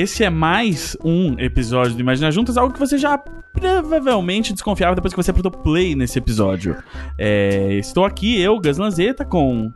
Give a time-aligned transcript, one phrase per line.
[0.00, 5.12] esse é mais um episódio do Imagina Juntas, algo que você já provavelmente desconfiava depois
[5.12, 6.82] que você apertou play nesse episódio.
[7.18, 9.70] É, estou aqui, eu, Gas Lanzetta, com.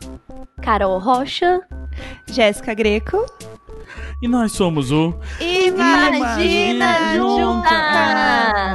[0.63, 1.61] Carol Rocha,
[2.27, 3.27] Jéssica Greco.
[4.21, 5.15] E nós somos o.
[5.41, 7.73] Imagina, Juntas!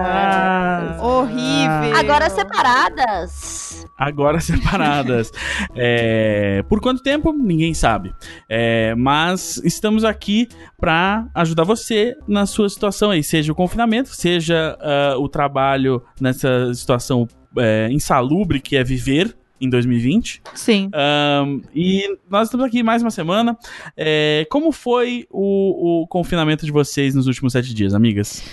[0.01, 1.97] Ah, Horrível.
[1.97, 3.87] Agora separadas.
[3.97, 5.31] agora separadas.
[5.75, 7.33] É, por quanto tempo?
[7.33, 8.13] Ninguém sabe.
[8.47, 10.47] É, mas estamos aqui
[10.79, 16.73] para ajudar você na sua situação aí, seja o confinamento, seja ah, o trabalho nessa
[16.73, 20.41] situação é, insalubre que é viver em 2020.
[20.53, 20.89] Sim.
[20.93, 23.57] Ahn, e nós estamos aqui mais uma semana.
[23.95, 28.43] É, como foi o, o confinamento de vocês nos últimos sete dias, amigas?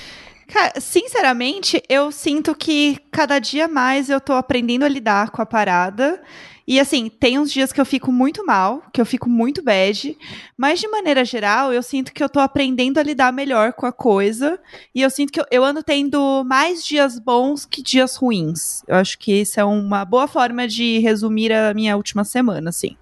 [0.49, 5.47] Cara, sinceramente, eu sinto que cada dia mais eu tô aprendendo a lidar com a
[5.47, 6.23] parada.
[6.67, 10.19] E assim, tem uns dias que eu fico muito mal, que eu fico muito bad,
[10.57, 13.93] mas de maneira geral, eu sinto que eu tô aprendendo a lidar melhor com a
[13.93, 14.59] coisa.
[14.95, 18.83] E eu sinto que eu, eu ando tendo mais dias bons que dias ruins.
[18.87, 22.97] Eu acho que isso é uma boa forma de resumir a minha última semana, assim.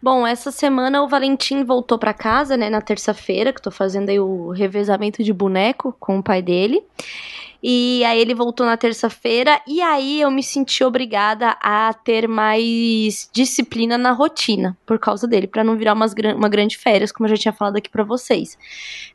[0.00, 4.20] Bom, essa semana o Valentim voltou pra casa, né, na terça-feira, que tô fazendo aí
[4.20, 6.84] o revezamento de boneco com o pai dele.
[7.60, 13.28] E aí ele voltou na terça-feira e aí eu me senti obrigada a ter mais
[13.32, 17.34] disciplina na rotina por causa dele, pra não virar umas, uma grande férias, como eu
[17.34, 18.56] já tinha falado aqui pra vocês.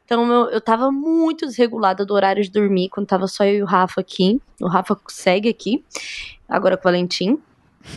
[0.04, 3.64] Então eu, eu tava muito desregulada do horário de dormir quando tava só eu e
[3.64, 4.42] o Rafa aqui.
[4.62, 5.82] O Rafa segue aqui,
[6.50, 7.40] agora com o Valentim.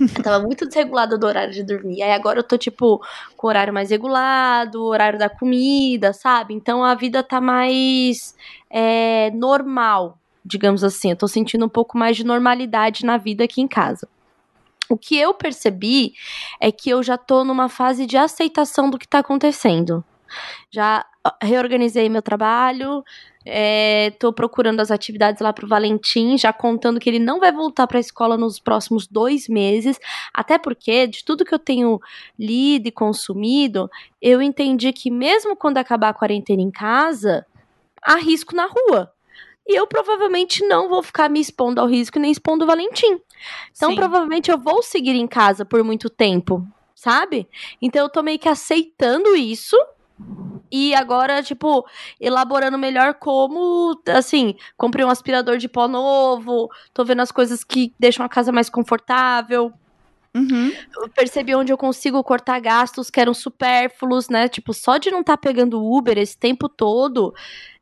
[0.00, 2.02] Eu tava muito desregulada do horário de dormir.
[2.02, 3.00] Aí agora eu tô, tipo,
[3.36, 6.54] com o horário mais regulado, o horário da comida, sabe?
[6.54, 8.34] Então a vida tá mais
[8.68, 11.10] é, normal, digamos assim.
[11.10, 14.08] Eu tô sentindo um pouco mais de normalidade na vida aqui em casa.
[14.88, 16.14] O que eu percebi
[16.60, 20.04] é que eu já tô numa fase de aceitação do que tá acontecendo.
[20.70, 21.04] Já
[21.42, 23.04] reorganizei meu trabalho,
[23.48, 27.86] é, tô procurando as atividades lá pro Valentim, já contando que ele não vai voltar
[27.86, 30.00] pra escola nos próximos dois meses.
[30.34, 32.00] Até porque, de tudo que eu tenho
[32.36, 33.88] lido e consumido,
[34.20, 37.46] eu entendi que mesmo quando acabar a quarentena em casa,
[38.02, 39.12] há risco na rua.
[39.68, 43.20] E eu provavelmente não vou ficar me expondo ao risco nem expondo o Valentim.
[43.76, 43.96] Então, Sim.
[43.96, 47.48] provavelmente eu vou seguir em casa por muito tempo, sabe?
[47.80, 49.76] Então, eu tô meio que aceitando isso.
[50.70, 51.86] E agora, tipo,
[52.20, 57.94] elaborando melhor como, assim, comprei um aspirador de pó novo, tô vendo as coisas que
[57.98, 59.72] deixam a casa mais confortável,
[60.36, 60.70] Uhum.
[61.14, 64.48] percebi onde eu consigo cortar gastos que eram supérfluos, né?
[64.48, 67.32] Tipo, só de não estar pegando Uber esse tempo todo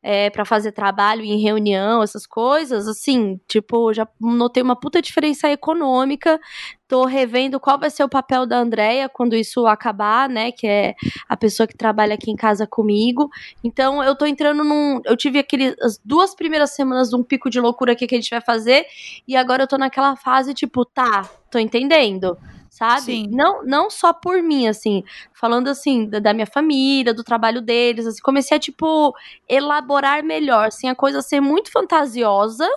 [0.06, 5.48] é, para fazer trabalho em reunião, essas coisas, assim, tipo, já notei uma puta diferença
[5.48, 6.38] econômica.
[6.86, 10.52] Tô revendo qual vai ser o papel da Andrea quando isso acabar, né?
[10.52, 10.94] Que é
[11.26, 13.30] a pessoa que trabalha aqui em casa comigo.
[13.64, 15.00] Então, eu tô entrando num.
[15.06, 18.20] Eu tive aquele, as duas primeiras semanas de um pico de loucura aqui que a
[18.20, 18.84] gente vai fazer.
[19.26, 22.36] E agora eu tô naquela fase, tipo, tá, tô entendendo
[22.74, 23.04] sabe?
[23.04, 23.28] Sim.
[23.30, 28.04] Não, não só por mim, assim, falando assim, da, da minha família, do trabalho deles,
[28.04, 29.14] assim, comecei a, tipo,
[29.48, 32.68] elaborar melhor, assim, a coisa ser muito fantasiosa,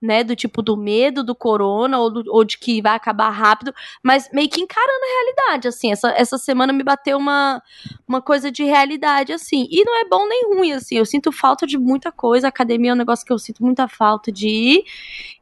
[0.00, 3.74] né, do tipo do medo do corona ou, do- ou de que vai acabar rápido,
[4.02, 7.62] mas meio que encarando a realidade, assim, essa, essa semana me bateu uma,
[8.06, 11.66] uma coisa de realidade, assim, e não é bom nem ruim, assim, eu sinto falta
[11.66, 14.84] de muita coisa, a academia é um negócio que eu sinto muita falta de ir,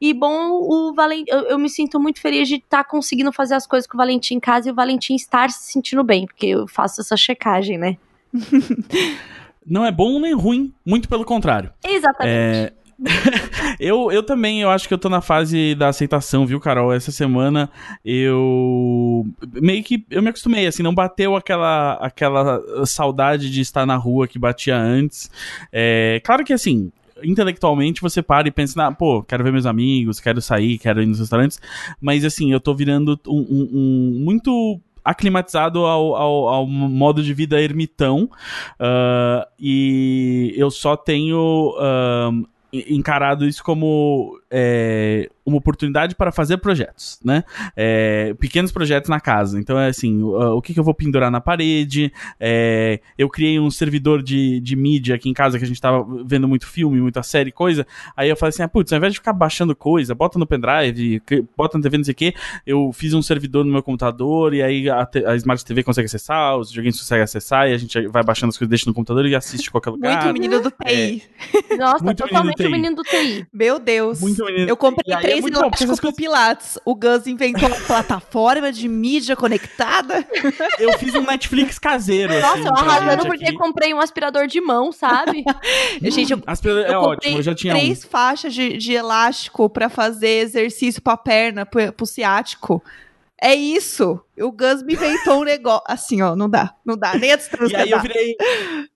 [0.00, 3.67] e bom, o Valentim, eu, eu me sinto muito feliz de estar conseguindo fazer as
[3.67, 6.67] coisas com o Valentim em casa e o Valentim estar se sentindo bem, porque eu
[6.67, 7.97] faço essa checagem, né?
[9.69, 11.73] Não é bom nem ruim, muito pelo contrário.
[11.84, 12.33] Exatamente.
[12.37, 12.73] É,
[13.79, 16.93] eu, eu também, eu acho que eu tô na fase da aceitação, viu, Carol?
[16.93, 17.71] Essa semana
[18.05, 19.27] eu
[19.61, 24.27] meio que eu me acostumei, assim, não bateu aquela aquela saudade de estar na rua
[24.27, 25.31] que batia antes.
[25.73, 26.91] É, claro que assim,
[27.23, 31.19] intelectualmente você para e pensa, pô, quero ver meus amigos, quero sair, quero ir nos
[31.20, 31.61] restaurantes,
[32.00, 37.32] mas assim, eu tô virando um, um- um- muito aclimatizado ao, ao, ao modo de
[37.32, 38.29] vida ermitão
[38.81, 41.75] ah, e eu só tenho
[42.32, 47.44] en- encarado isso como é, uma oportunidade para fazer projetos, né?
[47.76, 49.60] É, pequenos projetos na casa.
[49.60, 52.12] Então é assim, o, o que, que eu vou pendurar na parede?
[52.40, 56.06] É, eu criei um servidor de, de mídia aqui em casa que a gente tava
[56.25, 57.87] vendo muito filme, muita série, coisa.
[58.16, 61.22] Aí eu falei assim, ah, putz, ao invés de ficar baixando coisa, bota no pendrive,
[61.56, 62.34] bota na TV, não sei o quê,
[62.66, 66.56] eu fiz um servidor no meu computador e aí a, a Smart TV consegue acessar,
[66.56, 69.34] os joguinhos conseguem acessar e a gente vai baixando as coisas, deixa no computador e
[69.34, 70.25] assiste em qualquer lugar.
[70.25, 71.22] Muito menino do TI.
[71.78, 73.46] Nossa, muito totalmente o menino menino do TI.
[73.52, 74.20] Meu Deus.
[74.20, 74.69] Muito menino.
[74.69, 76.79] Eu comprei aí, três fez muito bom, porque elástico com Pilates.
[76.85, 80.27] O Gus inventou uma plataforma de mídia conectada.
[80.79, 82.33] Eu fiz um Netflix caseiro.
[82.41, 83.55] Nossa, assim, eu arrasando porque aqui.
[83.56, 85.44] comprei um aspirador de mão, sabe?
[86.03, 87.79] Gente, eu, Aspirador- eu é comprei ótimo, eu já tinha um.
[87.79, 92.82] três faixas de, de elástico pra fazer exercício pra perna, pro, pro ciático.
[93.43, 94.21] É isso.
[94.38, 95.83] O Gus me inventou um negócio.
[95.87, 96.75] Assim, ó, não dá.
[96.85, 97.15] Não dá.
[97.17, 98.03] Nem a distância E aí eu dá.
[98.03, 98.35] virei.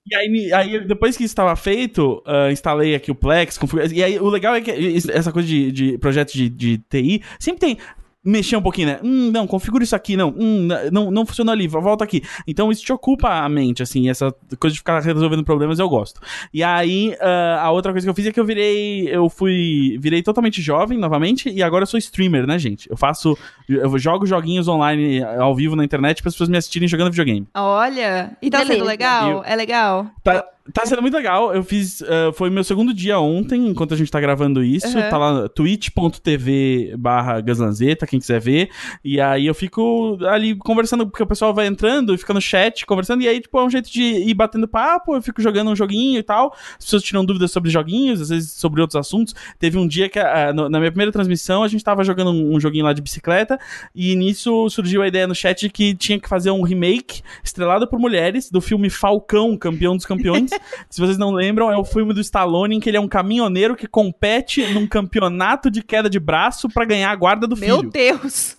[0.05, 3.89] E aí, aí depois que isso estava feito, ah, instalei aqui o Plex, configurei.
[3.93, 4.71] E aí o legal é que
[5.11, 7.77] essa coisa de, de projeto de, de TI sempre tem.
[8.23, 8.99] Mexer um pouquinho, né?
[9.03, 10.29] Hum, não, configura isso aqui, não.
[10.37, 12.21] Hum, não, não funcionou ali, volta aqui.
[12.45, 16.21] Então isso te ocupa a mente, assim, essa coisa de ficar resolvendo problemas eu gosto.
[16.53, 19.07] E aí, ah, a outra coisa que eu fiz é que eu virei.
[19.09, 19.97] Eu fui.
[19.99, 22.87] Virei totalmente jovem novamente, e agora eu sou streamer, né, gente?
[22.91, 23.35] Eu faço.
[23.67, 27.47] Eu jogo joguinhos online ao vivo na internet para as pessoas me assistirem jogando videogame.
[27.55, 28.37] Olha.
[28.39, 28.85] E tá sendo Beleza.
[28.85, 29.31] legal?
[29.31, 30.05] Eu- É legal?
[30.23, 31.53] Tá, tá sendo muito legal.
[31.53, 32.01] Eu fiz.
[32.03, 34.87] ah, foi meu segundo dia ontem, enquanto a gente tá gravando isso.
[34.87, 35.09] Uhum.
[35.09, 38.69] Tá lá twitch.tv barra Gaslanzeta, quem quiser ver.
[39.03, 42.85] E aí eu fico ali conversando, porque o pessoal vai entrando e fica no chat
[42.85, 43.21] conversando.
[43.21, 45.15] E aí, tipo, é um jeito de ir batendo papo.
[45.15, 46.53] Eu fico jogando um joguinho e tal.
[46.77, 49.33] As pessoas tiram dúvidas sobre joguinhos, às vezes sobre outros assuntos.
[49.59, 52.55] Teve um dia que, ah, no- na minha primeira transmissão, a gente tava jogando um,
[52.55, 53.59] um joguinho lá de bicicleta.
[53.95, 57.87] E nisso surgiu a ideia no chat de que tinha que fazer um remake estrelado
[57.87, 60.51] por mulheres do filme Falcão, Campeão dos Campeões.
[60.89, 63.75] Se vocês não lembram, é o filme do Stallone em que ele é um caminhoneiro
[63.75, 67.91] que compete num campeonato de queda de braço pra ganhar a guarda do Meu filho.
[67.91, 68.57] Deus.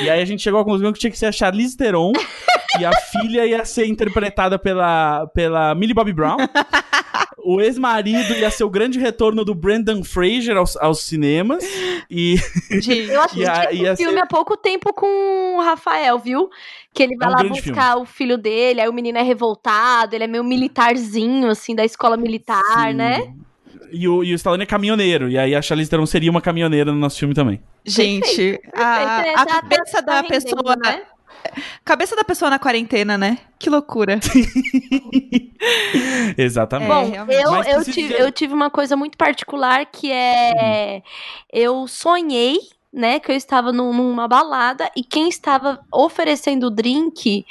[0.00, 2.12] E aí a gente chegou à conclusão que tinha que ser a Charlize Theron
[2.78, 6.36] e a filha ia ser interpretada pela, pela Millie Bobby Brown.
[7.44, 11.64] O ex-marido ia ser o grande retorno do Brendan Fraser aos, aos cinemas.
[12.10, 12.36] E
[13.10, 16.48] Eu assisti E a- ia filme ser- há pouco tempo com o Rafael, viu?
[16.94, 20.14] Que ele vai É um lá buscar o filho dele, aí o menino é revoltado,
[20.14, 22.94] ele é meio militarzinho, assim, da escola militar, Sim.
[22.94, 23.32] né?
[23.90, 25.28] E o, e o Stallone é caminhoneiro.
[25.28, 27.60] E aí a Charlize Theron seria uma caminhoneira no nosso filme também.
[27.84, 29.34] gente a, né?
[29.36, 30.76] a Tá- cabeça tá- da tá rendendo, pessoa.
[30.76, 31.02] né?
[31.84, 33.38] Cabeça da pessoa na quarentena, né?
[33.58, 34.18] Que loucura.
[36.36, 36.90] Exatamente.
[36.90, 37.42] É, Bom, realmente.
[37.42, 41.02] eu, eu, tive, eu tive uma coisa muito particular que é.
[41.52, 42.58] Eu sonhei,
[42.92, 47.44] né, que eu estava num- numa balada e quem estava oferecendo o drink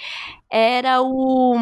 [0.50, 1.56] era o.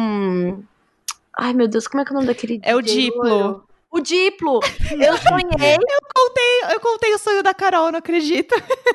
[1.38, 3.64] Ai, meu Deus, como é que é o nome daquele É o Diplo.
[3.90, 4.60] O Diplo!
[4.92, 5.76] Eu sonhei,
[6.14, 8.54] Contei, eu contei o sonho da Carol, não acredito.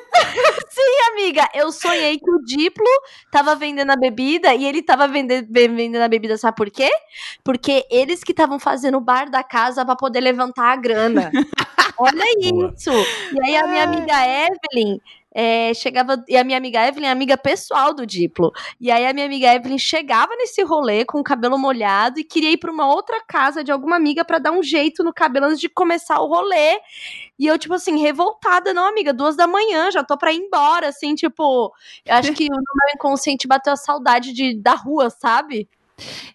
[1.16, 2.86] amiga, eu sonhei que o Diplo
[3.30, 6.90] tava vendendo a bebida e ele tava vende- vendendo a bebida, sabe por quê?
[7.42, 11.30] Porque eles que estavam fazendo o bar da casa pra poder levantar a grana.
[11.98, 12.72] Olha Boa.
[12.74, 12.90] isso!
[13.32, 15.00] E aí a minha amiga Evelyn
[15.38, 16.24] é, chegava.
[16.26, 18.50] E a minha amiga Evelyn é amiga pessoal do Diplo.
[18.80, 22.52] E aí a minha amiga Evelyn chegava nesse rolê com o cabelo molhado e queria
[22.52, 25.60] ir pra uma outra casa de alguma amiga pra dar um jeito no cabelo antes
[25.60, 26.80] de começar o rolê.
[27.38, 30.88] E eu, tipo assim, revoltada, não, amiga, duas da manhã, já tô pra ir embora,
[30.88, 31.70] assim, tipo.
[32.06, 35.68] Eu acho que no meu inconsciente bateu a saudade de, da rua, sabe?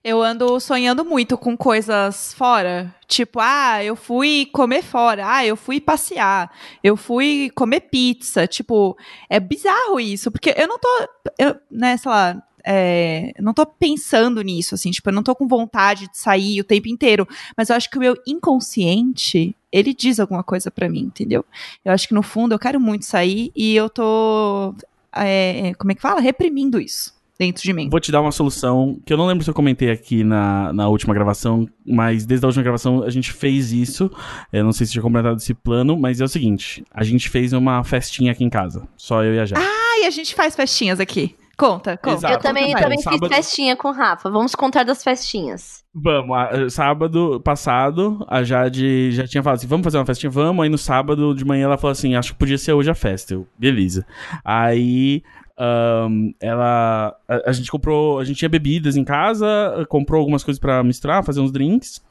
[0.04, 2.94] Eu ando sonhando muito com coisas fora.
[3.08, 5.24] Tipo, ah, eu fui comer fora.
[5.28, 6.52] Ah, eu fui passear.
[6.84, 8.48] Eu fui comer pizza.
[8.48, 8.98] Tipo,
[9.30, 10.32] é bizarro isso.
[10.32, 14.92] Porque eu não tô, eu, né, sei lá, é, não tô pensando nisso, assim.
[14.92, 17.28] Tipo, eu não tô com vontade de sair o tempo inteiro.
[17.56, 21.46] Mas eu acho que o meu inconsciente, ele diz alguma coisa pra mim, entendeu?
[21.86, 24.74] Eu acho que no fundo eu quero muito sair e eu tô,
[25.16, 26.20] é, como é que fala?
[26.20, 27.90] Reprimindo isso dentro de mim.
[27.90, 30.88] Vou te dar uma solução que eu não lembro se eu comentei aqui na, na
[30.88, 34.12] última gravação, mas desde a última gravação a gente fez isso.
[34.54, 37.52] Eu não sei se tinha completado esse plano, mas é o seguinte: a gente fez
[37.52, 38.88] uma festinha aqui em casa.
[38.96, 39.56] Só eu e a Jé.
[39.58, 41.36] Ah, e a gente faz festinhas aqui.
[41.58, 42.16] Conta, conta.
[42.18, 42.34] Exato.
[42.34, 44.32] eu também, também fiz sábado- festinha com o Rafa.
[44.32, 45.84] Vamos contar das festinhas.
[45.94, 50.30] Vamos, a- sábado passado, a Jade já tinha falado assim: vamos fazer uma festinha?
[50.30, 50.64] Vamos.
[50.64, 53.34] Aí no sábado de manhã ela falou assim: acho que podia ser hoje a festa.
[53.34, 54.06] Eu, beleza.
[54.44, 55.22] Aí.
[55.64, 57.16] Ahn, ela.
[57.28, 58.20] A, a gente comprou.
[58.20, 62.02] A gente tinha bebidas em casa, comprou algumas coisas pra misturar, fazer uns drinks.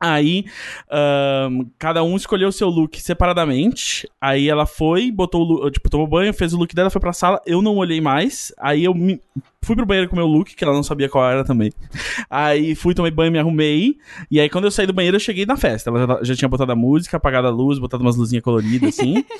[0.00, 0.44] Aí,
[0.90, 4.08] ahn, cada um escolheu o seu look separadamente.
[4.20, 7.40] Aí ela foi, botou o tipo, tomou banho, fez o look dela, foi pra sala.
[7.46, 8.52] Eu não olhei mais.
[8.58, 9.20] Aí eu me-
[9.62, 11.72] fui pro banheiro com o meu look, que ela não sabia qual era também.
[12.28, 13.96] Aí fui, tomei banho, me arrumei.
[14.30, 15.88] E aí, quando eu saí do banheiro, eu cheguei na festa.
[15.88, 19.24] Ela já, já tinha botado a música, apagado a luz, botado umas luzinhas coloridas, assim.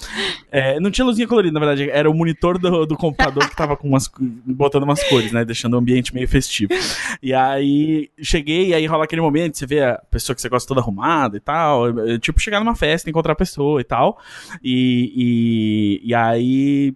[0.54, 1.88] É, não tinha luzinha colorida, na verdade.
[1.88, 5.46] Era o monitor do, do computador que tava com umas, botando umas cores, né?
[5.46, 6.74] Deixando o ambiente meio festivo.
[7.22, 10.68] E aí, cheguei, e aí rola aquele momento, você vê a pessoa que você gosta
[10.68, 11.88] toda arrumada e tal.
[12.06, 14.18] é, Tipo, chegar numa festa, encontrar a pessoa e tal.
[14.62, 16.94] E, e, e aí,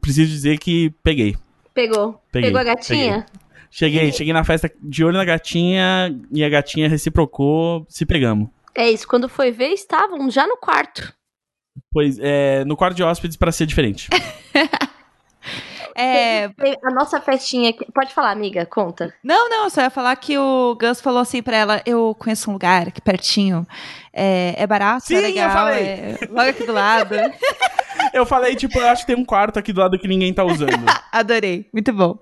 [0.00, 1.34] preciso dizer que peguei.
[1.74, 2.20] Pegou.
[2.38, 3.26] Peguei, Pegou a gatinha?
[3.70, 8.48] Cheguei, cheguei na festa de olho na gatinha e a gatinha reciprocou, se pegamos.
[8.74, 9.06] É isso.
[9.06, 11.12] Quando foi ver, estavam já no quarto.
[11.92, 14.08] Pois, é, no quarto de hóspedes pra ser diferente.
[16.00, 16.50] É,
[16.84, 17.84] A nossa festinha aqui.
[17.92, 19.12] Pode falar, amiga, conta.
[19.22, 22.50] Não, não, eu só ia falar que o Gus falou assim pra ela: eu conheço
[22.50, 23.66] um lugar aqui pertinho.
[24.12, 25.50] É, é barato, Sim, é eu legal.
[25.50, 25.82] falei.
[25.84, 27.14] é logo aqui do lado.
[28.14, 30.42] Eu falei, tipo, eu acho que tem um quarto aqui do lado que ninguém tá
[30.42, 30.70] usando.
[31.12, 32.16] Adorei, muito bom.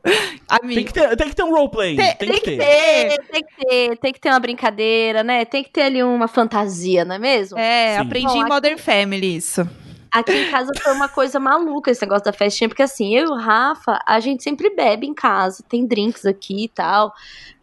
[0.48, 0.74] Amigo.
[0.74, 1.94] Tem que ter, tem que ter um roleplay.
[1.96, 2.58] Tem- Tem, que ter.
[2.58, 5.44] ter, tem que ter, tem que ter uma brincadeira, né?
[5.44, 7.56] Tem que ter ali uma fantasia, não é mesmo?
[7.58, 8.00] É, Sim.
[8.02, 9.68] aprendi Bom, em aqui- Modern Family isso.
[10.16, 13.28] Aqui em casa foi uma coisa maluca esse negócio da festinha, porque assim, eu e
[13.28, 17.12] o Rafa, a gente sempre bebe em casa, tem drinks aqui e tal.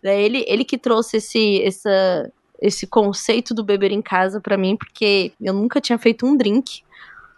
[0.04, 2.32] É Ele, ele que trouxe esse, essa,
[2.62, 6.84] esse conceito do beber em casa pra mim, porque eu nunca tinha feito um drink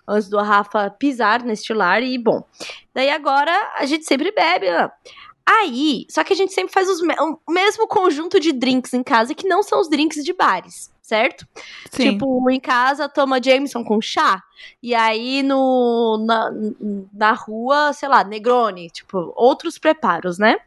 [0.05, 2.43] antes do Rafa pisar neste lar e, bom.
[2.93, 4.67] Daí agora a gente sempre bebe.
[4.69, 4.89] ó.
[5.48, 9.34] Aí, só que a gente sempre faz os o mesmo conjunto de drinks em casa
[9.34, 11.48] que não são os drinks de bares, certo?
[11.92, 12.12] Sim.
[12.12, 14.42] Tipo, em casa toma Jameson com chá.
[14.82, 16.52] E aí no, na,
[17.14, 18.90] na rua, sei lá, Negroni.
[18.90, 20.58] Tipo, outros preparos, né?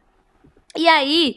[0.77, 1.35] E aí,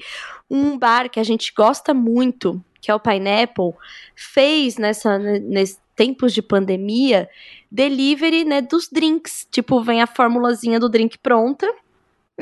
[0.49, 3.73] um bar que a gente gosta muito, que é o Pineapple,
[4.15, 7.29] fez nessa, nesses tempos de pandemia
[7.71, 9.49] delivery, né, dos drinks.
[9.51, 11.67] Tipo, vem a formulazinha do drink pronta.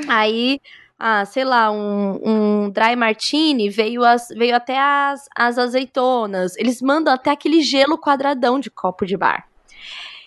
[0.09, 0.61] Aí,
[1.03, 6.55] ah, sei lá, um, um dry martini veio, as, veio até as, as azeitonas.
[6.59, 9.49] Eles mandam até aquele gelo quadradão de copo de bar.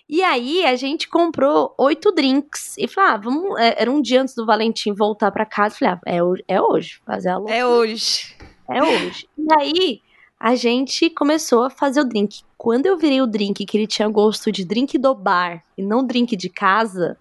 [0.09, 2.75] E aí a gente comprou oito drinks.
[2.77, 3.59] E falou, ah, vamos.
[3.59, 5.75] é, Era um dia antes do Valentim voltar pra casa.
[5.77, 6.99] Falei, ah, é, é hoje.
[7.05, 7.55] Fazer a loucura.
[7.55, 8.35] É hoje.
[8.67, 9.27] É hoje.
[9.37, 10.01] E aí,
[10.39, 12.41] a gente começou a fazer o drink.
[12.57, 16.03] Quando eu virei o drink, que ele tinha gosto de drink do bar e não
[16.05, 17.17] drink de casa,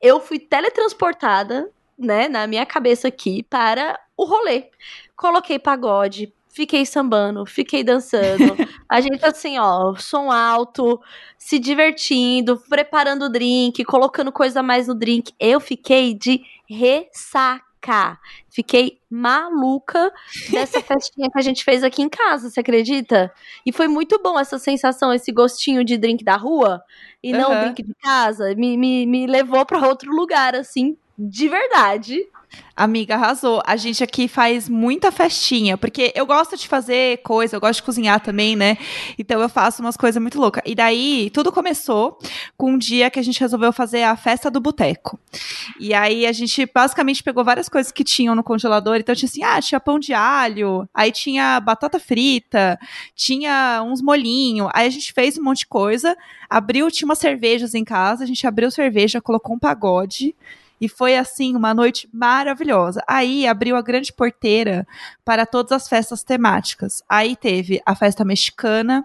[0.00, 4.70] eu fui teletransportada, né, na minha cabeça aqui, para o rolê.
[5.16, 8.56] Coloquei pagode, fiquei sambando, fiquei dançando.
[8.88, 11.00] A gente, assim, ó, som alto,
[11.38, 15.32] se divertindo, preparando o drink, colocando coisa a mais no drink.
[15.38, 18.18] Eu fiquei de ressaca.
[18.48, 20.12] Fiquei maluca
[20.50, 23.32] dessa festinha que a gente fez aqui em casa, você acredita?
[23.64, 26.82] E foi muito bom essa sensação, esse gostinho de drink da rua
[27.22, 27.60] e não Aham.
[27.60, 28.54] drink de casa.
[28.56, 32.26] Me, me, me levou pra outro lugar, assim, de verdade.
[32.74, 33.62] Amiga, arrasou.
[33.66, 37.82] A gente aqui faz muita festinha, porque eu gosto de fazer coisa, eu gosto de
[37.82, 38.76] cozinhar também, né?
[39.18, 40.62] Então eu faço umas coisas muito loucas.
[40.66, 42.18] E daí, tudo começou
[42.56, 45.18] com um dia que a gente resolveu fazer a festa do boteco.
[45.80, 48.96] E aí a gente basicamente pegou várias coisas que tinham no congelador.
[48.96, 52.78] Então tinha assim, ah, tinha pão de alho, aí tinha batata frita,
[53.14, 54.68] tinha uns molhinhos.
[54.74, 56.14] Aí a gente fez um monte de coisa,
[56.48, 60.34] abriu, tinha umas cervejas em casa, a gente abriu cerveja, colocou um pagode.
[60.80, 63.02] E foi assim, uma noite maravilhosa.
[63.08, 64.86] Aí abriu a grande porteira
[65.24, 67.02] para todas as festas temáticas.
[67.08, 69.04] Aí teve a festa mexicana,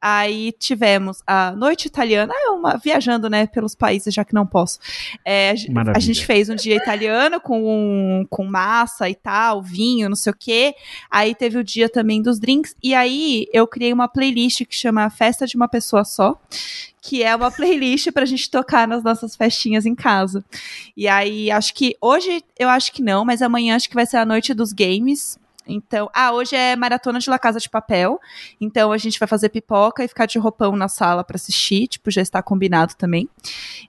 [0.00, 4.78] aí tivemos a noite italiana, é uma viajando, né, pelos países, já que não posso.
[5.24, 5.54] É,
[5.92, 10.30] a a gente fez um dia italiano com, com massa e tal, vinho, não sei
[10.30, 10.74] o quê.
[11.10, 12.76] Aí teve o dia também dos drinks.
[12.82, 16.38] E aí eu criei uma playlist que chama Festa de uma Pessoa Só,
[17.00, 20.44] que é uma playlist pra gente tocar nas nossas festinhas em casa.
[20.96, 24.18] E aí, acho que hoje eu acho que não, mas amanhã acho que vai ser
[24.18, 25.38] a noite dos games.
[25.68, 28.20] Então, ah, hoje é maratona de La Casa de Papel.
[28.60, 32.10] Então a gente vai fazer pipoca e ficar de roupão na sala pra assistir, tipo,
[32.10, 33.28] já está combinado também.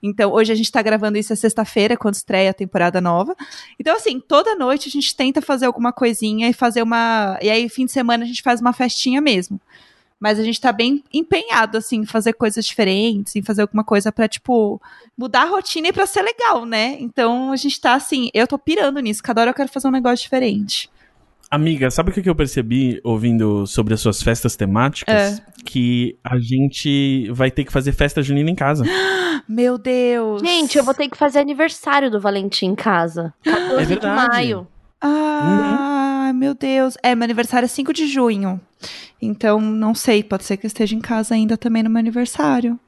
[0.02, 3.36] Então, hoje a gente tá gravando isso é sexta-feira, quando estreia a temporada nova.
[3.78, 7.38] Então, assim, toda noite a gente tenta fazer alguma coisinha e fazer uma.
[7.40, 9.60] E aí, fim de semana, a gente faz uma festinha mesmo.
[10.20, 14.10] Mas a gente tá bem empenhado, assim, em fazer coisas diferentes, em fazer alguma coisa
[14.10, 14.80] pra, tipo,
[15.16, 16.96] mudar a rotina e pra ser legal, né?
[17.00, 19.22] Então a gente tá assim, eu tô pirando nisso.
[19.22, 20.90] Cada hora eu quero fazer um negócio diferente.
[21.50, 25.40] Amiga, sabe o que eu percebi ouvindo sobre as suas festas temáticas?
[25.64, 28.84] Que a gente vai ter que fazer festa junina em casa.
[29.48, 30.42] Meu Deus!
[30.42, 33.32] Gente, eu vou ter que fazer aniversário do Valentim em casa.
[33.44, 34.24] 14 É verdade.
[34.24, 34.68] de maio.
[35.00, 36.96] Ah, meu Deus.
[37.02, 38.60] É, meu aniversário é 5 de junho.
[39.20, 42.78] Então, não sei, pode ser que eu esteja em casa ainda também no meu aniversário.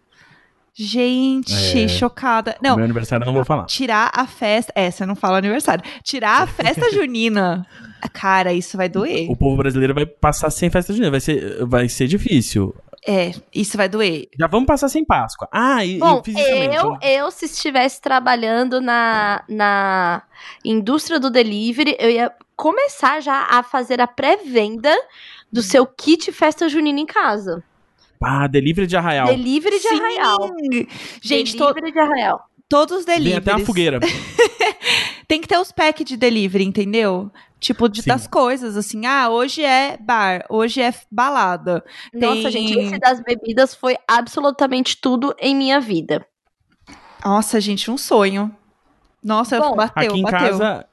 [0.73, 1.89] Gente, É.
[1.89, 2.57] chocada.
[2.63, 3.65] Não, Meu aniversário eu não vou falar.
[3.67, 4.73] tirar a festa.
[4.75, 5.85] É, você não fala aniversário.
[6.03, 7.67] Tirar a festa junina.
[8.13, 9.29] Cara, isso vai doer.
[9.31, 11.11] O povo brasileiro vai passar sem festa junina.
[11.11, 12.75] Vai ser, vai ser difícil.
[13.07, 14.29] É, isso vai doer.
[14.39, 15.49] Já vamos passar sem Páscoa.
[15.51, 20.23] Ah, e, Bom, e eu, eu, se estivesse trabalhando na, na
[20.65, 24.95] indústria do delivery, eu ia começar já a fazer a pré-venda
[25.51, 27.65] do seu kit festa junina em casa.
[28.23, 29.29] Ah, delivery de arraial.
[29.29, 29.95] Delivery de Sim!
[29.99, 30.51] arraial.
[31.23, 32.45] Gente, to- delivery de arraial.
[32.69, 33.49] todos os Vem deliveries.
[33.49, 33.99] até uma fogueira.
[35.31, 37.31] Tem que ter os packs de delivery, entendeu?
[37.61, 39.07] Tipo, de, das coisas, assim.
[39.07, 41.85] Ah, hoje é bar, hoje é balada.
[42.13, 42.51] Nossa, Tem...
[42.51, 46.27] gente, esse das bebidas foi absolutamente tudo em minha vida.
[47.25, 48.51] Nossa, gente, um sonho.
[49.23, 50.39] Nossa, Bom, bateu, aqui em bateu.
[50.39, 50.87] casa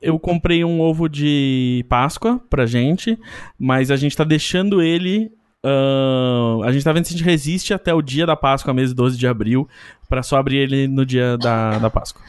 [0.00, 3.18] eu comprei um ovo de Páscoa pra gente,
[3.58, 5.32] mas a gente tá deixando ele
[5.64, 8.92] Uh, a gente tá vendo se a gente resiste até o dia da Páscoa, mês
[8.92, 9.68] 12 de abril,
[10.08, 12.20] para só abrir ele no dia da, da Páscoa.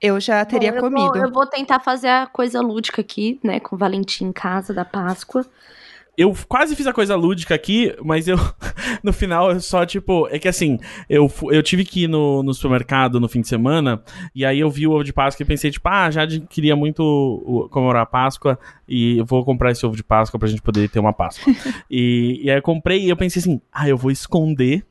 [0.00, 1.12] Eu já teria Bom, eu comido.
[1.12, 4.74] Vou, eu vou tentar fazer a coisa lúdica aqui, né, com o Valentim em casa
[4.74, 5.46] da Páscoa
[6.16, 8.36] eu quase fiz a coisa lúdica aqui, mas eu,
[9.04, 10.78] no final, eu só, tipo, é que assim,
[11.10, 14.02] eu, eu tive que ir no, no supermercado no fim de semana,
[14.34, 17.68] e aí eu vi o ovo de Páscoa e pensei, tipo, ah, já queria muito
[17.70, 20.98] comemorar a Páscoa, e eu vou comprar esse ovo de Páscoa pra gente poder ter
[20.98, 21.52] uma Páscoa.
[21.90, 24.84] e, e aí eu comprei e eu pensei assim, ah, eu vou esconder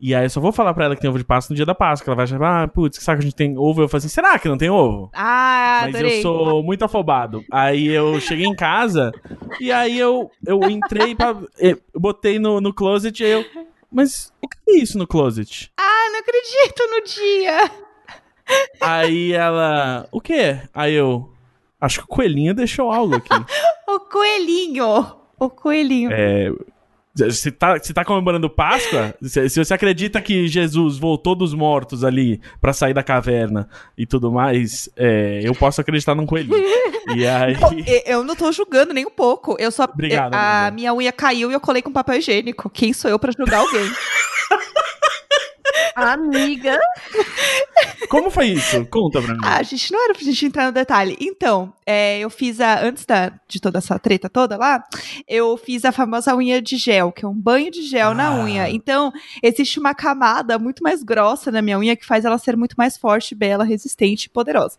[0.00, 1.66] e aí eu só vou falar pra ela que tem ovo de Páscoa no dia
[1.66, 2.10] da Páscoa.
[2.10, 3.82] Ela vai achar, ah, putz, que saco, a gente tem ovo.
[3.82, 5.10] Eu falo assim, será que não tem ovo?
[5.12, 6.18] Ah, Mas adorei.
[6.18, 7.44] eu sou muito afobado.
[7.52, 9.12] Aí eu cheguei em casa
[9.60, 11.36] e aí eu, eu entrei pra...
[11.58, 13.44] Eu botei no, no closet e eu...
[13.92, 15.70] Mas o que é isso no closet?
[15.78, 17.70] Ah, não acredito no dia.
[18.80, 20.08] Aí ela...
[20.10, 20.60] O quê?
[20.72, 21.30] Aí eu...
[21.78, 23.28] Acho que o coelhinho deixou algo aqui.
[23.86, 25.06] o coelhinho.
[25.38, 26.10] O coelhinho.
[26.12, 26.52] É...
[27.12, 29.14] Você tá, você tá comemorando Páscoa?
[29.20, 34.06] Se, se, você acredita que Jesus voltou dos mortos ali para sair da caverna e
[34.06, 36.62] tudo mais, é, eu posso acreditar num coelhinho.
[37.14, 37.56] e aí...
[38.06, 39.56] Eu não tô julgando nem um pouco.
[39.58, 39.84] Eu só.
[39.84, 40.74] Obrigado, a amiga.
[40.74, 42.70] minha unha caiu e eu colei com papel higiênico.
[42.70, 43.90] Quem sou eu para julgar alguém?
[46.00, 46.78] Amiga.
[48.08, 48.84] Como foi isso?
[48.86, 49.40] Conta pra mim.
[49.44, 51.16] Ah, gente, não era pra gente entrar no detalhe.
[51.20, 52.80] Então, é, eu fiz a.
[52.80, 54.84] Antes da, de toda essa treta toda lá,
[55.28, 58.14] eu fiz a famosa unha de gel, que é um banho de gel ah.
[58.14, 58.68] na unha.
[58.68, 62.74] Então, existe uma camada muito mais grossa na minha unha que faz ela ser muito
[62.76, 64.76] mais forte, bela, resistente e poderosa.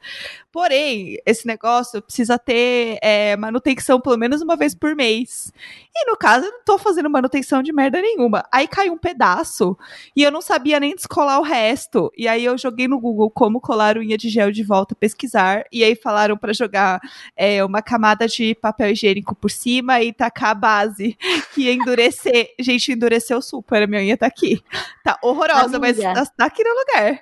[0.52, 5.52] Porém, esse negócio precisa ter é, manutenção pelo menos uma vez por mês.
[5.96, 8.46] E no caso, eu não tô fazendo manutenção de merda nenhuma.
[8.52, 9.78] Aí caiu um pedaço
[10.16, 12.12] e eu não sabia nem descolar o resto.
[12.18, 15.66] E aí eu joguei no Google como colar unha de gel de volta, pesquisar.
[15.70, 17.02] E aí falaram para jogar
[17.36, 21.18] é, uma camada de papel higiênico por cima e tacar a base.
[21.54, 22.54] Que ia endurecer.
[22.58, 23.84] Gente, endureceu super.
[23.84, 24.64] A minha unha tá aqui.
[25.04, 27.20] Tá horrorosa, amiga, mas tá, tá aqui no lugar.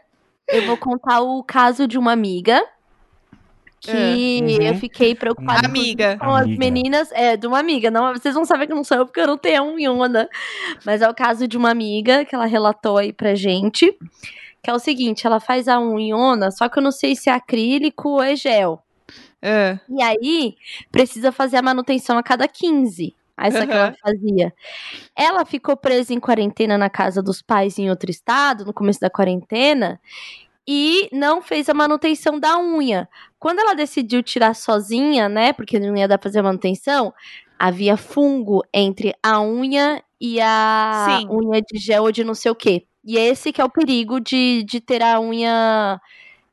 [0.48, 2.64] Eu vou contar o caso de uma amiga
[3.80, 4.62] que uhum.
[4.62, 6.18] eu fiquei preocupada amiga.
[6.18, 7.12] com as meninas.
[7.12, 7.90] É, de uma amiga.
[7.90, 10.30] Não, vocês vão saber que não sou eu, porque eu não tenho um Yona.
[10.86, 13.98] Mas é o caso de uma amiga que ela relatou aí pra gente.
[14.62, 17.34] Que é o seguinte, ela faz a unhona, só que eu não sei se é
[17.34, 18.84] acrílico ou é gel.
[19.42, 19.80] É.
[19.90, 20.58] E aí,
[20.92, 23.16] precisa fazer a manutenção a cada 15.
[23.38, 23.68] Essa uhum.
[23.68, 24.54] que ela fazia.
[25.16, 29.10] Ela ficou presa em quarentena na casa dos pais em outro estado, no começo da
[29.10, 29.98] quarentena
[30.72, 33.10] e não fez a manutenção da unha.
[33.40, 37.12] Quando ela decidiu tirar sozinha, né, porque não ia dar pra fazer a manutenção,
[37.58, 41.28] havia fungo entre a unha e a Sim.
[41.28, 42.86] unha de gel ou de não sei o quê.
[43.04, 46.00] E esse que é o perigo de, de ter a unha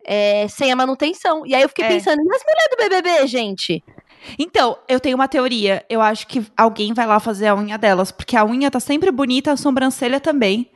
[0.03, 1.45] é, sem a manutenção.
[1.45, 1.89] E aí eu fiquei é.
[1.89, 3.85] pensando, mas mulher do BBB, gente?
[4.39, 5.85] Então, eu tenho uma teoria.
[5.91, 9.11] Eu acho que alguém vai lá fazer a unha delas, porque a unha tá sempre
[9.11, 10.71] bonita, a sobrancelha também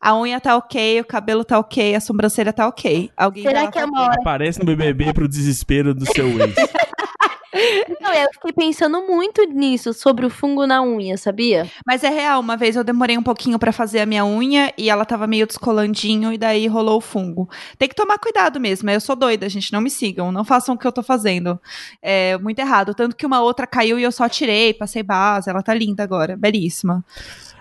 [0.00, 3.10] a unha tá ok, o cabelo tá ok, a sobrancelha tá ok.
[3.16, 4.16] Alguém Será que é uma hora...
[4.18, 6.54] Aparece no BBB pro desespero do seu ex.
[8.00, 11.68] Não, eu fiquei pensando muito nisso, sobre o fungo na unha, sabia?
[11.84, 14.88] Mas é real, uma vez eu demorei um pouquinho para fazer a minha unha e
[14.88, 17.48] ela tava meio descolandinho e daí rolou o fungo.
[17.76, 20.78] Tem que tomar cuidado mesmo, eu sou doida, gente, não me sigam, não façam o
[20.78, 21.60] que eu tô fazendo.
[22.00, 25.62] É muito errado, tanto que uma outra caiu e eu só tirei, passei base, ela
[25.62, 27.04] tá linda agora, belíssima.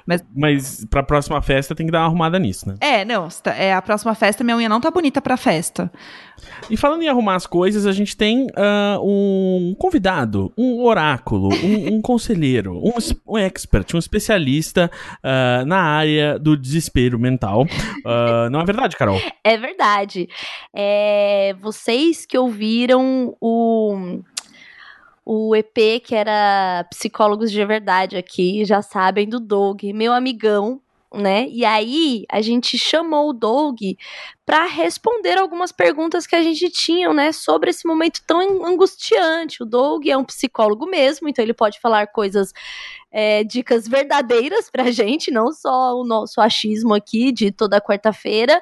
[0.09, 2.77] Mas, Mas pra próxima festa tem que dar uma arrumada nisso, né?
[2.81, 3.27] É, não.
[3.55, 5.91] É, a próxima festa, minha unha não tá bonita pra festa.
[6.67, 11.97] E falando em arrumar as coisas, a gente tem uh, um convidado, um oráculo, um,
[11.97, 12.93] um conselheiro, um,
[13.27, 17.67] um, expert, um especialista uh, na área do desespero mental.
[18.03, 19.21] Uh, não é verdade, Carol?
[19.43, 20.27] É verdade.
[20.75, 24.23] É, vocês que ouviram o
[25.31, 30.81] o EP, que era Psicólogos de Verdade aqui, já sabem do Doug, meu amigão,
[31.13, 31.47] né?
[31.49, 33.77] E aí a gente chamou o Doug
[34.49, 39.61] para responder algumas perguntas que a gente tinha, né, sobre esse momento tão angustiante.
[39.61, 42.51] O Doug é um psicólogo mesmo, então ele pode falar coisas
[43.11, 48.61] é, dicas verdadeiras pra gente, não só o nosso achismo aqui de toda quarta-feira.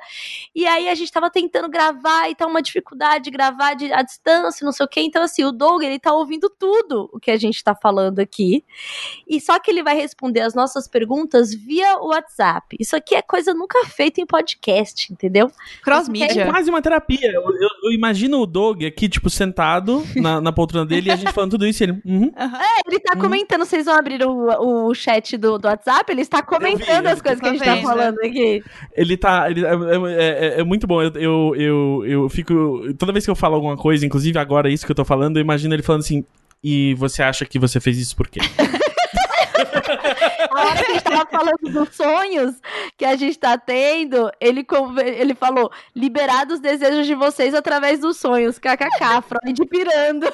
[0.56, 4.66] E aí a gente tava tentando gravar e tá uma dificuldade gravar de, à distância,
[4.66, 5.02] não sei o quê.
[5.02, 8.64] Então, assim, o Doug, ele tá ouvindo tudo o que a gente tá falando aqui.
[9.28, 12.76] E só que ele vai responder as nossas perguntas via WhatsApp.
[12.80, 15.52] Isso aqui é coisa nunca feita em podcast, entendeu?
[15.84, 16.44] Cross-mídia.
[16.44, 17.32] É quase uma terapia.
[17.32, 21.16] Eu, eu, eu imagino o Doug aqui, tipo, sentado na, na poltrona dele e a
[21.16, 22.02] gente falando tudo isso e ele.
[22.06, 22.32] Uhum.
[22.36, 23.22] É, ele tá Uhum.
[23.22, 23.66] comentando.
[23.66, 26.12] Vocês vão abrir o, o chat do, do WhatsApp?
[26.12, 28.64] Ele está comentando vi, as coisas que a gente tá tá falando aqui.
[28.96, 29.50] Ele tá.
[29.50, 31.02] Ele, é, é- é- é muito bom.
[31.02, 32.94] Eu, eu, eu, eu fico.
[32.98, 35.42] Toda vez que eu falo alguma coisa, inclusive agora isso que eu tô falando, eu
[35.42, 36.24] imagino ele falando assim.
[36.64, 38.40] E você acha que você fez isso por quê?
[40.58, 42.56] A hora que a gente tava falando dos sonhos
[42.98, 44.66] que a gente tá tendo, ele,
[45.16, 48.58] ele falou: liberar os desejos de vocês através dos sonhos.
[48.58, 50.28] KKK, Freud pirando.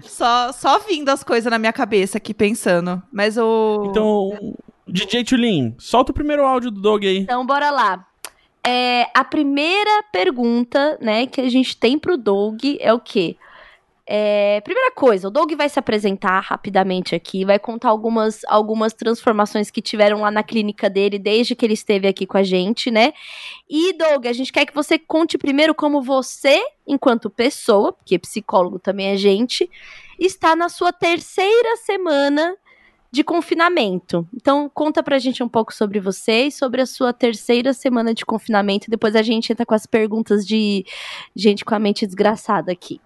[0.00, 3.02] Só, só vindo as coisas na minha cabeça aqui pensando.
[3.12, 3.88] Mas o.
[3.90, 4.56] Então,
[4.88, 7.18] DJ Tulin, solta o primeiro áudio do Doug aí.
[7.18, 8.06] Então, bora lá.
[8.66, 13.36] É, a primeira pergunta, né, que a gente tem pro Doug é o quê?
[14.08, 19.68] É, primeira coisa, o Doug vai se apresentar rapidamente aqui, vai contar algumas, algumas transformações
[19.68, 23.12] que tiveram lá na clínica dele desde que ele esteve aqui com a gente, né?
[23.68, 28.78] E, Doug, a gente quer que você conte primeiro como você, enquanto pessoa, porque psicólogo
[28.78, 29.68] também é gente,
[30.20, 32.56] está na sua terceira semana
[33.10, 34.28] de confinamento.
[34.32, 38.24] Então, conta pra gente um pouco sobre você e sobre a sua terceira semana de
[38.24, 38.88] confinamento.
[38.88, 40.84] Depois a gente entra com as perguntas de
[41.34, 43.00] gente com a mente desgraçada aqui.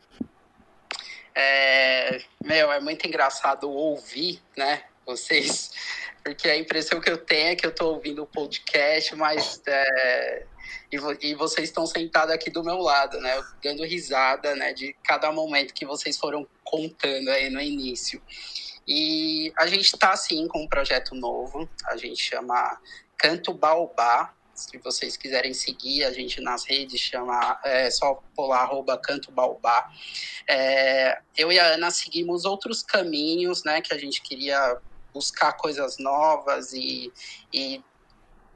[1.42, 5.70] É, meu, é muito engraçado ouvir, né, vocês,
[6.22, 10.44] porque a impressão que eu tenho é que eu tô ouvindo o podcast, mas é,
[10.92, 10.96] e,
[11.30, 15.72] e vocês estão sentados aqui do meu lado, né, dando risada, né, de cada momento
[15.72, 18.20] que vocês foram contando aí no início.
[18.86, 22.78] E a gente tá, sim, com um projeto novo, a gente chama
[23.16, 28.98] Canto Baobá, se vocês quiserem seguir a gente nas redes, chama, é só pular arroba
[28.98, 29.90] Canto Baobá.
[30.48, 33.80] É, eu e a Ana seguimos outros caminhos, né?
[33.80, 34.76] Que a gente queria
[35.12, 37.12] buscar coisas novas e,
[37.52, 37.82] e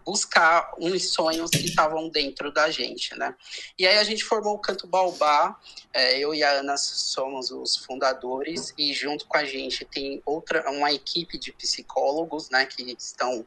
[0.05, 3.35] buscar uns sonhos que estavam dentro da gente, né?
[3.79, 5.59] E aí a gente formou o Canto Baobá,
[5.93, 10.71] é, eu e a Ana somos os fundadores e junto com a gente tem outra,
[10.71, 12.67] uma equipe de psicólogos, né?
[12.67, 13.47] Que estão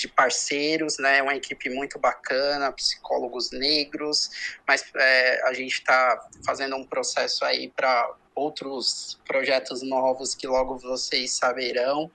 [0.00, 1.22] de parceiros, né?
[1.22, 4.30] Uma equipe muito bacana, psicólogos negros,
[4.66, 10.78] mas é, a gente está fazendo um processo aí para outros projetos novos que logo
[10.78, 12.10] vocês saberão.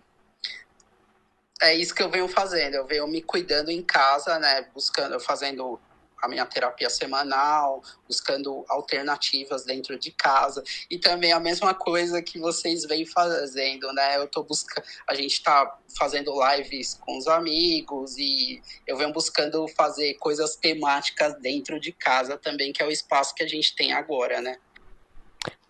[1.63, 2.75] é isso que eu venho fazendo.
[2.75, 4.67] Eu venho me cuidando em casa, né?
[4.75, 5.79] Buscando, fazendo
[6.25, 12.39] a minha terapia semanal, buscando alternativas dentro de casa e também a mesma coisa que
[12.39, 14.17] vocês vêm fazendo, né?
[14.17, 19.69] Eu tô buscando, a gente tá fazendo lives com os amigos e eu venho buscando
[19.69, 23.93] fazer coisas temáticas dentro de casa também, que é o espaço que a gente tem
[23.93, 24.57] agora, né?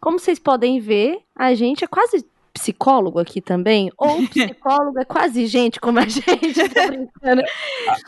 [0.01, 5.47] Como vocês podem ver, a gente é quase psicólogo aqui também, ou psicólogo é quase
[5.47, 7.43] gente como a gente, tô brincando.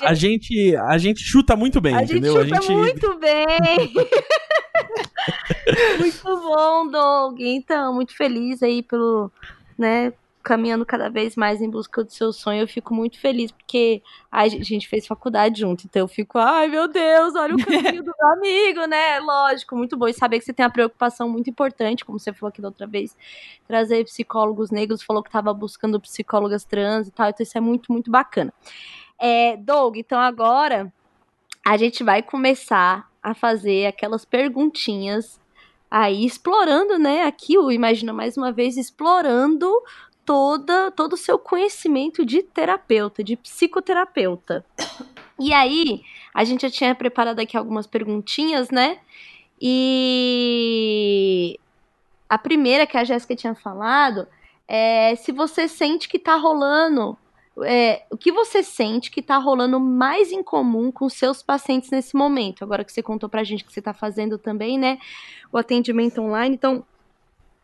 [0.01, 2.45] A, a gente, a gente chuta muito bem, A entendeu?
[2.45, 3.93] gente chuta muito bem.
[5.99, 7.41] muito bom, Doug.
[7.41, 9.31] Então, muito feliz aí pelo,
[9.77, 10.13] né,
[10.47, 12.61] caminhando cada vez mais em busca do seu sonho.
[12.61, 16.87] Eu fico muito feliz porque a gente fez faculdade junto, então eu fico, ai meu
[16.87, 19.19] Deus, olha o caminho do meu amigo, né?
[19.19, 20.07] Lógico, muito bom.
[20.07, 22.87] E saber que você tem uma preocupação muito importante, como você falou aqui da outra
[22.87, 23.17] vez,
[23.67, 27.93] trazer psicólogos negros, falou que estava buscando psicólogas trans e tal, então isso é muito,
[27.93, 28.55] muito bacana.
[29.19, 30.93] É, Doug, então agora
[31.67, 35.41] a gente vai começar a fazer aquelas perguntinhas
[35.91, 37.25] aí, explorando, né?
[37.25, 39.69] Aqui o Imagina mais uma vez, explorando
[40.27, 44.65] toda, todo o seu conhecimento de terapeuta, de psicoterapeuta.
[45.39, 48.99] E aí, A gente já tinha preparado aqui algumas perguntinhas, né?
[49.61, 51.59] E
[52.29, 54.27] a primeira que a Jéssica tinha falado
[54.69, 57.17] é se você sente que tá rolando.
[57.65, 62.15] É, o que você sente que tá rolando mais em comum com seus pacientes nesse
[62.15, 62.63] momento?
[62.63, 64.99] Agora que você contou pra gente que você tá fazendo também, né?
[65.51, 66.55] O atendimento online.
[66.55, 66.85] Então,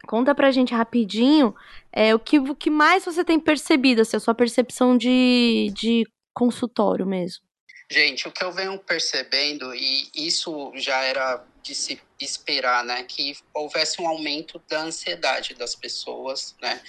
[0.06, 1.54] conta pra gente rapidinho
[1.92, 6.04] é, o, que, o que mais você tem percebido, assim, a sua percepção de, de
[6.34, 7.44] consultório mesmo.
[7.90, 13.36] Gente, o que eu venho percebendo, e isso já era de se esperar, né, que
[13.52, 16.80] houvesse um aumento da ansiedade das pessoas, né,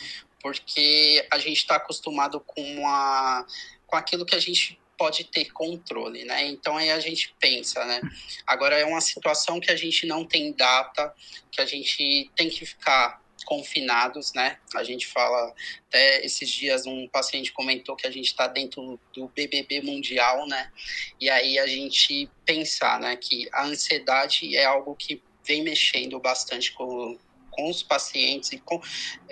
[0.41, 3.45] porque a gente está acostumado com, uma,
[3.85, 6.45] com aquilo que a gente pode ter controle, né?
[6.47, 8.01] Então aí a gente pensa, né?
[8.45, 11.13] Agora é uma situação que a gente não tem data,
[11.51, 14.57] que a gente tem que ficar confinados, né?
[14.75, 15.53] A gente fala,
[15.89, 20.71] até esses dias um paciente comentou que a gente está dentro do BBB mundial, né?
[21.19, 26.71] E aí a gente pensar, né, que a ansiedade é algo que vem mexendo bastante
[26.71, 27.17] com,
[27.53, 28.79] com os pacientes e com,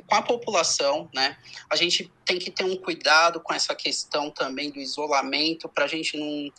[0.08, 1.38] com a população, né?
[1.70, 5.88] A gente tem que ter um cuidado com essa questão também do isolamento para a
[5.88, 6.52] gente não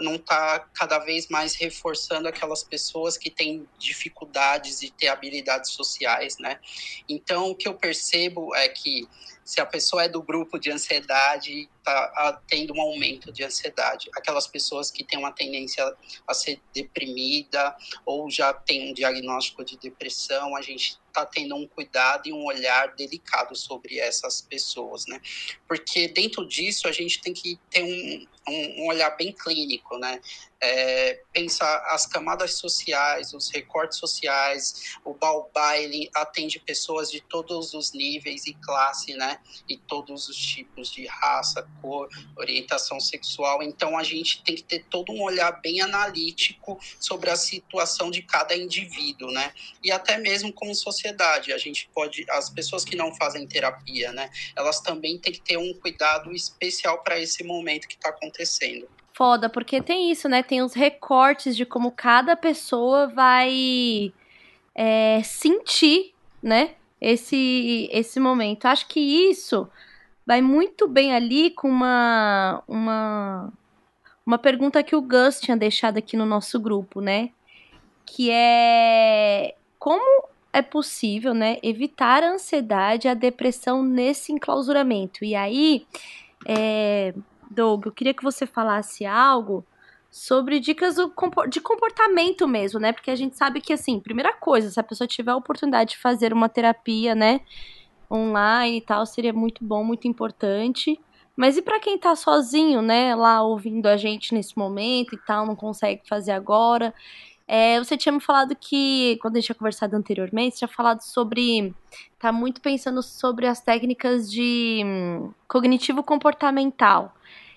[0.00, 6.38] não está cada vez mais reforçando aquelas pessoas que têm dificuldades de ter habilidades sociais,
[6.38, 6.58] né?
[7.06, 9.06] Então, o que eu percebo é que
[9.48, 14.10] se a pessoa é do grupo de ansiedade, está tendo um aumento de ansiedade.
[14.14, 15.90] Aquelas pessoas que têm uma tendência
[16.26, 21.66] a ser deprimida ou já tem um diagnóstico de depressão, a gente está tendo um
[21.66, 25.20] cuidado e um olhar delicado sobre essas pessoas, né?
[25.66, 30.20] Porque dentro disso a gente tem que ter um, um, um olhar bem clínico, né?
[30.60, 37.74] É, pensar as camadas sociais, os recortes sociais, o Baobá, ele atende pessoas de todos
[37.74, 39.38] os níveis e classe, né?
[39.68, 43.62] E todos os tipos de raça, cor, orientação sexual.
[43.62, 48.22] Então a gente tem que ter todo um olhar bem analítico sobre a situação de
[48.22, 49.52] cada indivíduo, né?
[49.82, 51.07] E até mesmo como sociedade,
[51.52, 54.30] a gente pode, as pessoas que não fazem terapia, né?
[54.56, 58.88] Elas também têm que ter um cuidado especial para esse momento que está acontecendo.
[59.14, 60.42] Foda, porque tem isso, né?
[60.42, 64.12] Tem os recortes de como cada pessoa vai
[64.74, 66.76] é, sentir, né?
[67.00, 68.66] Esse, esse momento.
[68.66, 69.68] Acho que isso
[70.24, 73.52] vai muito bem ali com uma, uma,
[74.26, 77.30] uma pergunta que o Gus tinha deixado aqui no nosso grupo, né?
[78.04, 85.24] Que é como é possível, né, evitar a ansiedade e a depressão nesse enclausuramento.
[85.24, 85.86] E aí,
[86.46, 87.14] é,
[87.50, 89.64] Doug, eu queria que você falasse algo
[90.10, 90.96] sobre dicas
[91.48, 92.92] de comportamento mesmo, né?
[92.92, 95.98] Porque a gente sabe que, assim, primeira coisa, se a pessoa tiver a oportunidade de
[95.98, 97.40] fazer uma terapia, né,
[98.10, 100.98] online e tal, seria muito bom, muito importante.
[101.36, 105.46] Mas e para quem tá sozinho, né, lá ouvindo a gente nesse momento e tal,
[105.46, 106.92] não consegue fazer agora?
[107.50, 111.00] É, você tinha me falado que, quando a gente tinha conversado anteriormente, você tinha falado
[111.00, 111.74] sobre.
[112.18, 117.14] tá muito pensando sobre as técnicas de hum, cognitivo comportamental.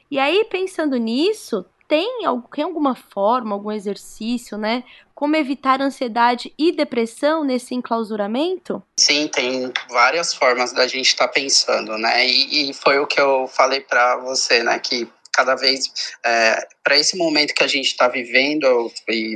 [0.10, 2.22] E aí, pensando nisso, tem,
[2.56, 4.86] tem alguma forma, algum exercício, né?
[5.14, 8.82] Como evitar ansiedade e depressão nesse enclausuramento?
[8.98, 12.26] Sim, tem várias formas da gente estar tá pensando, né?
[12.26, 14.80] E, e, foi o que eu falei para você, né?
[14.80, 19.36] Que cada vez, é, para esse momento que a gente está vivendo, e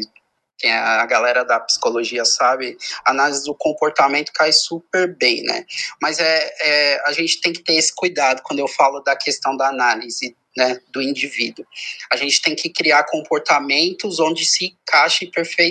[0.66, 2.76] quem é a galera da psicologia sabe,
[3.06, 5.64] análise do comportamento cai super bem, né?
[6.02, 9.56] Mas é, é, a gente tem que ter esse cuidado quando eu falo da questão
[9.56, 11.66] da análise né, do indivíduo.
[12.12, 15.30] A gente tem que criar comportamentos onde se encaixe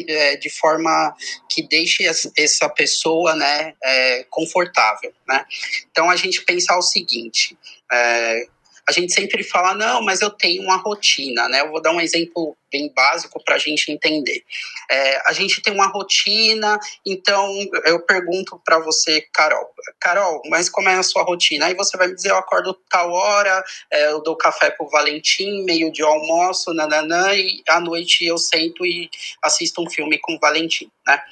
[0.09, 1.16] é, de forma
[1.48, 5.12] que deixe essa pessoa né, é, confortável.
[5.26, 5.44] Né?
[5.90, 7.59] Então, a gente pensar o seguinte,
[7.90, 8.46] é,
[8.87, 11.62] a gente sempre fala, não, mas eu tenho uma rotina, né?
[11.62, 14.42] Eu vou dar um exemplo bem básico para a gente entender.
[14.90, 17.48] É, a gente tem uma rotina, então
[17.84, 21.66] eu pergunto para você, Carol, Carol, mas como é a sua rotina?
[21.66, 25.62] Aí você vai me dizer, eu acordo tal hora, é, eu dou café pro Valentim,
[25.62, 29.08] meio de almoço, nananã, e à noite eu sento e
[29.40, 31.22] assisto um filme com o Valentim, né?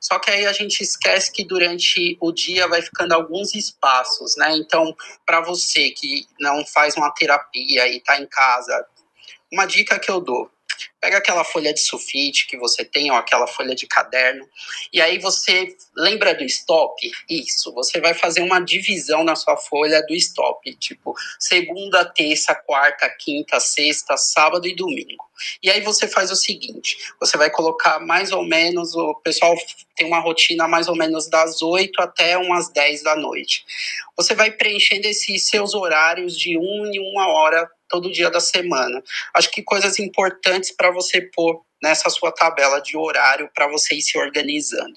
[0.00, 4.56] Só que aí a gente esquece que durante o dia vai ficando alguns espaços, né?
[4.56, 4.94] Então,
[5.26, 8.86] para você que não faz uma terapia e está em casa,
[9.52, 10.50] uma dica que eu dou:
[11.02, 14.48] Pega aquela folha de sulfite que você tem, ou aquela folha de caderno,
[14.92, 17.10] e aí você lembra do stop?
[17.28, 23.10] Isso, você vai fazer uma divisão na sua folha do stop, tipo segunda, terça, quarta,
[23.18, 25.24] quinta, sexta, sábado e domingo.
[25.60, 29.56] E aí você faz o seguinte: você vai colocar mais ou menos, o pessoal
[29.96, 33.64] tem uma rotina mais ou menos das 8 até umas 10 da noite.
[34.16, 39.02] Você vai preenchendo esses seus horários de um em uma hora todo dia da semana.
[39.34, 44.02] Acho que coisas importantes para você pôr nessa sua tabela de horário para você ir
[44.02, 44.94] se organizando.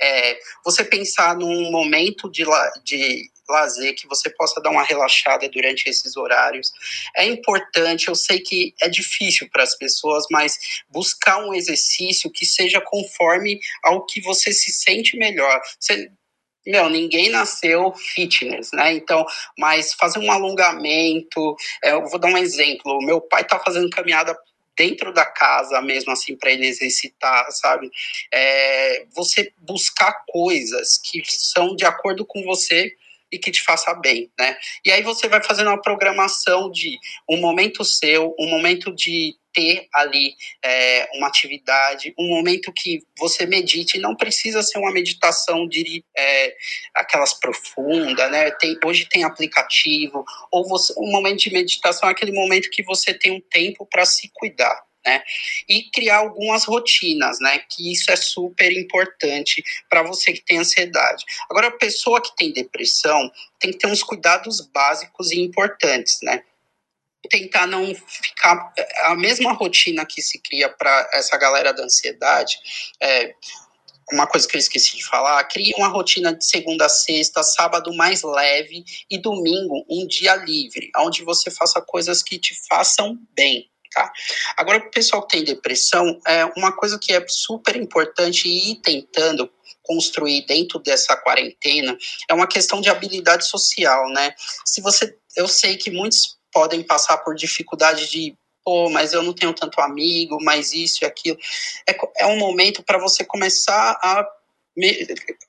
[0.00, 5.48] É, você pensar num momento de, la, de lazer que você possa dar uma relaxada
[5.48, 6.70] durante esses horários.
[7.16, 10.56] É importante, eu sei que é difícil para as pessoas, mas
[10.88, 15.60] buscar um exercício que seja conforme ao que você se sente melhor.
[15.80, 16.10] Você,
[16.66, 18.92] meu, ninguém nasceu fitness, né?
[18.92, 19.24] Então,
[19.58, 22.98] mas fazer um alongamento, é, eu vou dar um exemplo.
[23.00, 24.38] Meu pai tá fazendo caminhada
[24.78, 27.90] dentro da casa mesmo assim para ele exercitar, sabe?
[28.32, 32.94] É, você buscar coisas que são de acordo com você
[33.30, 34.56] e que te faça bem, né?
[34.84, 36.96] E aí você vai fazendo uma programação de
[37.28, 43.44] um momento seu, um momento de ter ali é, uma atividade, um momento que você
[43.44, 46.54] medite, não precisa ser uma meditação de é,
[46.94, 48.52] aquelas profundas, né?
[48.52, 53.12] Tem, hoje tem aplicativo, ou você, um momento de meditação é aquele momento que você
[53.12, 54.86] tem um tempo para se cuidar.
[55.06, 55.22] Né?
[55.68, 57.60] E criar algumas rotinas, né?
[57.70, 61.24] Que isso é super importante para você que tem ansiedade.
[61.48, 66.42] Agora, a pessoa que tem depressão tem que ter uns cuidados básicos e importantes, né?
[67.30, 68.72] Tentar não ficar
[69.04, 72.58] a mesma rotina que se cria para essa galera da ansiedade.
[73.00, 73.34] É,
[74.12, 77.92] uma coisa que eu esqueci de falar, cria uma rotina de segunda a sexta, sábado
[77.94, 83.70] mais leve e domingo um dia livre, onde você faça coisas que te façam bem.
[83.92, 84.10] Tá?
[84.56, 88.76] Agora, para o pessoal que tem depressão, é uma coisa que é super importante ir
[88.76, 89.50] tentando
[89.88, 91.96] construir dentro dessa quarentena
[92.28, 94.34] é uma questão de habilidade social, né?
[94.64, 99.32] Se você, eu sei que muitos podem passar por dificuldade de pô, mas eu não
[99.32, 101.38] tenho tanto amigo, mas isso e aquilo.
[101.88, 104.28] É, é um momento para você começar a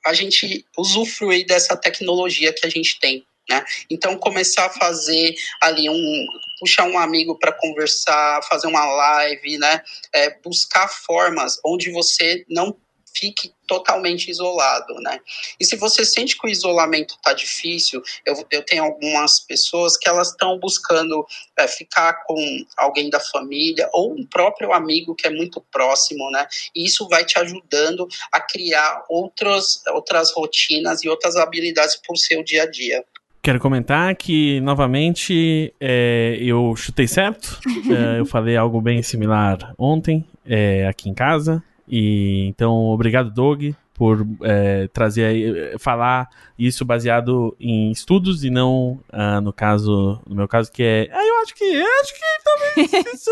[0.06, 3.24] a gente usufruir dessa tecnologia que a gente tem.
[3.50, 3.64] Né?
[3.90, 6.26] Então começar a fazer ali um
[6.60, 9.82] puxar um amigo para conversar, fazer uma live, né?
[10.14, 12.76] É, buscar formas onde você não
[13.13, 15.19] fique totalmente isolado, né?
[15.60, 20.10] E se você sente que o isolamento está difícil, eu, eu tenho algumas pessoas que
[20.10, 21.26] elas estão buscando
[21.58, 22.36] é, ficar com
[22.78, 26.48] alguém da família ou um próprio amigo que é muito próximo, né?
[26.76, 32.17] E isso vai te ajudando a criar outras, outras rotinas e outras habilidades para o
[32.17, 33.06] seu dia a dia.
[33.41, 37.60] Quero comentar que, novamente, é, eu chutei certo.
[37.89, 41.63] é, eu falei algo bem similar ontem, é, aqui em casa.
[41.89, 49.41] E então, obrigado, Doug, por é, trazer, falar isso baseado em estudos e não, ah,
[49.41, 51.10] no caso, no meu caso, que é.
[51.12, 53.32] Ah, eu acho que, eu acho que talvez isso.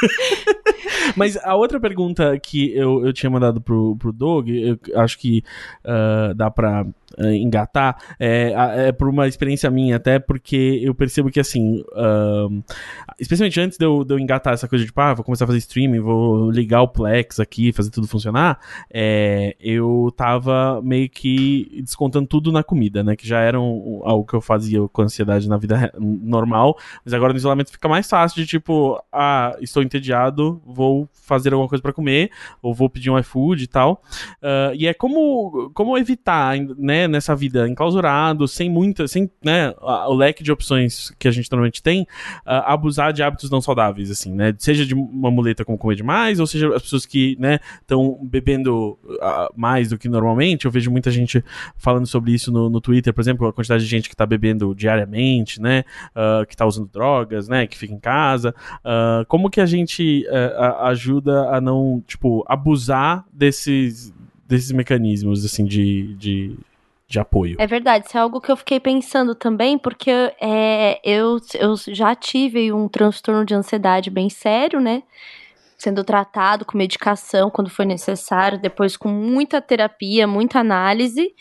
[1.16, 5.44] Mas a outra pergunta que eu, eu tinha mandado pro, pro Doug, eu acho que
[5.84, 6.86] uh, dá pra
[7.18, 8.52] engatar, é,
[8.88, 11.82] é por uma experiência minha, até porque eu percebo que, assim,
[13.18, 15.48] especialmente antes de eu, de eu engatar essa coisa de, tipo, ah, vou começar a
[15.48, 18.58] fazer streaming, vou ligar o Plex aqui, fazer tudo funcionar,
[18.92, 24.24] é, eu tava meio que descontando tudo na comida, né, que já era um, algo
[24.24, 28.40] que eu fazia com ansiedade na vida normal, mas agora no isolamento fica mais fácil
[28.42, 33.18] de, tipo, ah, estou entediado, vou fazer alguma coisa para comer, ou vou pedir um
[33.18, 34.02] iFood e tal.
[34.42, 40.14] Uh, e é como, como evitar, né, nessa vida enclausurado, sem muita, sem, né, o
[40.14, 44.32] leque de opções que a gente normalmente tem, uh, abusar de hábitos não saudáveis, assim,
[44.32, 48.18] né, seja de uma muleta como comer demais, ou seja, as pessoas que, né, estão
[48.22, 51.44] bebendo uh, mais do que normalmente, eu vejo muita gente
[51.76, 54.74] falando sobre isso no, no Twitter, por exemplo, a quantidade de gente que tá bebendo
[54.74, 55.84] diariamente, né,
[56.48, 60.84] que tá usando drogas, né, que fica em casa, Uh, como que a gente uh,
[60.84, 64.12] ajuda a não, tipo, abusar desses,
[64.48, 66.58] desses mecanismos, assim, de, de,
[67.10, 67.56] de apoio?
[67.58, 72.14] É verdade, isso é algo que eu fiquei pensando também, porque é, eu, eu já
[72.14, 75.02] tive um transtorno de ansiedade bem sério, né?
[75.76, 81.34] Sendo tratado com medicação quando foi necessário, depois com muita terapia, muita análise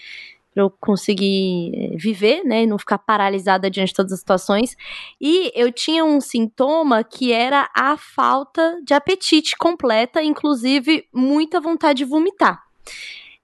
[0.51, 4.75] para eu conseguir eh, viver, né, e não ficar paralisada diante de todas as situações.
[5.21, 11.99] E eu tinha um sintoma que era a falta de apetite completa, inclusive muita vontade
[11.99, 12.63] de vomitar.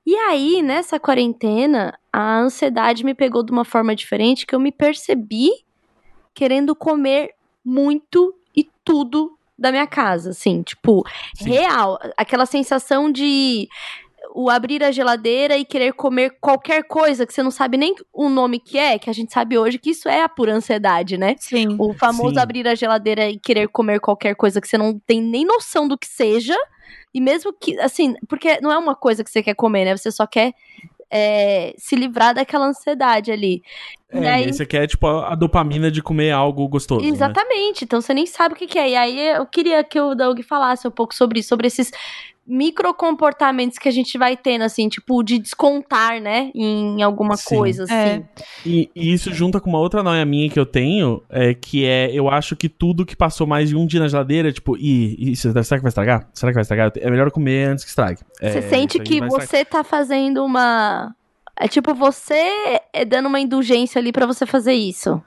[0.06, 4.72] E aí, nessa quarentena, a ansiedade me pegou de uma forma diferente que eu me
[4.72, 5.50] percebi
[6.34, 7.32] querendo comer
[7.64, 11.04] muito e tudo da minha casa, assim, tipo,
[11.34, 11.50] Sim.
[11.50, 11.98] real.
[12.18, 13.68] Aquela sensação de
[14.34, 18.30] o abrir a geladeira e querer comer qualquer coisa que você não sabe nem o
[18.30, 21.36] nome que é, que a gente sabe hoje que isso é a pura ansiedade, né?
[21.40, 21.78] Sim.
[21.80, 22.42] O famoso Sim.
[22.42, 25.98] abrir a geladeira e querer comer qualquer coisa que você não tem nem noção do
[25.98, 26.58] que seja.
[27.14, 29.96] E mesmo que, assim, porque não é uma coisa que você quer comer, né?
[29.98, 30.54] Você só quer
[31.10, 33.62] é, se livrar daquela ansiedade ali.
[34.12, 37.02] É, E aí- você quer, tipo, a a dopamina de comer algo gostoso.
[37.04, 37.08] né?
[37.10, 38.90] Exatamente, então você nem sabe o que, que é.
[38.90, 41.92] E aí eu queria que o Doug falasse um pouco sobre isso, sobre esses
[42.48, 47.56] microcomportamentos que a gente vai tendo, assim, tipo, de descontar, né, em alguma Sim.
[47.56, 47.94] coisa, assim.
[47.94, 48.24] É.
[48.66, 52.12] E, e isso junta com uma outra noia minha que eu tenho, é, que é,
[52.14, 55.52] eu acho que tudo que passou mais de um dia na geladeira, tipo, ih, isso,
[55.64, 56.30] será que vai estragar?
[56.34, 56.92] Será que vai estragar?
[56.98, 58.20] É melhor eu comer antes que estrague.
[58.42, 59.48] É, Você sente que vai estragar.
[59.48, 61.16] você tá fazendo uma.
[61.58, 65.22] É tipo você é dando uma indulgência ali pra você fazer isso.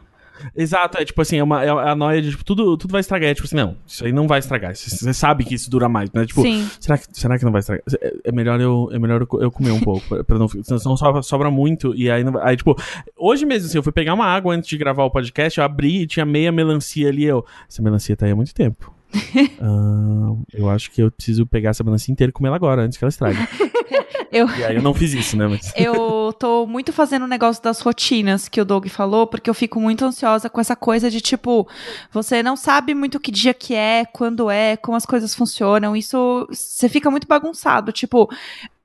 [0.56, 3.30] Exato, é tipo assim, é, uma, é a noia de, tipo, tudo, tudo vai estragar.
[3.30, 4.74] É tipo assim, não, isso aí não vai estragar.
[4.74, 6.24] Você sabe que isso dura mais, né?
[6.26, 6.68] Tipo, Sim.
[6.80, 7.82] será que, será que não vai estragar?
[8.00, 10.48] É, é melhor eu, é melhor eu, co- eu comer um pouco, pra, pra não,
[10.48, 11.94] senão sobra, sobra muito.
[11.94, 12.76] E aí, não aí, tipo,
[13.16, 16.02] hoje mesmo, assim, eu fui pegar uma água antes de gravar o podcast, eu abri
[16.02, 17.24] e tinha meia melancia ali.
[17.24, 18.92] Eu, essa melancia tá aí há muito tempo.
[19.60, 22.96] Ah, eu acho que eu preciso pegar essa melancia inteira e comer ela agora, antes
[22.98, 23.38] que ela estrague.
[24.30, 25.46] Eu- E aí eu não fiz isso, né?
[25.46, 25.72] Mas...
[25.76, 29.80] Eu tô muito fazendo o negócio das rotinas que o Doug falou, porque eu fico
[29.80, 31.66] muito ansiosa com essa coisa de tipo,
[32.12, 35.96] você não sabe muito que dia que é, quando é, como as coisas funcionam.
[35.96, 37.92] Isso você fica muito bagunçado.
[37.92, 38.28] Tipo,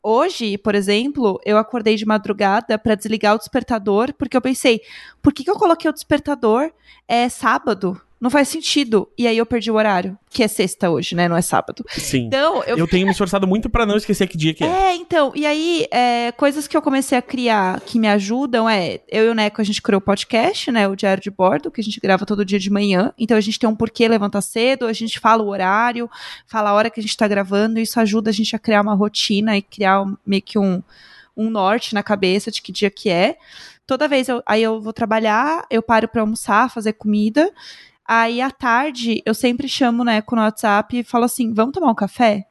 [0.01, 4.81] hoje, por exemplo, eu acordei de madrugada pra desligar o despertador, porque eu pensei,
[5.21, 6.71] por que, que eu coloquei o despertador?
[7.07, 7.99] É sábado.
[8.23, 9.09] Não faz sentido.
[9.17, 11.27] E aí eu perdi o horário, que é sexta hoje, né?
[11.27, 11.83] Não é sábado.
[11.89, 12.27] Sim.
[12.27, 14.67] Então, eu Eu tenho me esforçado muito pra não esquecer que dia que é.
[14.67, 19.01] é, então, e aí, é, coisas que eu comecei a criar que me ajudam é,
[19.09, 21.81] eu e o Neco, a gente criou o podcast, né, o Diário de Bordo, que
[21.81, 24.85] a gente grava todo dia de manhã, então a gente tem um porquê levantar cedo,
[24.87, 26.09] a gente fala o horário,
[26.47, 28.79] fala a hora que a gente tá gravando, e isso ajuda a gente a criar
[28.83, 30.81] uma rotina e criar um- meio que um,
[31.35, 33.35] um norte na cabeça de que dia que é.
[33.85, 37.51] Toda vez, eu, aí eu vou trabalhar, eu paro pra almoçar, fazer comida,
[38.15, 41.95] Aí à tarde eu sempre chamo, né, no WhatsApp e falo assim: vamos tomar um
[41.95, 42.45] café?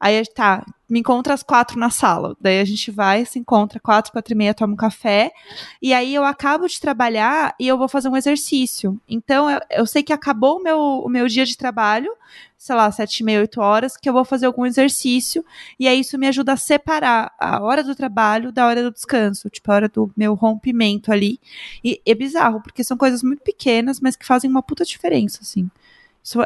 [0.00, 2.36] Aí tá, me encontra às quatro na sala.
[2.38, 5.32] Daí a gente vai, se encontra quatro, quatro e meia, toma um café.
[5.80, 9.00] E aí eu acabo de trabalhar e eu vou fazer um exercício.
[9.08, 12.12] Então eu, eu sei que acabou o meu, o meu dia de trabalho,
[12.58, 15.42] sei lá, sete e meia, oito horas, que eu vou fazer algum exercício.
[15.80, 19.48] E aí isso me ajuda a separar a hora do trabalho da hora do descanso,
[19.48, 21.40] tipo a hora do meu rompimento ali.
[21.82, 25.70] E é bizarro, porque são coisas muito pequenas, mas que fazem uma puta diferença, assim.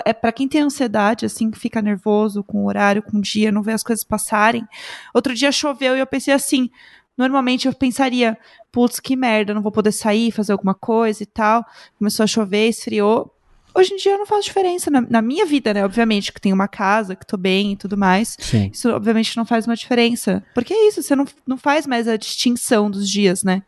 [0.05, 3.53] É para quem tem ansiedade, assim, que fica nervoso com o horário, com o dia,
[3.53, 4.67] não vê as coisas passarem.
[5.13, 6.71] Outro dia choveu e eu pensei assim.
[7.17, 8.37] Normalmente eu pensaria,
[8.71, 11.65] putz, que merda, não vou poder sair, fazer alguma coisa e tal.
[11.99, 13.33] Começou a chover, esfriou.
[13.75, 15.85] Hoje em dia não faz diferença na, na minha vida, né?
[15.85, 18.37] Obviamente, que tenho uma casa, que tô bem e tudo mais.
[18.39, 18.71] Sim.
[18.73, 20.43] Isso, obviamente, não faz uma diferença.
[20.55, 23.63] Porque é isso, você não, não faz mais a distinção dos dias, né?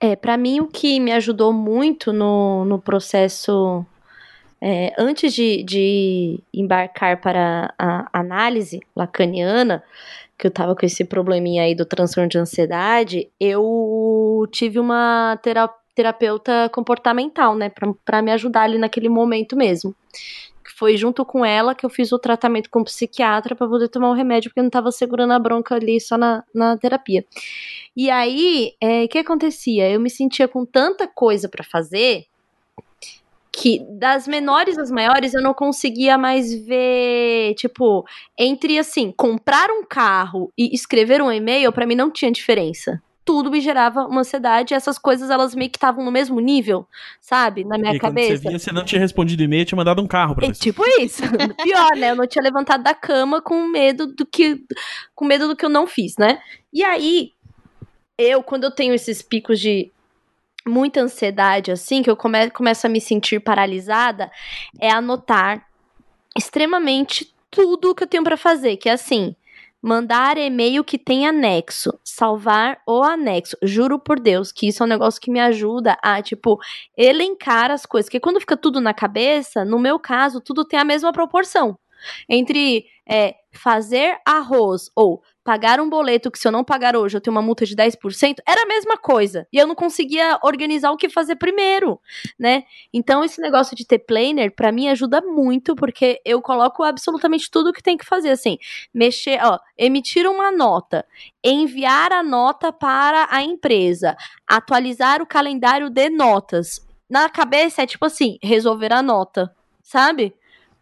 [0.00, 3.84] É, para mim o que me ajudou muito no, no processo
[4.60, 9.82] é, antes de, de embarcar para a análise lacaniana,
[10.36, 15.68] que eu tava com esse probleminha aí do transtorno de ansiedade, eu tive uma tera-
[15.94, 17.72] terapeuta comportamental, né,
[18.04, 19.94] pra me ajudar ali naquele momento mesmo.
[20.76, 24.10] Foi junto com ela que eu fiz o tratamento com o psiquiatra para poder tomar
[24.10, 27.24] o remédio, porque eu não tava segurando a bronca ali só na, na terapia.
[27.96, 29.90] E aí, é, o que acontecia?
[29.90, 32.26] Eu me sentia com tanta coisa pra fazer
[33.60, 38.06] que das menores às maiores eu não conseguia mais ver, tipo,
[38.38, 43.02] entre assim, comprar um carro e escrever um e-mail, pra mim não tinha diferença.
[43.24, 46.86] Tudo me gerava uma ansiedade, e essas coisas elas meio que estavam no mesmo nível,
[47.20, 47.64] sabe?
[47.64, 48.36] Na minha e quando cabeça.
[48.42, 50.60] você via, você não tinha respondido e-mail, tinha mandado um carro pra É você.
[50.60, 51.22] tipo isso.
[51.62, 52.12] Pior, né?
[52.12, 54.62] Eu não tinha levantado da cama com medo do que
[55.14, 56.38] com medo do que eu não fiz, né?
[56.72, 57.32] E aí,
[58.16, 59.90] eu quando eu tenho esses picos de
[60.66, 64.30] muita ansiedade assim, que eu come começo a me sentir paralisada,
[64.80, 65.66] é anotar
[66.36, 69.34] extremamente tudo que eu tenho pra fazer, que é assim,
[69.80, 73.56] mandar e-mail que tem anexo, salvar o anexo.
[73.62, 76.58] Juro por Deus que isso é um negócio que me ajuda a, tipo,
[76.96, 78.08] elencar as coisas.
[78.08, 81.78] Porque quando fica tudo na cabeça, no meu caso, tudo tem a mesma proporção.
[82.28, 87.22] Entre é, fazer arroz ou pagar um boleto que se eu não pagar hoje eu
[87.22, 89.48] tenho uma multa de 10%, era a mesma coisa.
[89.50, 91.98] E eu não conseguia organizar o que fazer primeiro,
[92.38, 92.64] né?
[92.92, 97.72] Então esse negócio de ter planner para mim ajuda muito porque eu coloco absolutamente tudo
[97.72, 98.58] que tem que fazer assim,
[98.92, 101.02] mexer, ó, emitir uma nota,
[101.42, 106.86] enviar a nota para a empresa, atualizar o calendário de notas.
[107.08, 109.50] Na cabeça é tipo assim, resolver a nota,
[109.82, 110.34] sabe?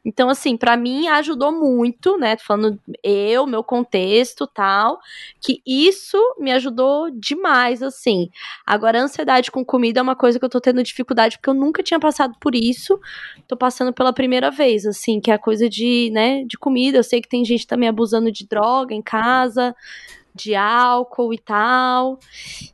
[0.07, 2.37] Então, assim, para mim ajudou muito, né?
[2.37, 5.01] Tô falando eu, meu contexto tal,
[5.41, 8.31] que isso me ajudou demais, assim.
[8.65, 11.55] Agora, a ansiedade com comida é uma coisa que eu tô tendo dificuldade, porque eu
[11.55, 13.01] nunca tinha passado por isso.
[13.49, 16.99] Tô passando pela primeira vez, assim, que é a coisa de, né, de comida.
[16.99, 19.75] Eu sei que tem gente também abusando de droga em casa
[20.33, 22.21] de álcool e tal.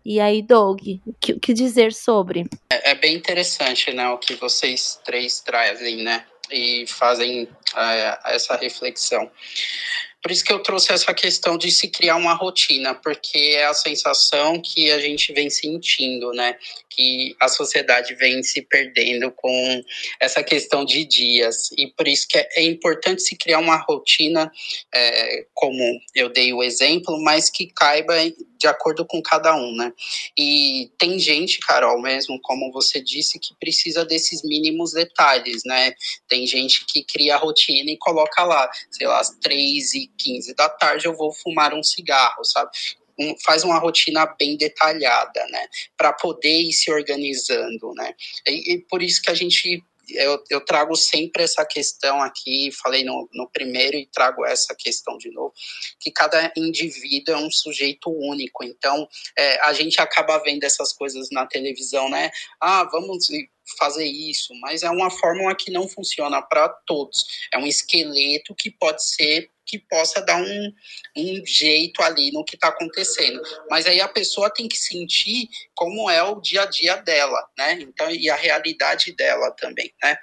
[0.05, 2.45] E aí, Doug, o que, que, dizer sobre?
[2.69, 8.57] É, é, bem interessante, né, o que vocês três trazem, né, e fazem é, essa
[8.57, 9.31] reflexão.
[10.23, 13.75] Por isso que eu trouxe essa questão de se criar uma rotina, porque é a
[13.75, 16.57] sensação que a gente vem sentindo, né?
[16.89, 19.83] Que a sociedade vem se perdendo com
[20.21, 21.71] essa questão de dias.
[21.77, 24.53] E por isso que é importante se criar uma rotina,
[24.95, 25.83] é, como
[26.15, 28.15] eu dei o exemplo, mas que caiba
[28.63, 29.93] de acordo com cada um, né?
[30.39, 35.93] E tem gente, Carol, mesmo, como você disse, que precisa desses mínimos detalhes, né?
[36.29, 40.55] Tem gente que cria a rotina e coloca lá, sei lá, às 3 e 15
[40.55, 42.71] da tarde eu vou fumar um cigarro, sabe?
[43.19, 45.67] Um, faz uma rotina bem detalhada, né?
[45.97, 48.15] Para poder ir se organizando, né?
[48.47, 49.83] E, e, por isso que a gente
[50.15, 55.17] eu, eu trago sempre essa questão aqui, falei no, no primeiro e trago essa questão
[55.19, 55.53] de novo,
[56.01, 58.65] que cada indivíduo é um sujeito único.
[58.65, 62.31] Então, é, a gente acaba vendo essas coisas na televisão, né?
[62.61, 63.29] Ah, vamos
[63.79, 67.25] fazer isso, mas é uma fórmula que não funciona para todos.
[67.53, 70.73] É um esqueleto que pode ser que possa dar um,
[71.17, 73.41] um jeito ali no que está acontecendo.
[73.71, 77.79] Mas aí a pessoa tem que sentir como é o dia a dia dela, né?
[77.81, 80.17] Então, e a realidade dela também, né?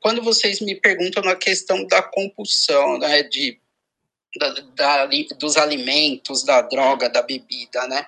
[0.00, 3.60] Quando vocês me perguntam na questão da compulsão, né, de,
[4.36, 5.08] da, da,
[5.38, 8.04] dos alimentos, da droga, da bebida, né?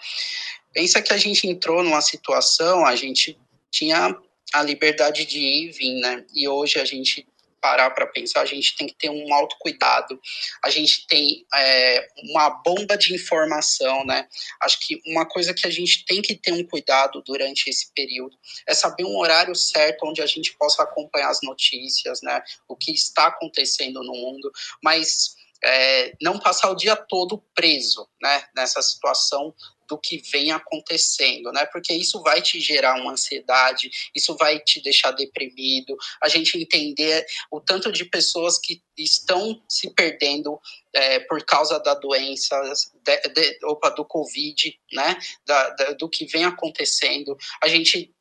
[0.72, 3.38] Pensa que a gente entrou numa situação, a gente
[3.70, 4.16] tinha
[4.52, 6.24] a liberdade de ir e vir, né?
[6.34, 7.26] E hoje a gente
[7.64, 10.20] parar para pensar, a gente tem que ter um autocuidado,
[10.62, 14.28] a gente tem é, uma bomba de informação, né?
[14.60, 18.36] Acho que uma coisa que a gente tem que ter um cuidado durante esse período
[18.68, 22.42] é saber um horário certo onde a gente possa acompanhar as notícias, né?
[22.68, 24.52] O que está acontecendo no mundo,
[24.82, 25.34] mas
[25.64, 28.44] é, não passar o dia todo preso, né?
[28.54, 29.54] Nessa situação
[29.88, 31.66] do que vem acontecendo, né?
[31.66, 35.96] Porque isso vai te gerar uma ansiedade, isso vai te deixar deprimido.
[36.22, 40.60] A gente entender o tanto de pessoas que estão se perdendo
[40.92, 42.60] é, por causa da doença,
[43.02, 45.18] de, de, opa, do Covid, né?
[45.46, 47.36] Da, da, do que vem acontecendo.
[47.62, 48.14] A gente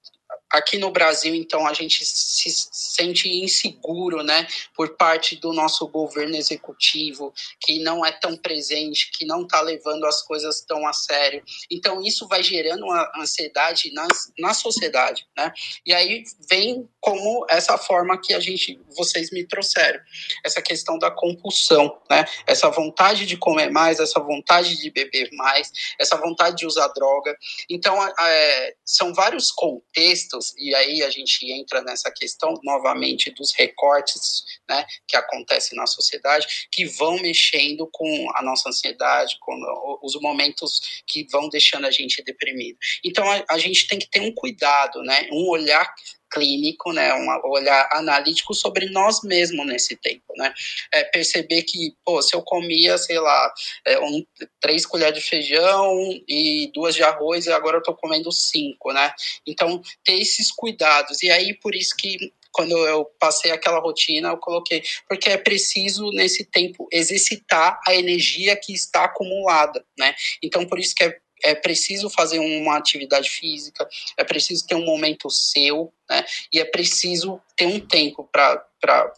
[0.54, 6.36] Aqui no Brasil, então, a gente se sente inseguro, né, por parte do nosso governo
[6.36, 11.44] executivo, que não é tão presente, que não está levando as coisas tão a sério.
[11.72, 15.52] Então, isso vai gerando uma ansiedade na, na sociedade, né?
[15.84, 20.00] E aí vem como essa forma que a gente, vocês me trouxeram,
[20.46, 22.26] essa questão da compulsão, né?
[22.46, 27.36] Essa vontade de comer mais, essa vontade de beber mais, essa vontade de usar droga.
[27.68, 34.44] Então, é, são vários contextos e aí a gente entra nessa questão novamente dos recortes
[34.68, 39.54] né, que acontecem na sociedade, que vão mexendo com a nossa ansiedade, com
[40.02, 42.78] os momentos que vão deixando a gente deprimido.
[43.04, 45.94] Então a, a gente tem que ter um cuidado, né, um olhar
[46.34, 50.54] clínico, né, um olhar analítico sobre nós mesmos nesse tempo, né,
[50.92, 53.54] é perceber que, pô, se eu comia, sei lá,
[53.86, 54.26] é, um,
[54.60, 59.14] três colheres de feijão e duas de arroz, e agora eu tô comendo cinco, né,
[59.46, 64.38] então ter esses cuidados, e aí por isso que quando eu passei aquela rotina, eu
[64.38, 70.14] coloquei, porque é preciso nesse tempo exercitar a energia que está acumulada, né?
[70.42, 73.88] Então por isso que é é preciso fazer uma atividade física,
[74.18, 76.26] é preciso ter um momento seu, né?
[76.52, 79.14] E é preciso ter um tempo para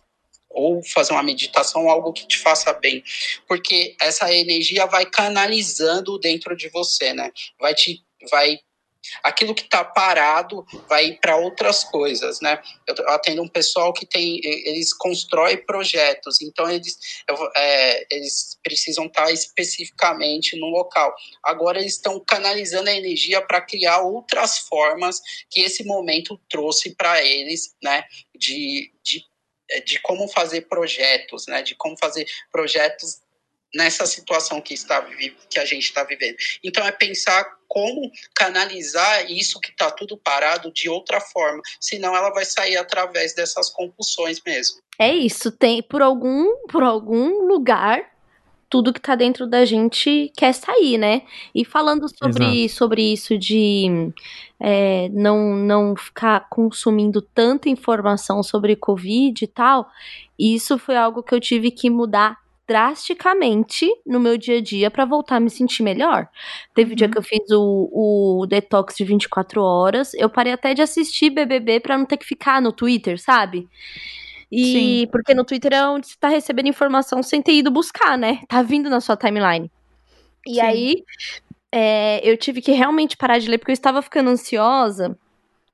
[0.50, 3.04] ou fazer uma meditação, algo que te faça bem,
[3.46, 7.30] porque essa energia vai canalizando dentro de você, né?
[7.60, 8.02] Vai te
[8.32, 8.60] vai
[9.24, 12.62] aquilo que está parado vai para outras coisas, né?
[12.88, 16.98] Eu atendo um pessoal que tem, eles constroem projetos, então eles,
[17.56, 21.14] é, eles precisam estar tá especificamente no local.
[21.44, 27.24] Agora eles estão canalizando a energia para criar outras formas que esse momento trouxe para
[27.24, 28.04] eles, né?
[28.36, 29.24] De, de,
[29.86, 31.62] de como fazer projetos, né?
[31.62, 33.25] De como fazer projetos
[33.76, 35.06] nessa situação que, está,
[35.50, 36.38] que a gente está vivendo.
[36.64, 42.30] Então, é pensar como canalizar isso que está tudo parado de outra forma, senão ela
[42.30, 44.78] vai sair através dessas compulsões mesmo.
[44.98, 48.16] É isso, tem por algum por algum lugar
[48.70, 51.24] tudo que tá dentro da gente quer sair, né?
[51.54, 54.12] E falando sobre, sobre isso de
[54.60, 59.90] é, não, não ficar consumindo tanta informação sobre Covid e tal,
[60.38, 62.38] isso foi algo que eu tive que mudar
[62.68, 66.28] drasticamente no meu dia a dia para voltar a me sentir melhor.
[66.74, 66.96] Teve uhum.
[66.96, 71.30] dia que eu fiz o, o detox de 24 horas, eu parei até de assistir
[71.30, 73.68] BBB para não ter que ficar no Twitter, sabe?
[74.52, 75.08] E Sim.
[75.12, 78.42] porque no Twitter é onde você tá recebendo informação sem ter ido buscar, né?
[78.48, 79.72] Tá vindo na sua timeline.
[80.48, 80.62] E Sim.
[80.62, 81.04] aí
[81.72, 85.18] é, eu tive que realmente parar de ler porque eu estava ficando ansiosa.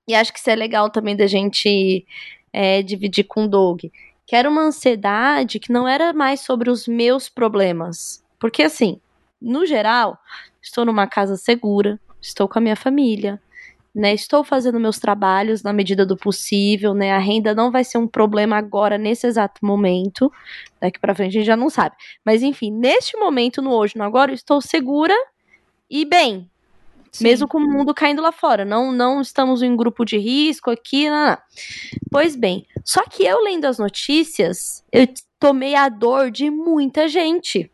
[0.08, 2.06] E acho que isso é legal também da gente
[2.52, 3.84] é, dividir com o Doug.
[4.26, 8.24] Que era uma ansiedade que não era mais sobre os meus problemas.
[8.40, 9.00] Porque, assim,
[9.42, 10.18] no geral,
[10.62, 13.42] estou numa casa segura, estou com a minha família,
[13.94, 14.14] né?
[14.14, 17.12] Estou fazendo meus trabalhos na medida do possível, né?
[17.12, 20.32] A renda não vai ser um problema agora nesse exato momento.
[20.80, 21.96] Daqui para frente a gente já não sabe.
[22.26, 25.16] Mas enfim, neste momento, no hoje, no agora, estou segura
[25.90, 26.51] e bem.
[27.12, 27.26] Sim.
[27.26, 28.64] Mesmo com o mundo caindo lá fora.
[28.64, 31.10] Não, não estamos em grupo de risco aqui.
[31.10, 31.38] Não, não.
[32.10, 35.08] Pois bem, só que eu lendo as notícias, eu
[35.40, 37.70] tomei a dor de muita gente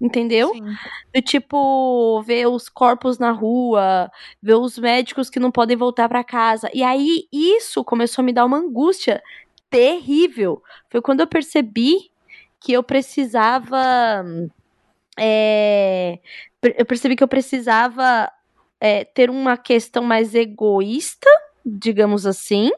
[0.00, 0.52] entendeu?
[0.54, 0.76] Sim.
[1.14, 4.10] Do tipo, ver os corpos na rua,
[4.40, 6.70] ver os médicos que não podem voltar para casa.
[6.72, 9.22] E aí isso começou a me dar uma angústia
[9.68, 10.62] terrível.
[10.88, 12.10] Foi quando eu percebi
[12.60, 14.24] que eu precisava.
[15.18, 16.18] É,
[16.76, 18.30] eu percebi que eu precisava
[18.80, 21.28] é, ter uma questão mais egoísta,
[21.64, 22.70] digamos assim,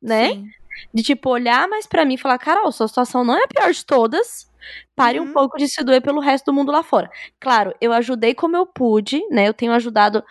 [0.00, 0.30] né?
[0.30, 0.48] Sim.
[0.94, 3.72] De tipo, olhar mais para mim e falar, Carol, sua situação não é a pior
[3.72, 4.48] de todas
[4.94, 5.26] Pare uhum.
[5.26, 7.10] um pouco de se doer pelo resto do mundo lá fora.
[7.38, 9.46] Claro, eu ajudei como eu pude, né?
[9.46, 10.24] Eu tenho ajudado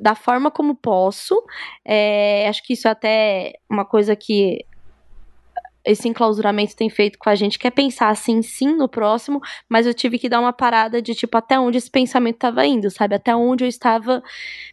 [0.00, 1.42] da forma como posso.
[1.84, 4.64] É, acho que isso é até uma coisa que
[5.84, 9.86] esse enclausuramento tem feito com a gente, que é pensar assim, sim, no próximo, mas
[9.86, 13.14] eu tive que dar uma parada de, tipo, até onde esse pensamento estava indo, sabe?
[13.14, 14.22] Até onde eu estava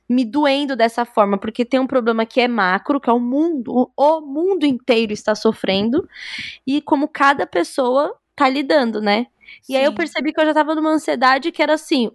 [0.08, 3.92] me doendo dessa forma, porque tem um problema que é macro, que é o mundo,
[3.96, 6.08] o mundo inteiro está sofrendo,
[6.66, 9.28] e como cada pessoa tá lidando, né?
[9.68, 9.78] E Sim.
[9.78, 12.12] aí eu percebi que eu já tava numa ansiedade que era assim: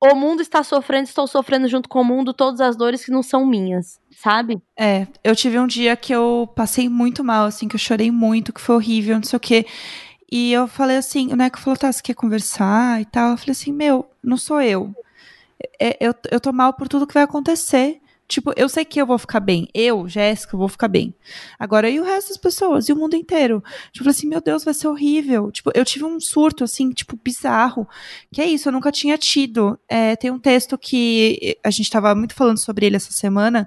[0.00, 3.22] o mundo está sofrendo, estou sofrendo junto com o mundo todas as dores que não
[3.22, 4.62] são minhas, sabe?
[4.76, 8.52] É, eu tive um dia que eu passei muito mal, assim, que eu chorei muito,
[8.52, 9.66] que foi horrível, não sei o quê.
[10.30, 13.32] E eu falei assim, o Neco falou, tá, você quer conversar e tal?
[13.32, 14.94] Eu falei assim, meu, não sou eu.
[15.80, 18.00] É, eu, eu tô mal por tudo que vai acontecer.
[18.28, 19.68] Tipo, eu sei que eu vou ficar bem.
[19.72, 21.14] Eu, Jéssica, vou ficar bem.
[21.58, 22.86] Agora, e o resto das pessoas?
[22.86, 23.64] E o mundo inteiro?
[23.90, 25.50] Tipo, assim, meu Deus, vai ser horrível.
[25.50, 27.88] Tipo, eu tive um surto, assim, tipo, bizarro.
[28.30, 29.78] Que é isso, eu nunca tinha tido.
[29.88, 33.66] É, tem um texto que a gente tava muito falando sobre ele essa semana,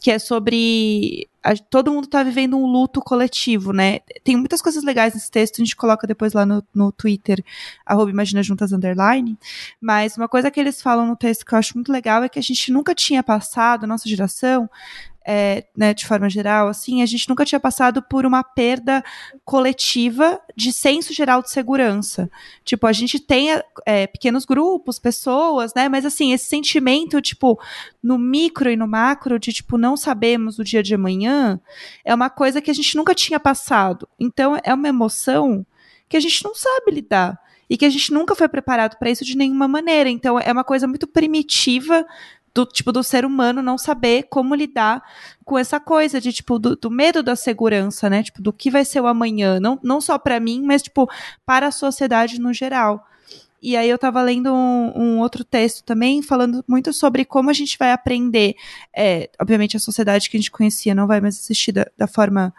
[0.00, 4.00] que é sobre a, todo mundo está vivendo um luto coletivo, né?
[4.24, 7.44] Tem muitas coisas legais nesse texto, a gente coloca depois lá no, no Twitter,
[7.86, 9.38] arroba Imagina Juntas Underline,
[9.80, 12.38] mas uma coisa que eles falam no texto que eu acho muito legal é que
[12.38, 14.68] a gente nunca tinha passado, nossa geração,
[15.30, 19.04] é, né, de forma geral, assim, a gente nunca tinha passado por uma perda
[19.44, 22.30] coletiva de senso geral de segurança.
[22.64, 23.48] Tipo, a gente tem
[23.84, 27.60] é, pequenos grupos, pessoas, né, mas assim, esse sentimento, tipo,
[28.02, 31.60] no micro e no macro, de tipo, não sabemos o dia de amanhã,
[32.06, 34.08] é uma coisa que a gente nunca tinha passado.
[34.18, 35.66] Então, é uma emoção
[36.08, 39.24] que a gente não sabe lidar e que a gente nunca foi preparado para isso
[39.24, 40.08] de nenhuma maneira.
[40.08, 42.06] Então é uma coisa muito primitiva
[42.58, 45.00] do tipo do ser humano não saber como lidar
[45.44, 48.20] com essa coisa de tipo do, do medo da segurança, né?
[48.24, 51.08] Tipo do que vai ser o amanhã, não, não só para mim, mas tipo
[51.46, 53.06] para a sociedade no geral.
[53.62, 57.52] E aí eu estava lendo um, um, outro texto também falando muito sobre como a
[57.52, 58.56] gente vai aprender.
[58.96, 62.52] É, obviamente a sociedade que a gente conhecia não vai mais existir da, da forma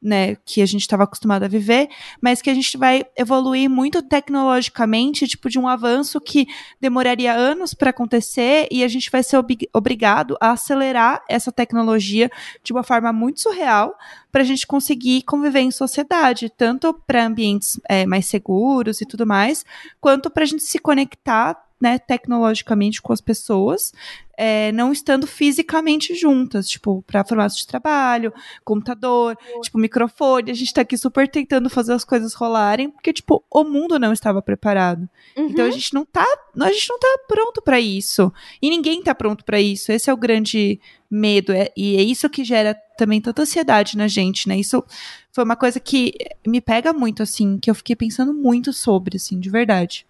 [0.00, 1.88] né, que a gente estava acostumado a viver,
[2.20, 6.46] mas que a gente vai evoluir muito tecnologicamente, tipo de um avanço que
[6.80, 12.30] demoraria anos para acontecer e a gente vai ser ob obrigado a acelerar essa tecnologia
[12.62, 13.96] de uma forma muito surreal
[14.30, 19.26] para a gente conseguir conviver em sociedade, tanto para ambientes é, mais seguros e tudo
[19.26, 19.64] mais,
[20.00, 23.92] quanto para a gente se conectar né, tecnologicamente com as pessoas,
[24.36, 28.32] é, não estando fisicamente juntas, tipo, para formato de trabalho,
[28.64, 30.50] computador, tipo, microfone.
[30.50, 34.12] A gente está aqui super tentando fazer as coisas rolarem, porque, tipo, o mundo não
[34.12, 35.08] estava preparado.
[35.36, 35.48] Uhum.
[35.48, 36.26] Então a gente não tá,
[36.60, 38.32] a gente não tá pronto para isso.
[38.60, 39.90] E ninguém tá pronto para isso.
[39.90, 44.08] Esse é o grande medo, é, e é isso que gera também tanta ansiedade na
[44.08, 44.58] gente, né?
[44.58, 44.82] Isso
[45.30, 46.14] foi uma coisa que
[46.46, 50.06] me pega muito, assim, que eu fiquei pensando muito sobre, assim, de verdade.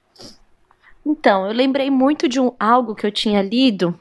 [1.06, 3.96] Então, eu lembrei muito de um, algo que eu tinha lido.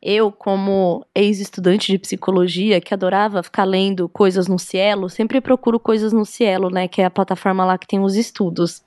[0.00, 6.12] Eu, como ex-estudante de psicologia, que adorava ficar lendo coisas no Cielo, sempre procuro coisas
[6.12, 6.86] no Cielo, né?
[6.86, 8.84] Que é a plataforma lá que tem os estudos.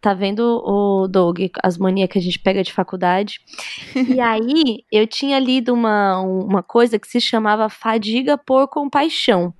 [0.00, 3.40] Tá vendo o Doug, as manias que a gente pega de faculdade?
[3.94, 9.54] e aí, eu tinha lido uma, uma coisa que se chamava fadiga por compaixão,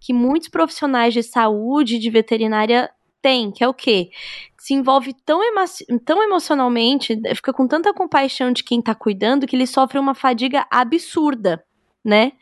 [0.00, 2.90] que muitos profissionais de saúde, de veterinária
[3.22, 4.10] têm, que é o quê?
[4.56, 5.64] Se envolve tão, emo
[6.04, 10.66] tão emocionalmente, fica com tanta compaixão de quem tá cuidando, que ele sofre uma fadiga
[10.70, 11.64] absurda
[12.04, 12.32] né?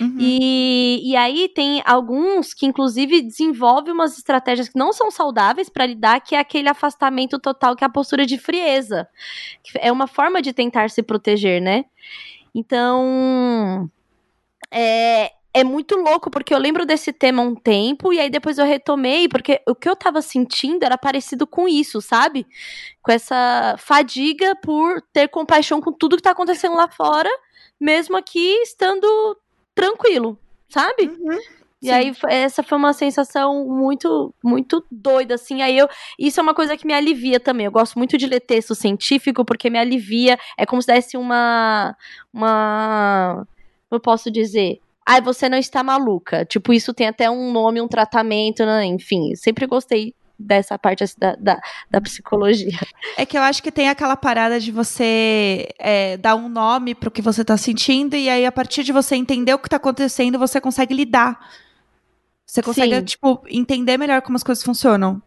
[0.00, 0.16] Uhum.
[0.20, 5.84] E, e aí tem alguns que, inclusive, desenvolvem umas estratégias que não são saudáveis para
[5.86, 9.08] lidar, que é aquele afastamento total, que é a postura de frieza.
[9.76, 11.84] É uma forma de tentar se proteger, né?
[12.54, 13.90] Então.
[14.70, 18.66] É, é muito louco, porque eu lembro desse tema um tempo, e aí depois eu
[18.66, 22.46] retomei, porque o que eu tava sentindo era parecido com isso, sabe?
[23.02, 27.30] Com essa fadiga por ter compaixão com tudo que tá acontecendo lá fora
[27.80, 29.06] mesmo aqui estando
[29.74, 30.38] tranquilo,
[30.68, 31.04] sabe?
[31.04, 31.38] Uhum.
[31.82, 31.92] E Sim.
[31.92, 35.62] aí essa foi uma sensação muito muito doida assim.
[35.62, 35.88] Aí eu
[36.18, 37.66] isso é uma coisa que me alivia também.
[37.66, 41.96] Eu gosto muito de ler texto científico porque me alivia, é como se desse uma
[42.32, 43.46] uma
[43.90, 46.44] eu posso dizer, ai, você não está maluca.
[46.44, 48.84] Tipo, isso tem até um nome, um tratamento, né?
[48.84, 52.78] enfim, sempre gostei dessa parte assim, da, da, da, psicologia.
[53.16, 57.08] É que eu acho que tem aquela parada de você é, dar um nome para
[57.08, 59.78] o que você está sentindo, e aí, a partir de você entender o que está
[59.78, 61.38] acontecendo, você consegue lidar.
[62.44, 63.04] Você consegue, Sim.
[63.04, 65.22] tipo, entender melhor como as coisas funcionam.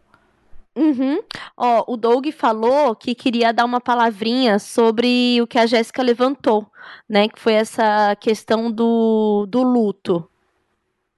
[0.80, 1.20] Uhum.
[1.58, 6.66] Ó, o Doug falou que queria dar uma palavrinha sobre o que a Jéssica levantou,
[7.06, 7.28] né?
[7.28, 10.26] Que foi essa questão do, do luto.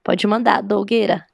[0.03, 1.25] Pode mandar, Dougueira.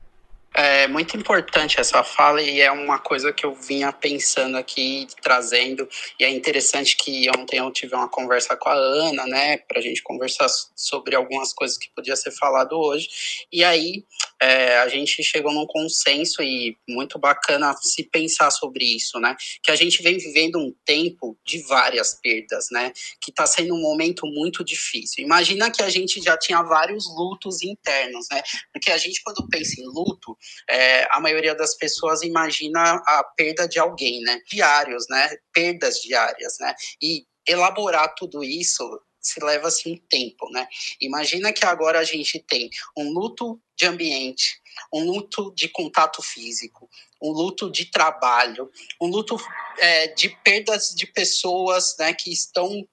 [0.54, 5.88] É muito importante essa fala e é uma coisa que eu vinha pensando aqui, trazendo.
[6.20, 9.82] E é interessante que ontem eu tive uma conversa com a Ana, né, para a
[9.82, 13.08] gente conversar sobre algumas coisas que podia ser falado hoje.
[13.52, 14.04] E aí
[14.41, 19.36] é, a gente chegou num consenso e muito bacana se pensar sobre isso, né?
[19.62, 22.93] Que a gente vem vivendo um tempo de várias perdas, né?
[23.22, 25.26] Que está sendo um momento muito difícil.
[25.26, 28.41] Imagina que a gente já tinha vários lutos internos, né?
[28.72, 30.38] Porque a gente, quando pensa em luto,
[30.70, 34.42] é, a maioria das pessoas imagina a perda de alguém, né?
[34.50, 35.36] Diários, né?
[35.54, 36.74] Perdas diárias, né?
[37.02, 38.84] E elaborar tudo isso
[39.22, 40.68] se leva assim um tempo, né?
[41.02, 44.62] Imagina que agora a gente tem um luto de ambiente,
[44.94, 46.90] um luto de contato físico,
[47.22, 48.72] um luto de trabalho,
[49.02, 49.38] um luto
[49.78, 52.88] é, de perdas de pessoas, né, que estão,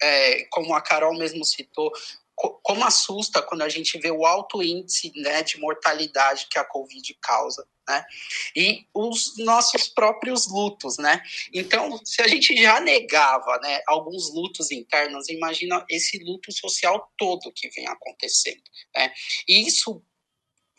[0.00, 1.90] é, como a Carol mesmo citou,
[2.62, 7.16] como assusta quando a gente vê o alto índice né, de mortalidade que a Covid
[7.20, 8.04] causa, né?
[8.56, 11.22] E os nossos próprios lutos, né?
[11.52, 17.52] Então, se a gente já negava, né, alguns lutos internos, imagina esse luto social todo
[17.52, 18.62] que vem acontecendo,
[18.94, 19.12] né?
[19.48, 20.02] E isso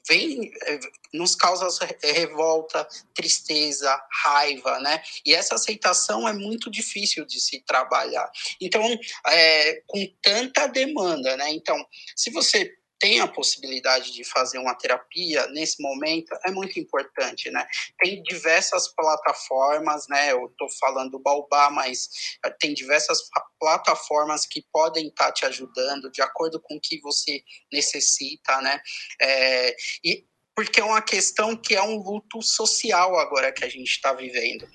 [0.07, 0.79] vem eh,
[1.13, 1.67] nos causa
[2.03, 5.01] revolta, tristeza, raiva, né?
[5.25, 8.29] E essa aceitação é muito difícil de se trabalhar.
[8.59, 8.83] Então,
[9.27, 11.51] é, com tanta demanda, né?
[11.51, 11.77] Então,
[12.15, 12.73] se você
[13.03, 17.67] tem a possibilidade de fazer uma terapia nesse momento é muito importante, né?
[17.99, 20.31] Tem diversas plataformas, né?
[20.31, 22.07] Eu estou falando do mas
[22.45, 23.19] eh, tem diversas
[23.59, 28.81] plataformas que podem estar tá te ajudando de acordo com o que você necessita, né?
[29.21, 30.25] É, e
[30.55, 34.65] porque é uma questão que é um luto social agora que a gente está vivendo.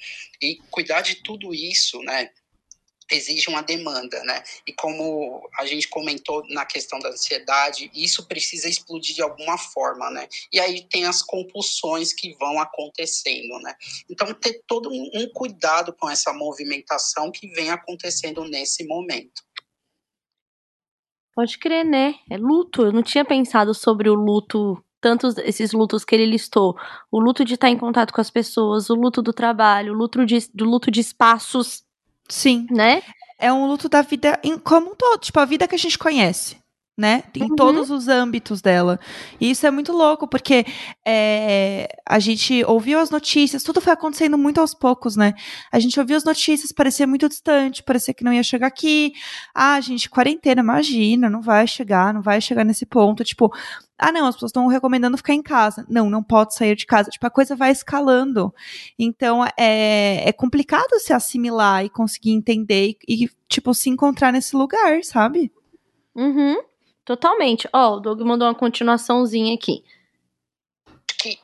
[0.43, 2.31] E cuidar de tudo isso, né?
[3.11, 4.43] Exige uma demanda, né?
[4.67, 10.11] E como a gente comentou na questão da ansiedade, isso precisa explodir de alguma forma,
[10.11, 10.29] né?
[10.53, 13.75] E aí tem as compulsões que vão acontecendo, né?
[14.11, 19.43] Então ter todo um cuidado com essa movimentação que vem acontecendo nesse momento.
[21.35, 22.17] Pode crer, né?
[22.31, 22.83] É luto.
[22.83, 26.77] Eu não tinha pensado sobre o luto tantos esses lutos que ele listou.
[27.11, 30.27] O luto de estar em contato com as pessoas, o luto do trabalho, o luto
[30.27, 31.85] de, do luto de espaços
[32.29, 32.67] Sim.
[32.71, 33.03] Né?
[33.39, 35.99] É um luto da vida em, como um todo, tipo, a vida que a gente
[35.99, 36.57] conhece.
[36.97, 37.23] Né?
[37.33, 37.55] Em uhum.
[37.55, 38.99] todos os âmbitos dela.
[39.41, 40.67] E isso é muito louco, porque
[41.07, 45.35] é, a gente ouviu as notícias, tudo foi acontecendo muito aos poucos, né?
[45.71, 49.13] A gente ouviu as notícias, parecia muito distante, parecia que não ia chegar aqui.
[49.55, 53.23] Ah, gente, quarentena, imagina, não vai chegar, não vai chegar nesse ponto.
[53.23, 53.53] Tipo,
[53.99, 55.85] ah, não, as pessoas estão recomendando ficar em casa.
[55.89, 57.11] Não, não pode sair de casa.
[57.11, 58.55] Tipo, a coisa vai escalando.
[58.97, 64.55] Então, é, é complicado se assimilar e conseguir entender e, e, tipo, se encontrar nesse
[64.55, 65.53] lugar, sabe?
[66.15, 66.63] Uhum,
[67.05, 67.69] totalmente.
[67.73, 69.83] Ó, oh, o Doug mandou uma continuaçãozinha aqui.
[71.19, 71.41] Que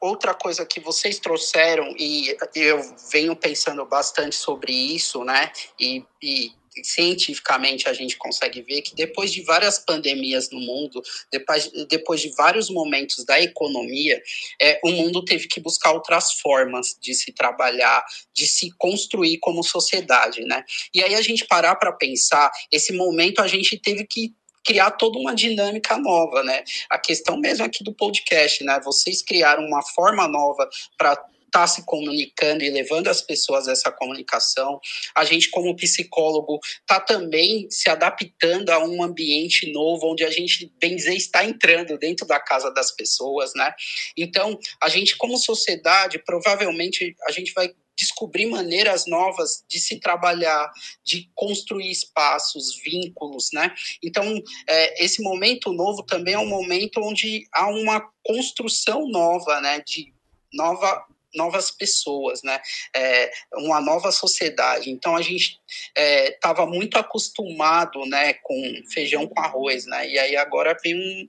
[0.00, 2.80] outra coisa que vocês trouxeram, e eu
[3.10, 5.50] venho pensando bastante sobre isso, né?
[5.78, 6.52] E, e
[6.82, 12.28] cientificamente a gente consegue ver que depois de várias pandemias no mundo, depois, depois de
[12.30, 14.20] vários momentos da economia,
[14.60, 18.04] é, o mundo teve que buscar outras formas de se trabalhar,
[18.34, 20.64] de se construir como sociedade, né?
[20.94, 24.34] E aí a gente parar para pensar, esse momento a gente teve que
[24.66, 26.64] criar toda uma dinâmica nova, né?
[26.90, 28.80] A questão mesmo aqui do podcast, né?
[28.84, 30.68] Vocês criaram uma forma nova
[30.98, 31.16] para
[31.46, 34.80] está se comunicando e levando as pessoas a essa comunicação.
[35.14, 40.70] A gente, como psicólogo, está também se adaptando a um ambiente novo, onde a gente,
[40.78, 43.72] bem dizer, está entrando dentro da casa das pessoas, né?
[44.16, 50.70] Então, a gente, como sociedade, provavelmente a gente vai descobrir maneiras novas de se trabalhar,
[51.02, 53.74] de construir espaços, vínculos, né?
[54.02, 54.38] Então,
[54.68, 59.82] é, esse momento novo também é um momento onde há uma construção nova, né?
[59.86, 60.12] De
[60.52, 62.60] nova novas pessoas, né?
[62.94, 64.90] É, uma nova sociedade.
[64.90, 65.60] Então a gente
[65.96, 70.08] estava é, muito acostumado, né, com feijão com arroz, né?
[70.08, 71.28] E aí agora vem um,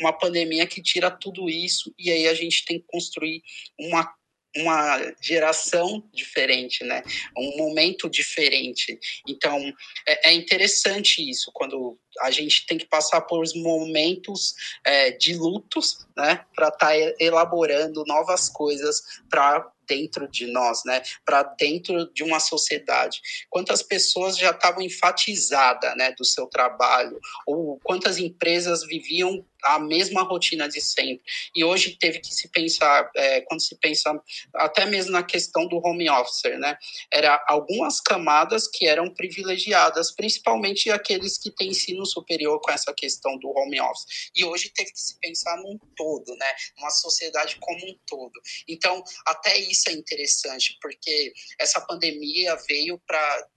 [0.00, 3.42] uma pandemia que tira tudo isso e aí a gente tem que construir
[3.78, 4.12] uma
[4.56, 7.02] uma geração diferente, né?
[7.36, 8.98] Um momento diferente.
[9.26, 9.72] Então,
[10.06, 16.06] é, é interessante isso, quando a gente tem que passar por momentos é, de lutos,
[16.16, 16.44] né?
[16.54, 21.02] Para estar tá elaborando novas coisas para dentro de nós, né?
[21.24, 23.20] Para dentro de uma sociedade.
[23.50, 30.22] Quantas pessoas já estavam enfatizadas, né, do seu trabalho, ou quantas empresas viviam a mesma
[30.22, 31.24] rotina de sempre.
[31.54, 34.12] E hoje teve que se pensar, é, quando se pensa
[34.54, 36.76] até mesmo na questão do home office, né?
[37.12, 43.38] Era algumas camadas que eram privilegiadas, principalmente aqueles que têm ensino superior com essa questão
[43.38, 44.30] do home office.
[44.34, 46.52] E hoje teve que se pensar num todo, né?
[46.78, 48.32] Uma sociedade como um todo.
[48.66, 53.48] Então, até isso é interessante, porque essa pandemia veio para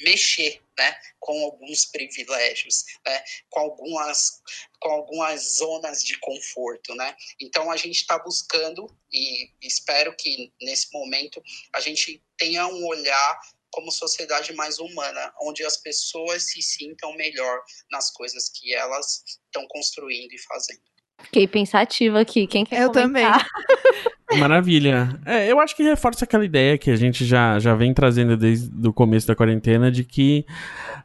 [0.00, 4.40] mexer né, com alguns privilégios, né, com, algumas,
[4.80, 6.94] com algumas zonas de conforto.
[6.94, 7.14] Né?
[7.40, 11.42] Então, a gente está buscando, e espero que nesse momento
[11.74, 13.40] a gente tenha um olhar
[13.70, 19.66] como sociedade mais humana, onde as pessoas se sintam melhor nas coisas que elas estão
[19.68, 20.82] construindo e fazendo.
[21.24, 22.46] Fiquei pensativa aqui.
[22.46, 23.38] Quem quer Eu comentar?
[23.38, 24.10] também.
[24.38, 25.18] Maravilha.
[25.24, 28.86] É, eu acho que reforça aquela ideia que a gente já, já vem trazendo desde
[28.86, 30.44] o começo da quarentena de que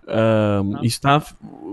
[0.03, 1.23] uh, está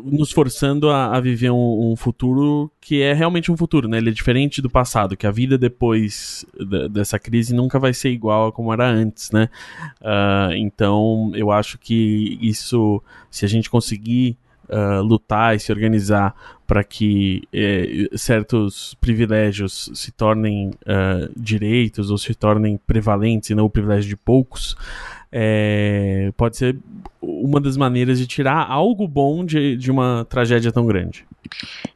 [0.02, 3.98] nos forçando a, a viver um, um, futuro que é realmente um futuro, né?
[3.98, 6.46] Ele é diferente do passado, que a vida depois
[6.90, 9.48] dessa crise nunca vai ser igual a como era antes, né?
[10.00, 14.38] Uh, então, eu acho que isso, se a gente conseguir
[14.72, 16.34] uh, lutar e se organizar
[16.66, 23.66] para que eh, certos privilégios se tornem uh, direitos ou se tornem prevalentes e não
[23.66, 24.74] o privilégio de poucos,
[25.30, 26.78] é, pode ser
[27.20, 31.26] uma das maneiras de tirar algo bom de, de uma tragédia tão grande.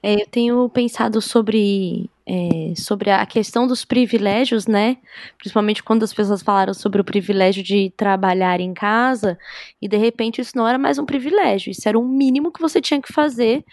[0.02, 4.96] É, eu tenho pensado sobre é, sobre a questão dos privilégios, né?
[5.38, 9.38] Principalmente quando as pessoas falaram sobre o privilégio de trabalhar em casa,
[9.80, 12.80] e de repente isso não era mais um privilégio, isso era um mínimo que você
[12.80, 13.64] tinha que fazer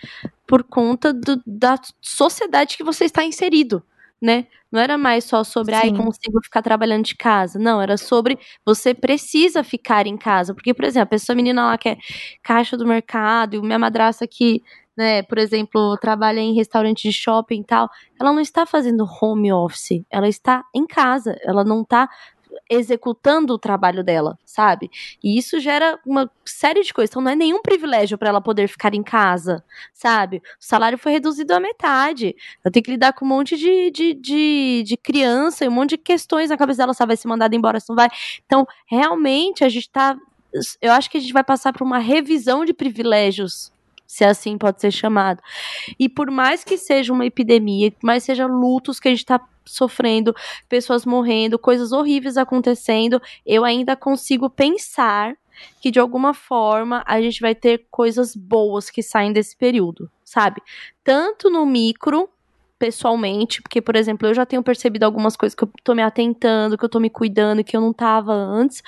[0.46, 3.84] por conta do, da sociedade que você está inserido.
[4.22, 4.46] Né?
[4.72, 7.60] Não era mais só sobre, ai, consigo ficar trabalhando de casa.
[7.60, 10.54] Não, era sobre você precisa ficar em casa.
[10.54, 11.98] Porque, por exemplo, essa menina lá que é
[12.42, 14.64] caixa do mercado, e minha madraça que
[14.96, 17.90] né, por exemplo, trabalha em restaurante de shopping e tal,
[18.20, 22.10] ela não está fazendo home office, ela está em casa, ela não está
[22.70, 24.90] executando o trabalho dela, sabe?
[25.24, 27.12] E isso gera uma série de coisas.
[27.12, 29.64] Então não é nenhum privilégio para ela poder ficar em casa,
[29.94, 30.38] sabe?
[30.38, 32.36] O salário foi reduzido à metade.
[32.64, 35.92] Eu tenho que lidar com um monte de, de, de, de criança e um monte
[35.92, 37.10] de questões na cabeça dela, sabe?
[37.10, 38.10] Vai ser mandada embora, se não vai.
[38.46, 40.18] Então, realmente, a gente tá.
[40.82, 43.72] Eu acho que a gente vai passar por uma revisão de privilégios
[44.14, 45.42] se assim pode ser chamado.
[45.98, 49.44] E por mais que seja uma epidemia, por mais seja lutos que a gente está
[49.66, 50.36] sofrendo,
[50.70, 55.36] pessoas morrendo, coisas horríveis acontecendo, eu ainda consigo pensar
[55.82, 60.62] que de alguma forma a gente vai ter coisas boas que saem desse período, sabe?
[61.04, 62.30] Tanto no micro
[62.84, 66.78] pessoalmente, porque, por exemplo, eu já tenho percebido algumas coisas que eu tô me atentando,
[66.78, 68.84] que eu tô me cuidando, que eu não tava antes,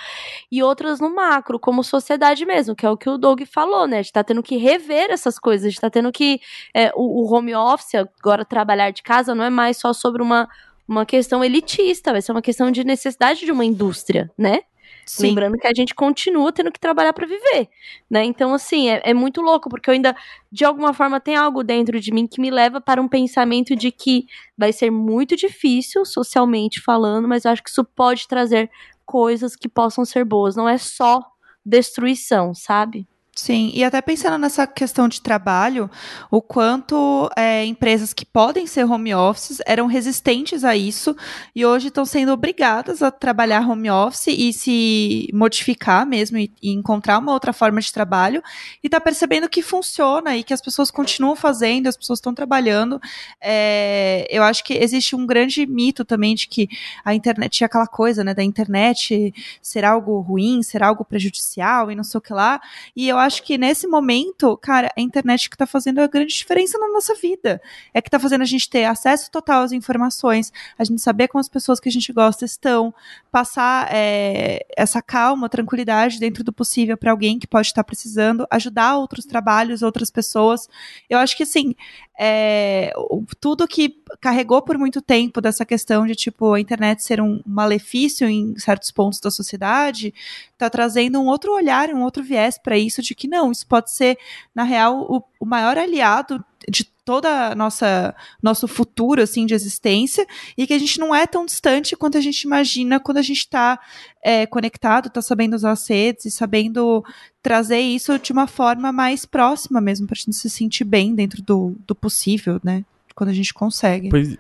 [0.52, 4.00] e outras no macro, como sociedade mesmo, que é o que o Doug falou, né?
[4.00, 6.42] A gente tá tendo que rever essas coisas, a gente tá tendo que.
[6.74, 10.50] É, o, o home office, agora trabalhar de casa, não é mais só sobre uma
[10.88, 14.60] uma questão elitista, vai ser uma questão de necessidade de uma indústria, né?
[15.06, 15.28] Sim.
[15.28, 17.70] Lembrando que a gente continua tendo que trabalhar para viver,
[18.10, 18.24] né?
[18.24, 20.16] Então, assim, é, é, muito louco, porque eu ainda,
[20.52, 23.92] de alguma forma, tem algo dentro de mim que me leva para um pensamento de
[23.92, 24.26] que
[24.58, 28.70] vai ser muito difícil, socialmente falando, mas eu acho que isso pode trazer
[29.06, 30.56] coisas que possam ser boas.
[30.56, 31.22] Não é só
[31.64, 33.08] destruição, sabe?
[33.38, 35.92] Sim, e até pensando nessa questão de trabalho,
[36.32, 41.14] o quanto é, empresas que podem ser home offices eram resistentes a isso
[41.54, 46.72] e hoje estão sendo obrigadas a trabalhar home office e se modificar mesmo e, e
[46.72, 48.42] encontrar uma outra forma de trabalho
[48.82, 53.02] e tá percebendo que funciona e que as pessoas continuam fazendo, as pessoas estão trabalhando.
[53.42, 56.70] É, eu acho que existe um grande mito também de que
[57.04, 61.96] a internet tinha aquela coisa, né, da internet ser algo ruim, ser algo prejudicial e
[61.96, 62.62] não sei o que lá.
[62.96, 66.78] E eu acho que nesse momento, cara, a internet que tá fazendo a grande diferença
[66.78, 67.62] na nossa vida.
[67.94, 71.40] É que tá fazendo a gente ter acesso total às informações, a gente saber como
[71.40, 72.94] as pessoas que a gente gosta estão,
[73.32, 78.98] passar é, essa calma, tranquilidade dentro do possível para alguém que pode estar precisando, ajudar
[78.98, 80.70] outros trabalhos, outras pessoas.
[81.10, 81.76] Eu acho que, assim,
[82.18, 82.94] é,
[83.40, 88.28] tudo que carregou por muito tempo dessa questão de, tipo, a internet ser um malefício
[88.28, 90.14] em certos pontos da sociedade,
[90.58, 93.92] tá trazendo um outro olhar, um outro viés para isso, de que não, isso pode
[93.92, 94.18] ser,
[94.54, 100.26] na real, o, o maior aliado de toda a nossa nosso futuro assim de existência
[100.58, 103.38] e que a gente não é tão distante quanto a gente imagina quando a gente
[103.38, 103.80] está
[104.24, 107.06] é, conectado, está sabendo usar as redes e sabendo
[107.44, 111.44] trazer isso de uma forma mais próxima mesmo para a gente se sentir bem dentro
[111.44, 112.84] do, do possível, né?
[113.14, 114.10] Quando a gente consegue.
[114.10, 114.36] Pois,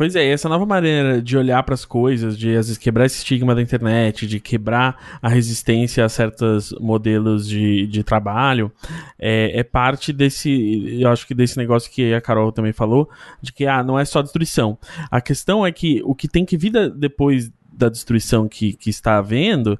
[0.00, 3.18] Pois é, essa nova maneira de olhar para as coisas, de às vezes quebrar esse
[3.18, 8.72] estigma da internet, de quebrar a resistência a certos modelos de, de trabalho,
[9.18, 13.10] é, é, parte desse, eu acho que desse negócio que a Carol também falou,
[13.42, 14.78] de que ah, não é só destruição.
[15.10, 19.18] A questão é que o que tem que vir depois da destruição que, que está
[19.18, 19.78] havendo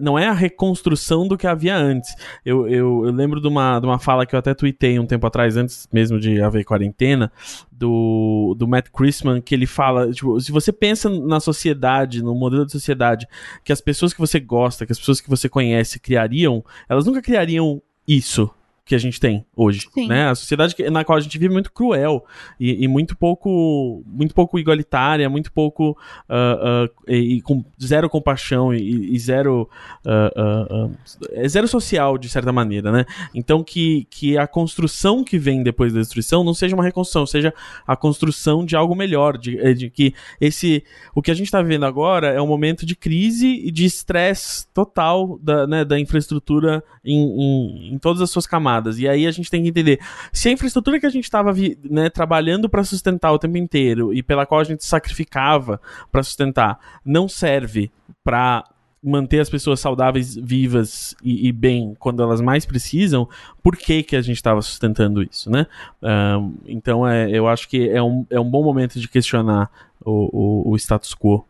[0.00, 2.14] não é a reconstrução do que havia antes.
[2.44, 5.26] Eu, eu, eu, lembro de uma, de uma fala que eu até tuitei um tempo
[5.26, 7.32] atrás, antes mesmo de haver quarentena,
[7.70, 12.66] do, do Matt Christman, que ele fala, tipo, se você pensa na sociedade, no modelo
[12.66, 13.26] de sociedade,
[13.64, 17.22] que as pessoas que você gosta, que as pessoas que você conhece criariam, elas nunca
[17.22, 18.50] criariam isso
[18.84, 20.08] que a gente tem hoje, Sim.
[20.08, 20.28] né?
[20.30, 22.24] A sociedade na qual a gente vive é muito cruel
[22.58, 25.90] e, e muito pouco muito pouco igualitária, muito pouco
[26.28, 29.68] uh, uh, e, e, com zero compaixão e, e zero
[30.04, 30.96] uh,
[31.30, 33.04] é zero social de certa maneira, né?
[33.34, 37.54] Então que, que a construção que vem depois da destruição não seja uma reconstrução, seja
[37.86, 40.82] a construção de algo melhor, de, eh, de que esse
[41.14, 44.66] o que a gente está vivendo agora é um momento de crise e de estresse
[44.72, 48.98] total da, né, da infraestrutura em, em, em todas as suas camadas camadas.
[48.98, 49.98] E aí a gente tem que entender
[50.32, 51.52] se a infraestrutura que a gente estava
[51.88, 56.78] né, trabalhando para sustentar o tempo inteiro e pela qual a gente sacrificava para sustentar
[57.04, 57.90] não serve
[58.22, 58.64] para
[59.02, 63.26] manter as pessoas saudáveis, vivas e, e, bem quando elas mais precisam,
[63.62, 65.66] por que, que a gente estava sustentando isso, né?
[66.02, 69.70] Um, então é, eu acho que é um, é um bom momento de questionar
[70.04, 71.46] o, o, o status quo.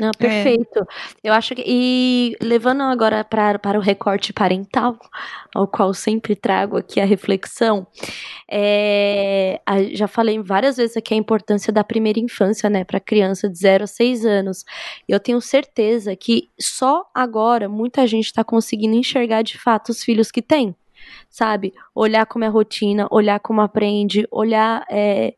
[0.00, 0.12] Não, é.
[0.12, 0.80] perfeito.
[0.80, 0.84] É.
[1.28, 1.62] Eu acho que.
[1.66, 4.98] E levando agora pra, para o recorte parental,
[5.54, 7.86] ao qual sempre trago aqui a reflexão,
[8.50, 13.48] é, a, já falei várias vezes aqui a importância da primeira infância, né, para criança
[13.48, 14.64] de 0 a 6 anos.
[15.08, 20.30] Eu tenho certeza que só agora muita gente está conseguindo enxergar de fato os filhos
[20.30, 20.74] que tem
[21.28, 21.72] sabe?
[21.94, 25.34] Olhar como é a rotina, olhar como aprende, olhar é,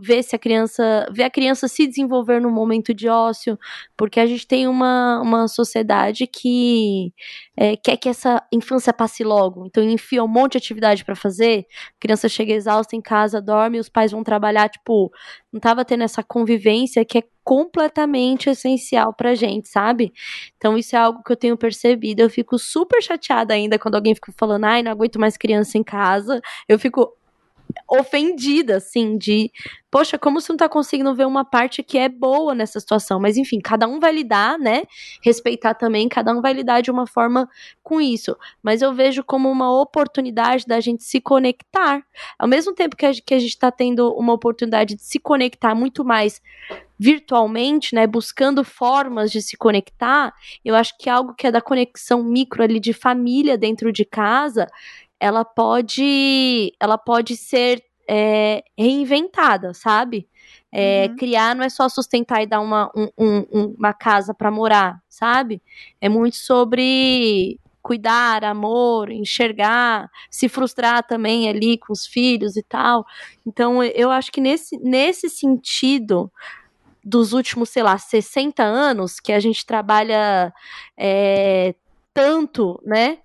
[0.00, 3.58] ver se a criança, ver a criança se desenvolver no momento de ócio,
[3.96, 7.12] porque a gente tem uma, uma sociedade que
[7.56, 11.66] é, quer que essa infância passe logo, então enfia um monte de atividade para fazer,
[11.96, 15.10] a criança chega exausta em casa, dorme, os pais vão trabalhar, tipo,
[15.52, 20.12] não tava tendo essa convivência que é completamente essencial pra gente, sabe?
[20.58, 22.20] Então isso é algo que eu tenho percebido.
[22.20, 25.82] Eu fico super chateada ainda quando alguém fica falando, ai, não aguento mais criança em
[25.82, 26.42] casa.
[26.68, 27.10] Eu fico,
[27.88, 29.50] ofendida, assim, de
[29.90, 33.18] poxa, como você não tá conseguindo ver uma parte que é boa nessa situação?
[33.18, 34.82] Mas enfim, cada um vai lidar, né?
[35.22, 37.48] Respeitar também, cada um vai lidar de uma forma
[37.82, 38.36] com isso.
[38.62, 42.02] Mas eu vejo como uma oportunidade da gente se conectar.
[42.38, 46.42] Ao mesmo tempo que a, gente tá tendo uma oportunidade de se conectar muito mais
[46.98, 50.34] virtualmente, né, buscando formas de se conectar,
[50.64, 54.66] eu acho que algo que é da conexão micro ali de família dentro de casa,
[55.20, 60.28] ela pode, ela pode ser é, reinventada, sabe?
[60.72, 61.16] É, uhum.
[61.16, 65.62] Criar não é só sustentar e dar uma, um, um, uma casa para morar, sabe?
[66.00, 73.06] É muito sobre cuidar, amor, enxergar, se frustrar também ali com os filhos e tal.
[73.46, 76.30] Então, eu acho que nesse, nesse sentido,
[77.02, 80.52] dos últimos, sei lá, 60 anos, que a gente trabalha
[80.96, 81.74] é,
[82.12, 83.18] tanto, né?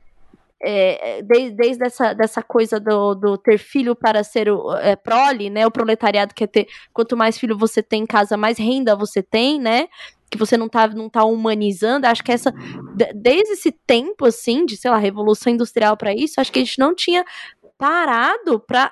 [0.66, 5.50] É, desde, desde essa dessa coisa do, do ter filho para ser o é, prole,
[5.50, 5.68] né?
[5.68, 9.60] O proletariado quer ter quanto mais filho você tem em casa, mais renda você tem,
[9.60, 9.88] né?
[10.32, 12.08] Que você não tá, não tá humanizando.
[12.08, 12.54] Acho que essa.
[13.14, 16.80] Desde esse tempo, assim, de, sei lá, revolução industrial para isso, acho que a gente
[16.80, 17.26] não tinha
[17.78, 18.92] parado para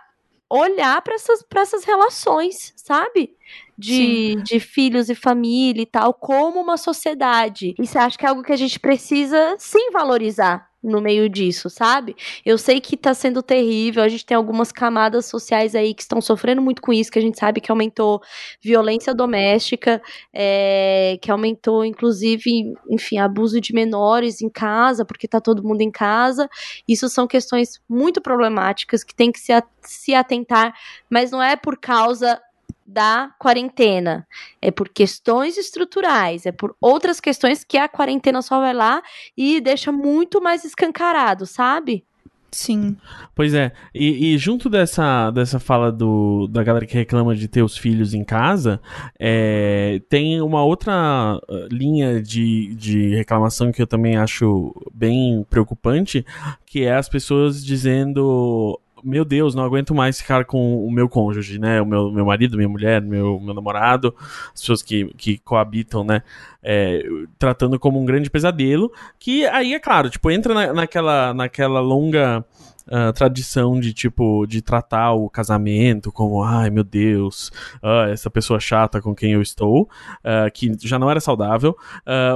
[0.49, 3.33] olhar para essas, essas relações, sabe?
[3.77, 7.73] De, de filhos e família e tal, como uma sociedade.
[7.79, 12.15] Isso acho que é algo que a gente precisa sim valorizar no meio disso, sabe?
[12.45, 16.21] Eu sei que tá sendo terrível, a gente tem algumas camadas sociais aí que estão
[16.21, 18.21] sofrendo muito com isso, que a gente sabe que aumentou
[18.61, 20.01] violência doméstica,
[20.33, 25.91] é, que aumentou, inclusive, enfim, abuso de menores em casa, porque tá todo mundo em
[25.91, 26.49] casa.
[26.87, 30.73] Isso são questões muito problemáticas que tem que se, se atentar,
[31.09, 32.41] mas não é por causa
[32.85, 34.27] da quarentena.
[34.61, 39.01] É por questões estruturais, é por outras questões que a quarentena só vai lá
[39.35, 42.03] e deixa muito mais escancarado, sabe?
[42.51, 42.97] Sim.
[43.33, 47.63] Pois é, e, e, junto dessa, dessa fala do, da galera que reclama de ter
[47.63, 48.81] os filhos em casa,
[49.17, 56.25] é, tem uma outra uh, linha de, de reclamação que eu também acho bem preocupante,
[56.65, 61.59] que é as pessoas dizendo meu Deus, não aguento mais ficar com o meu cônjuge,
[61.59, 61.81] né?
[61.81, 64.15] O meu, meu marido, minha mulher, meu, meu namorado,
[64.53, 66.21] as pessoas que, que coabitam, né?
[66.63, 67.03] É,
[67.39, 68.91] tratando como um grande pesadelo.
[69.19, 72.45] Que aí, é claro, tipo, entra na, naquela, naquela longa
[72.87, 77.49] uh, tradição de tipo de tratar o casamento como ai meu Deus
[77.83, 81.75] uh, essa pessoa chata com quem eu estou uh, que já não era saudável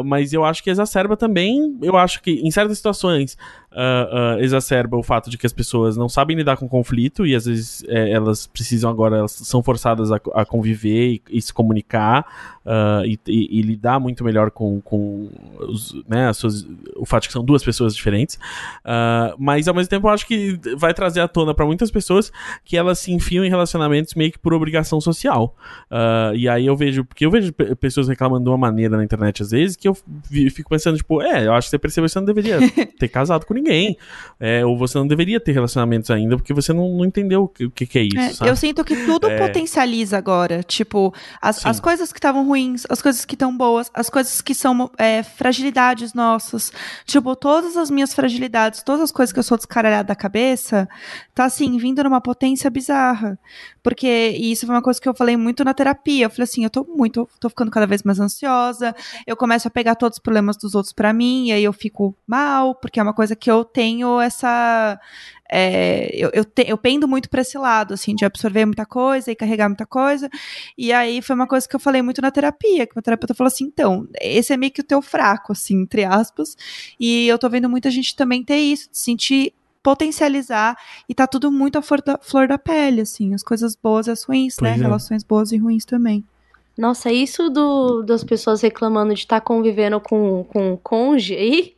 [0.05, 3.37] mas eu acho que exacerba também eu acho que em certas situações
[3.75, 7.35] Uh, uh, exacerba o fato de que as pessoas não sabem lidar com conflito e
[7.35, 11.53] às vezes é, elas precisam agora, elas são forçadas a, a conviver e, e, se
[11.53, 12.25] comunicar
[12.65, 16.65] uh, e, e, e, lidar muito melhor com, com os, né, as suas,
[16.95, 18.39] o fato de que são duas pessoas diferentes.
[19.37, 22.31] mas ao mesmo tempo eu acho que vai trazer à tona para muitas pessoas
[22.63, 25.53] que elas se enfiam em relacionamentos meio que por obrigação social.
[26.33, 29.51] e aí eu vejo, porque eu vejo pessoas reclamando de uma maneira na internet às
[29.51, 29.97] vezes que eu
[30.49, 32.59] fico pensando, tipo, é, eu acho que você percebeu que você não deveria
[32.97, 33.97] ter casado com ninguém ninguém.
[34.37, 37.65] É, ou você não deveria ter relacionamentos ainda, porque você não, não entendeu o que,
[37.65, 38.43] o que, é isso.
[38.43, 39.37] É, eu sinto que tudo é...
[39.37, 40.61] potencializa agora.
[40.61, 44.53] Tipo, as, as coisas que estavam ruins, as coisas que estão boas, as coisas que
[44.53, 46.71] são é, fragilidades nossas.
[47.05, 50.87] Tipo, todas as minhas fragilidades, todas as coisas que eu sou descaralhada da cabeça,
[51.33, 53.39] tá assim, vindo numa potência bizarra.
[53.85, 56.25] Porque isso foi uma coisa que eu falei muito na terapia.
[56.25, 58.95] Eu falei assim, eu tô muito, tô ficando cada vez mais ansiosa,
[59.27, 62.17] eu começo a pegar todos os problemas dos outros para mim, e aí eu fico
[62.25, 64.99] mal, porque é uma coisa que eu tenho essa.
[65.51, 69.31] É, eu, eu, te, eu, pendo muito para esse lado, assim, de absorver muita coisa
[69.31, 70.31] e carregar muita coisa.
[70.75, 73.49] E aí foi uma coisa que eu falei muito na terapia, que o terapeuta falou
[73.49, 76.57] assim: então, esse é meio que o teu fraco, assim, entre aspas.
[76.99, 79.53] E eu tô vendo muita gente também ter isso, de sentir
[79.85, 80.75] potencializar
[81.07, 84.11] e tá tudo muito à flor da, flor da pele, assim, as coisas boas e
[84.11, 84.69] as ruins, né?
[84.69, 84.83] pois né?
[84.83, 84.87] É.
[84.87, 86.25] Relações boas e ruins também.
[86.75, 91.75] Nossa, isso do, das pessoas reclamando de estar tá convivendo com, com um conge aí,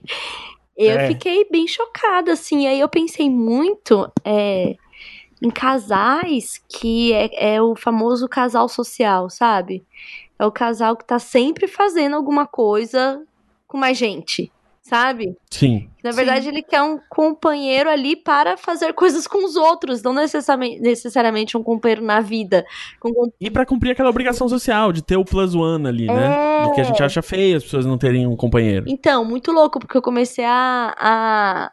[0.77, 1.07] eu é.
[1.09, 2.65] fiquei bem chocada, assim.
[2.65, 4.77] Aí eu pensei muito é,
[5.41, 9.85] em casais que é, é, o famoso casal social, sabe?
[10.39, 13.21] É o casal que tá sempre fazendo alguma coisa
[13.67, 14.49] com mais gente
[14.87, 15.35] sabe?
[15.51, 15.89] Sim.
[16.01, 16.49] Na verdade, Sim.
[16.49, 21.63] ele quer um companheiro ali para fazer coisas com os outros, não necessariamente, necessariamente um
[21.63, 22.65] companheiro na vida.
[22.97, 23.29] Com...
[23.39, 26.61] E para cumprir aquela obrigação social de ter o plus one ali, né?
[26.61, 26.63] É...
[26.63, 28.85] Do que a gente acha feio as pessoas não terem um companheiro.
[28.87, 31.71] Então, muito louco, porque eu comecei a, a,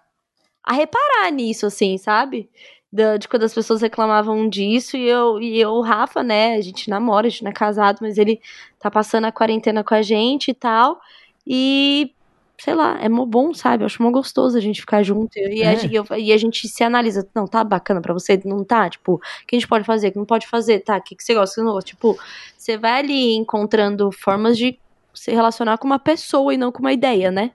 [0.64, 2.50] a reparar nisso, assim, sabe?
[2.92, 6.60] De, de, quando as pessoas reclamavam disso e eu e eu, o Rafa, né, a
[6.60, 8.40] gente namora, a gente não é casado, mas ele
[8.80, 11.00] tá passando a quarentena com a gente e tal.
[11.46, 12.12] E
[12.58, 13.82] sei lá, é mó bom, sabe?
[13.82, 15.36] Eu acho mó gostoso a gente ficar junto.
[15.36, 15.68] E, é.
[15.68, 17.26] a, e a gente se analisa.
[17.34, 18.40] Não, tá bacana pra você?
[18.44, 18.88] Não tá?
[18.88, 20.08] Tipo, o que a gente pode fazer?
[20.08, 20.80] O que não pode fazer?
[20.80, 21.56] Tá, o que, que você gosta?
[21.56, 21.88] Que não gosta?
[21.88, 22.18] Tipo,
[22.56, 24.78] você vai ali encontrando formas de
[25.12, 27.52] se relacionar com uma pessoa e não com uma ideia, né?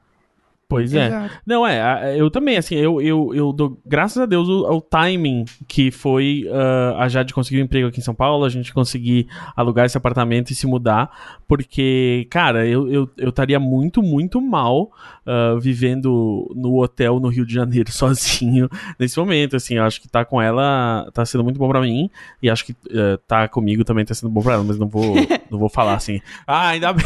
[0.69, 1.07] Pois é.
[1.07, 1.33] Exato.
[1.47, 5.89] Não, é, eu também, assim, eu, eu, eu dou graças a Deus o, timing que
[5.89, 9.87] foi uh, a Jade conseguir um emprego aqui em São Paulo, a gente conseguir alugar
[9.87, 14.91] esse apartamento e se mudar, porque, cara, eu estaria eu, eu muito, muito mal
[15.25, 20.07] uh, vivendo no hotel no Rio de Janeiro sozinho nesse momento, assim, eu acho que
[20.07, 22.11] tá com ela tá sendo muito bom pra mim,
[22.43, 25.15] e acho que uh, tá comigo também tá sendo bom pra ela, mas não vou,
[25.49, 27.05] não vou falar assim, ah, ainda bem.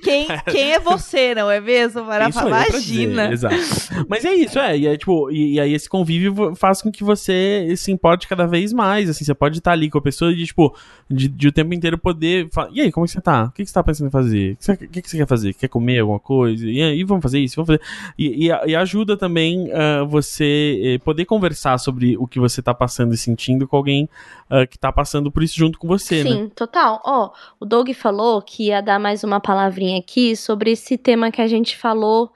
[0.00, 2.04] Quem, quem é você, não é mesmo?
[2.04, 2.66] Para falar,
[3.04, 3.32] Imagina.
[3.32, 4.06] Exato.
[4.08, 4.78] Mas é isso, é.
[4.78, 8.46] E, é, tipo, e, e, aí esse convívio faz com que você se importe cada
[8.46, 9.08] vez mais.
[9.08, 10.74] Assim, você pode estar ali com a pessoa e, tipo,
[11.08, 13.44] de, de o tempo inteiro poder falar, e aí, como é que você tá?
[13.44, 14.52] O que, que você tá pensando em fazer?
[14.52, 15.54] O que, que, que, você quer fazer?
[15.54, 16.66] Quer comer alguma coisa?
[16.66, 17.56] E, e vamos fazer isso?
[17.56, 17.80] Vamos fazer.
[18.18, 22.72] E, e, e ajuda também uh, você uh, poder conversar sobre o que você tá
[22.74, 24.08] passando e sentindo com alguém
[24.50, 26.50] uh, que tá passando por isso junto com você, Sim, né?
[26.54, 27.00] total.
[27.04, 31.30] Ó, oh, o Doug falou que ia dar mais uma palavrinha aqui sobre esse tema
[31.30, 32.32] que a gente falou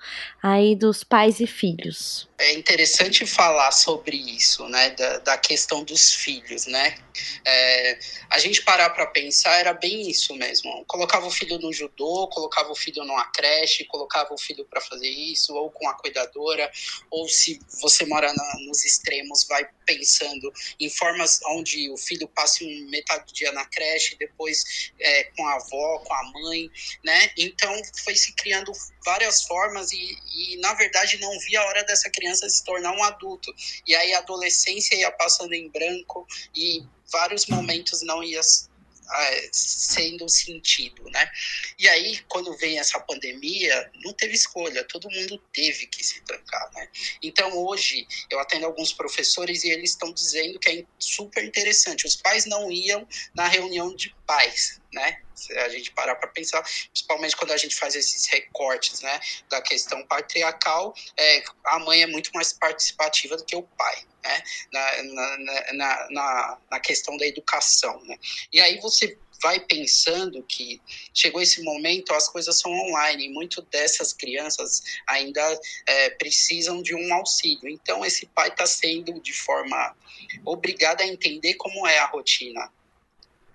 [0.54, 2.28] aí dos pais e filhos.
[2.38, 6.96] É interessante falar sobre isso, né, da, da questão dos filhos, né?
[7.44, 7.98] É,
[8.28, 10.84] a gente parar para pensar era bem isso mesmo.
[10.86, 15.08] Colocava o filho no judô, colocava o filho numa creche, colocava o filho para fazer
[15.08, 16.70] isso, ou com a cuidadora,
[17.10, 22.64] ou se você mora na, nos extremos, vai pensando em formas onde o filho passe
[22.64, 26.70] um metade do dia na creche, depois é, com a avó, com a mãe,
[27.04, 27.30] né?
[27.36, 27.72] Então
[28.04, 28.72] foi se criando
[29.04, 33.02] várias formas e, e, na verdade, não via a hora dessa criança se tornar um
[33.04, 33.54] adulto.
[33.86, 36.82] E aí a adolescência ia passando em branco e
[37.12, 38.40] vários momentos não ia
[39.52, 41.30] sendo sentido, né?
[41.78, 46.70] E aí, quando vem essa pandemia, não teve escolha, todo mundo teve que se trancar,
[46.74, 46.88] né?
[47.22, 52.06] Então, hoje, eu atendo alguns professores e eles estão dizendo que é super interessante.
[52.06, 55.20] Os pais não iam na reunião de pais, né?
[55.34, 59.20] Se a gente parar para pensar, principalmente quando a gente faz esses recortes, né,
[59.50, 64.42] da questão patriarcal, é, a mãe é muito mais participativa do que o pai, né,
[64.72, 65.36] na,
[65.72, 68.18] na, na, na, questão da educação, né.
[68.52, 70.80] E aí você vai pensando que
[71.12, 76.94] chegou esse momento, as coisas são online, e muito dessas crianças ainda é, precisam de
[76.94, 77.68] um auxílio.
[77.68, 79.94] Então, esse pai está sendo, de forma
[80.44, 82.72] obrigado a entender como é a rotina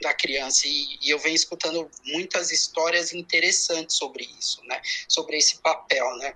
[0.02, 4.82] da criança e, e, eu venho escutando muitas histórias interessantes sobre isso, né?
[5.08, 6.34] Sobre esse papel, né?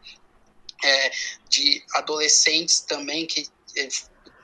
[0.83, 1.11] É,
[1.47, 3.47] de adolescentes também que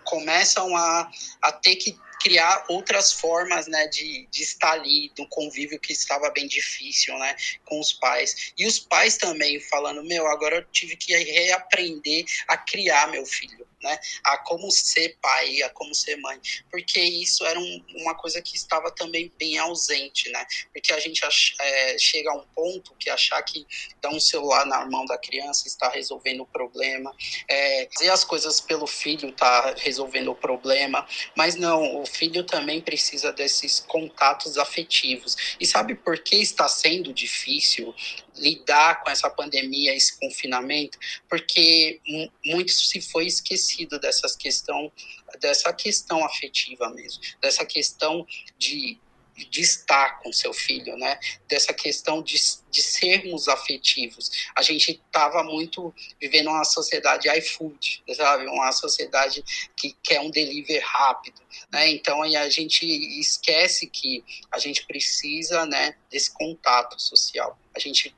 [0.09, 1.09] começam a,
[1.41, 6.29] a ter que criar outras formas, né, de, de estar ali, do convívio que estava
[6.31, 8.51] bem difícil, né, com os pais.
[8.57, 13.68] E os pais também falando, meu, agora eu tive que reaprender a criar meu filho
[13.81, 13.99] né?
[14.23, 16.39] A como ser pai, a como ser mãe,
[16.69, 20.45] porque isso era um, uma coisa que estava também bem ausente, né?
[20.73, 21.21] Porque a gente
[21.59, 23.65] é, chega a um ponto que achar que
[24.01, 27.15] dar um celular na mão da criança está resolvendo o problema,
[27.47, 32.81] é, fazer as coisas pelo filho está resolvendo o problema, mas não, o filho também
[32.81, 35.55] precisa desses contatos afetivos.
[35.59, 37.93] E sabe por que está sendo difícil
[38.39, 40.97] lidar com essa pandemia, esse confinamento,
[41.29, 42.01] porque
[42.45, 44.91] muito se foi esquecido dessas questão,
[45.39, 48.25] dessa questão afetiva mesmo, dessa questão
[48.57, 48.99] de
[49.45, 51.19] de estar com seu filho, né?
[51.47, 52.37] Dessa questão de,
[52.69, 54.29] de sermos afetivos.
[54.55, 58.47] A gente estava muito vivendo uma sociedade iFood, sabe?
[58.47, 59.43] Uma sociedade
[59.75, 61.41] que quer um delivery rápido,
[61.71, 61.89] né?
[61.89, 62.85] Então a gente
[63.19, 67.57] esquece que a gente precisa, né, desse contato social.
[67.75, 68.15] A gente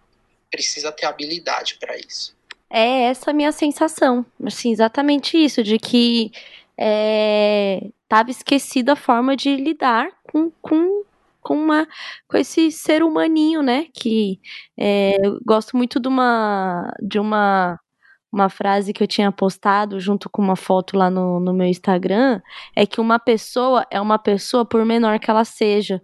[0.51, 2.35] precisa ter habilidade para isso.
[2.69, 6.31] É essa a minha sensação, assim, exatamente isso, de que
[6.77, 11.03] estava é, esquecida a forma de lidar com, com,
[11.41, 11.87] com, uma,
[12.27, 13.87] com esse ser humaninho, né?
[13.93, 14.39] Que
[14.77, 17.77] é, eu gosto muito de uma, de uma
[18.31, 22.41] uma frase que eu tinha postado junto com uma foto lá no, no meu Instagram
[22.73, 26.01] é que uma pessoa é uma pessoa por menor que ela seja.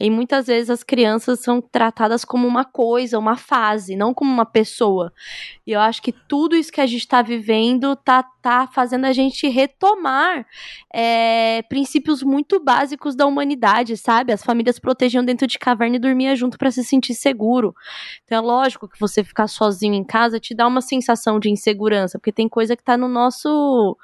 [0.00, 4.46] E muitas vezes as crianças são tratadas como uma coisa, uma fase, não como uma
[4.46, 5.12] pessoa.
[5.66, 9.12] E eu acho que tudo isso que a gente está vivendo tá, tá fazendo a
[9.12, 10.46] gente retomar
[10.92, 14.32] é, princípios muito básicos da humanidade, sabe?
[14.32, 17.74] As famílias protegiam dentro de caverna e dormiam junto para se sentir seguro.
[18.24, 21.76] Então é lógico que você ficar sozinho em casa te dá uma sensação de insegurança
[21.86, 23.96] segurança, porque tem coisa que tá no nosso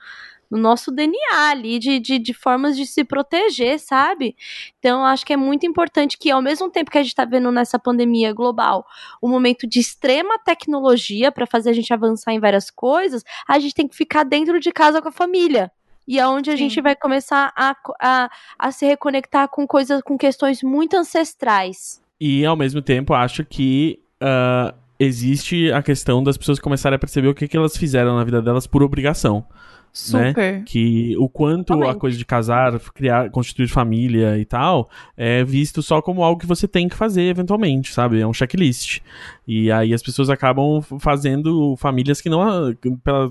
[0.52, 4.36] no nosso DNA ali de, de, de, formas de se proteger, sabe?
[4.78, 7.50] Então, acho que é muito importante que, ao mesmo tempo que a gente está vendo
[7.50, 8.86] nessa pandemia global
[9.22, 13.74] um momento de extrema tecnologia para fazer a gente avançar em várias coisas, a gente
[13.74, 15.72] tem que ficar dentro de casa com a família.
[16.06, 16.64] E é onde a Sim.
[16.64, 22.02] gente vai começar a, a, a se reconectar com coisas, com questões muito ancestrais.
[22.20, 27.28] E, ao mesmo tempo, acho que uh, existe a questão das pessoas começarem a perceber
[27.28, 29.46] o que, que elas fizeram na vida delas por obrigação.
[29.92, 30.28] Né?
[30.28, 30.52] Super.
[30.54, 30.62] Né?
[30.64, 36.00] Que o quanto a coisa de casar, criar, constituir família e tal, é visto só
[36.00, 38.18] como algo que você tem que fazer eventualmente, sabe?
[38.18, 39.00] É um checklist.
[39.46, 42.74] E aí as pessoas acabam fazendo famílias que não.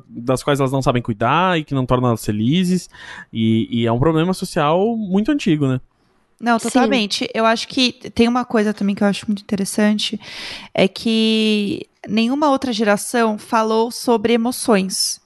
[0.08, 2.90] das quais elas não sabem cuidar e que não tornam elas felizes.
[3.34, 5.82] E, e é um problema social muito antigo, né?
[6.40, 7.26] Não, totalmente.
[7.26, 7.32] Sim.
[7.34, 10.20] Eu acho que tem uma coisa também que eu acho muito interessante,
[10.74, 15.20] é que nenhuma outra geração falou sobre emoções.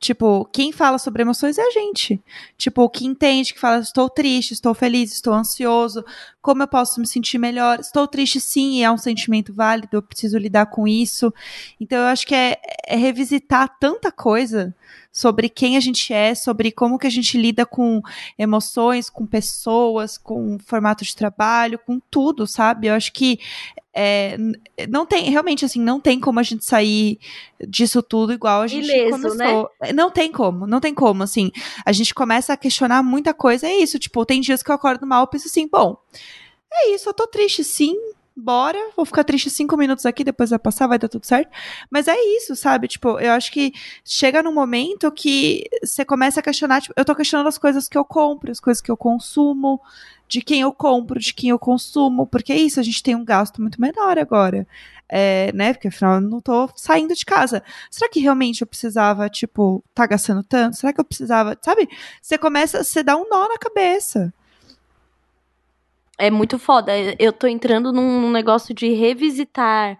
[0.00, 2.18] Tipo, quem fala sobre emoções é a gente.
[2.56, 6.02] Tipo, que entende, que fala, estou triste, estou feliz, estou ansioso.
[6.40, 7.78] como eu posso me sentir melhor.
[7.78, 11.32] Estou triste, sim, é um sentimento válido, eu preciso lidar com isso.
[11.78, 14.74] Então, eu acho que é, é revisitar tanta coisa
[15.12, 18.00] sobre quem a gente é, sobre como que a gente lida com
[18.38, 22.86] emoções, com pessoas, com formato de trabalho, com tudo, sabe?
[22.86, 23.40] Eu acho que
[23.92, 24.36] é,
[24.88, 27.18] não tem, realmente, assim, não tem como a gente sair
[27.68, 29.70] disso tudo igual a gente Ileso, começou.
[29.80, 29.90] Né?
[29.90, 31.50] É, não tem como, não tem como, assim.
[31.84, 35.06] A gente começa a questionar muita coisa, é isso, tipo, tem dias que eu acordo
[35.06, 35.96] mal e penso assim, bom,
[36.72, 37.96] é isso, eu tô triste sim,
[38.40, 41.50] bora, vou ficar triste cinco minutos aqui, depois vai passar, vai dar tudo certo.
[41.90, 42.88] Mas é isso, sabe?
[42.88, 43.72] Tipo, eu acho que
[44.04, 47.98] chega num momento que você começa a questionar, tipo, eu tô questionando as coisas que
[47.98, 49.80] eu compro, as coisas que eu consumo,
[50.28, 53.24] de quem eu compro, de quem eu consumo, porque é isso, a gente tem um
[53.24, 54.66] gasto muito menor agora.
[55.12, 55.72] É, né?
[55.74, 57.64] Porque afinal eu não tô saindo de casa.
[57.90, 60.76] Será que realmente eu precisava, tipo, tá gastando tanto?
[60.76, 61.88] Será que eu precisava, sabe?
[62.22, 64.32] Você começa, você dá um nó na cabeça
[66.20, 66.92] é muito foda.
[67.18, 69.98] Eu tô entrando num negócio de revisitar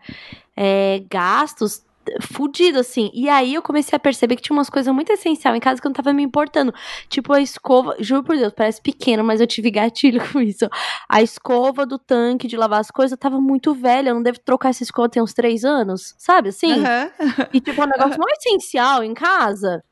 [0.57, 1.83] é, gastos
[2.23, 3.11] fudido, assim.
[3.13, 5.87] E aí eu comecei a perceber que tinha umas coisas muito essenciais em casa que
[5.87, 6.73] eu não tava me importando.
[7.09, 10.69] Tipo a escova, juro por Deus, parece pequeno, mas eu tive gatilho com isso.
[11.09, 14.71] A escova do tanque de lavar as coisas tava muito velha, eu não devo trocar
[14.71, 16.73] essa escova tem uns três anos, sabe assim?
[16.73, 17.47] Uhum.
[17.53, 18.25] E tipo, é um negócio uhum.
[18.25, 19.83] mais essencial em casa.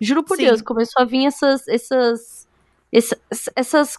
[0.00, 0.46] Juro por Sim.
[0.46, 2.48] Deus, começou a vir essas, essas,
[2.92, 3.98] essas, essas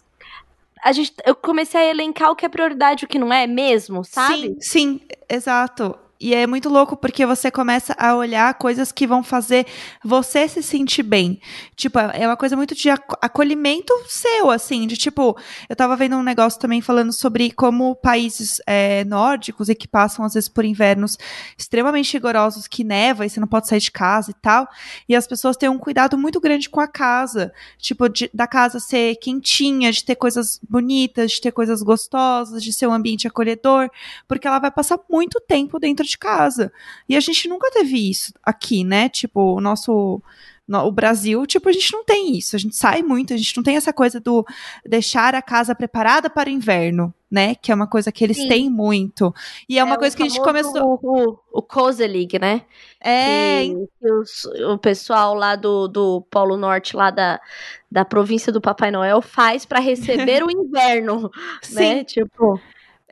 [0.84, 3.46] a gente, eu comecei a elencar o que é prioridade e o que não é
[3.46, 4.34] mesmo, sabe?
[4.34, 5.00] Sim, sim,
[5.30, 5.98] exato.
[6.20, 9.66] E é muito louco porque você começa a olhar coisas que vão fazer
[10.02, 11.40] você se sentir bem.
[11.74, 15.36] Tipo, é uma coisa muito de acolhimento seu, assim, de tipo,
[15.68, 20.24] eu tava vendo um negócio também falando sobre como países é, nórdicos e que passam,
[20.24, 21.18] às vezes, por invernos
[21.58, 24.68] extremamente rigorosos, que neva e você não pode sair de casa e tal,
[25.08, 27.52] e as pessoas têm um cuidado muito grande com a casa.
[27.78, 32.72] Tipo, de, da casa ser quentinha, de ter coisas bonitas, de ter coisas gostosas, de
[32.72, 33.90] ser um ambiente acolhedor,
[34.28, 36.72] porque ela vai passar muito tempo dentro de de casa.
[37.08, 39.08] E a gente nunca teve isso aqui, né?
[39.08, 40.22] Tipo, o nosso
[40.66, 42.56] no, o Brasil, tipo, a gente não tem isso.
[42.56, 44.46] A gente sai muito, a gente não tem essa coisa do
[44.86, 47.54] deixar a casa preparada para o inverno, né?
[47.54, 48.48] Que é uma coisa que eles Sim.
[48.48, 49.34] têm muito.
[49.68, 50.98] E é, é uma coisa que a gente começou.
[51.02, 52.62] O, o, Cozy League, né?
[52.98, 53.62] É.
[53.64, 57.38] Que, que os, o pessoal lá do, do Polo Norte, lá da,
[57.90, 61.30] da província do Papai Noel, faz para receber o inverno.
[61.60, 61.74] Sim.
[61.74, 62.04] Né?
[62.04, 62.58] Tipo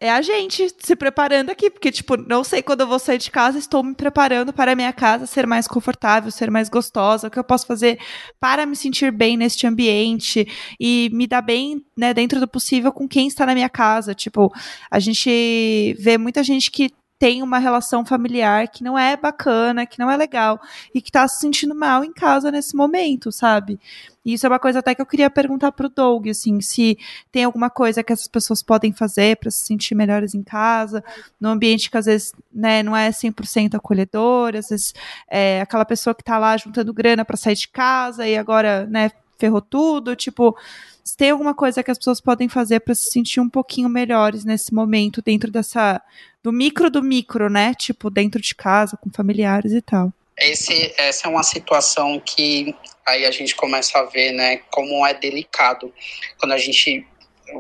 [0.03, 3.31] é a gente se preparando aqui, porque, tipo, não sei quando eu vou sair de
[3.31, 7.31] casa, estou me preparando para a minha casa ser mais confortável, ser mais gostosa, o
[7.31, 8.01] que eu posso fazer
[8.41, 10.45] para me sentir bem neste ambiente
[10.81, 14.13] e me dar bem, né, dentro do possível com quem está na minha casa.
[14.13, 14.53] Tipo,
[14.91, 20.01] a gente vê muita gente que tem uma relação familiar que não é bacana, que
[20.01, 20.61] não é legal
[20.93, 23.79] e que tá se sentindo mal em casa nesse momento, sabe?
[24.25, 26.97] E isso é uma coisa até que eu queria perguntar pro Doug, assim, se
[27.31, 31.03] tem alguma coisa que essas pessoas podem fazer para se sentir melhores em casa,
[31.41, 34.95] num ambiente que às vezes, né, não é 100% acolhedor, às vezes
[35.29, 39.11] é aquela pessoa que tá lá juntando grana para sair de casa e agora, né,
[39.39, 40.57] ferrou tudo, tipo,
[41.03, 44.45] se tem alguma coisa que as pessoas podem fazer para se sentir um pouquinho melhores
[44.45, 46.01] nesse momento, dentro dessa.
[46.43, 47.75] do micro do micro, né?
[47.75, 50.13] Tipo, dentro de casa, com familiares e tal.
[50.39, 52.75] Esse, essa é uma situação que
[53.07, 55.93] aí a gente começa a ver, né, como é delicado.
[56.39, 57.07] Quando a gente.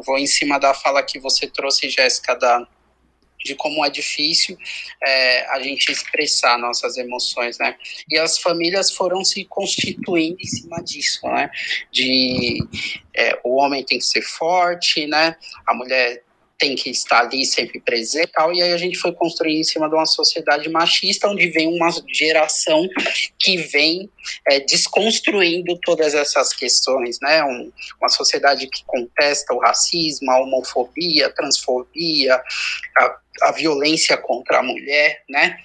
[0.07, 2.66] Vou em cima da fala que você trouxe, Jéssica, da,
[3.44, 4.57] de como é difícil
[5.03, 7.77] é, a gente expressar nossas emoções, né?
[8.09, 11.51] E as famílias foram se constituindo em cima disso, né?
[11.90, 12.59] De
[13.15, 15.36] é, o homem tem que ser forte, né?
[15.66, 16.23] A mulher
[16.59, 18.53] tem que estar ali sempre presente e tal.
[18.53, 21.91] E aí a gente foi construir em cima de uma sociedade machista, onde vem uma
[22.12, 22.89] geração
[23.39, 24.09] que vem
[24.49, 27.43] é, desconstruindo todas essas questões, né?
[27.45, 32.41] Um, uma sociedade que contesta o racismo, a homofobia, a transfobia,
[32.99, 35.59] a, a violência contra a mulher, né?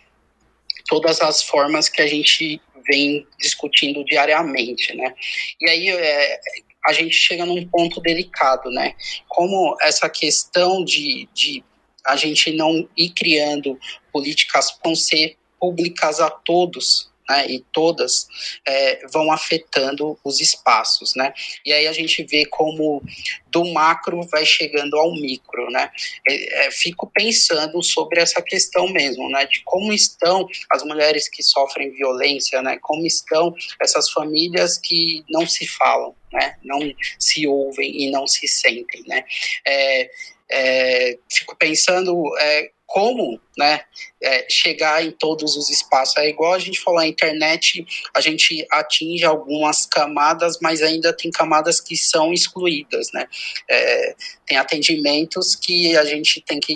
[0.88, 5.14] Todas as formas que a gente vem discutindo diariamente, né?
[5.60, 6.40] E aí é,
[6.88, 8.96] a gente chega num ponto delicado, né?
[9.28, 11.64] Como essa questão de, de
[12.06, 13.78] a gente não ir criando
[14.12, 18.28] políticas vão ser públicas a todos, né, e todas
[18.66, 21.34] é, vão afetando os espaços, né?
[21.66, 23.04] E aí a gente vê como
[23.52, 25.92] do macro vai chegando ao micro, né?
[26.28, 29.46] É, é, fico pensando sobre essa questão mesmo, né?
[29.46, 32.78] De como estão as mulheres que sofrem violência, né?
[32.82, 36.56] Como estão essas famílias que não se falam, né?
[36.64, 36.80] Não
[37.20, 39.24] se ouvem e não se sentem, né?
[39.66, 40.10] É,
[40.50, 43.82] é fico pensando é, como né,
[44.24, 46.16] é, chegar em todos os espaços.
[46.18, 47.86] É igual a gente falou, a internet,
[48.16, 53.12] a gente atinge algumas camadas, mas ainda tem camadas que são excluídas.
[53.12, 53.28] Né?
[53.70, 56.74] É, tem atendimentos que a gente tem que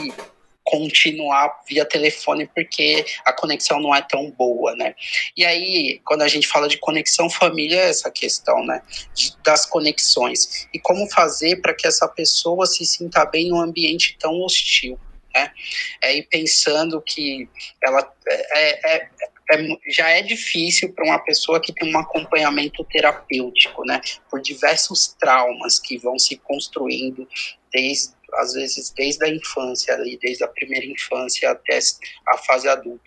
[0.71, 4.95] continuar via telefone porque a conexão não é tão boa, né?
[5.35, 8.81] E aí, quando a gente fala de conexão família, é essa questão, né?
[9.43, 10.69] Das conexões.
[10.73, 14.97] E como fazer para que essa pessoa se sinta bem num ambiente tão hostil,
[15.35, 15.51] né?
[16.01, 17.49] É, e pensando que
[17.83, 19.09] ela é, é,
[19.51, 24.01] é já é difícil para uma pessoa que tem um acompanhamento terapêutico, né?
[24.29, 27.27] Por diversos traumas que vão se construindo
[27.71, 31.79] desde às vezes desde a infância, desde a primeira infância até
[32.29, 33.03] a fase adulta.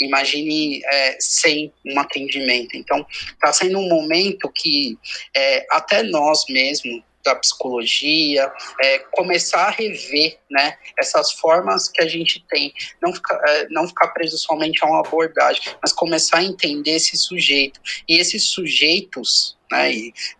[0.00, 2.76] Imagine é, sem um atendimento.
[2.76, 4.98] Então, está sendo um momento que
[5.34, 8.52] é, até nós mesmos da psicologia,
[8.82, 12.72] é, começar a rever né, essas formas que a gente tem,
[13.02, 17.16] não ficar, é, não ficar preso somente a uma abordagem, mas começar a entender esse
[17.16, 17.80] sujeito.
[18.08, 19.90] E esses sujeitos né,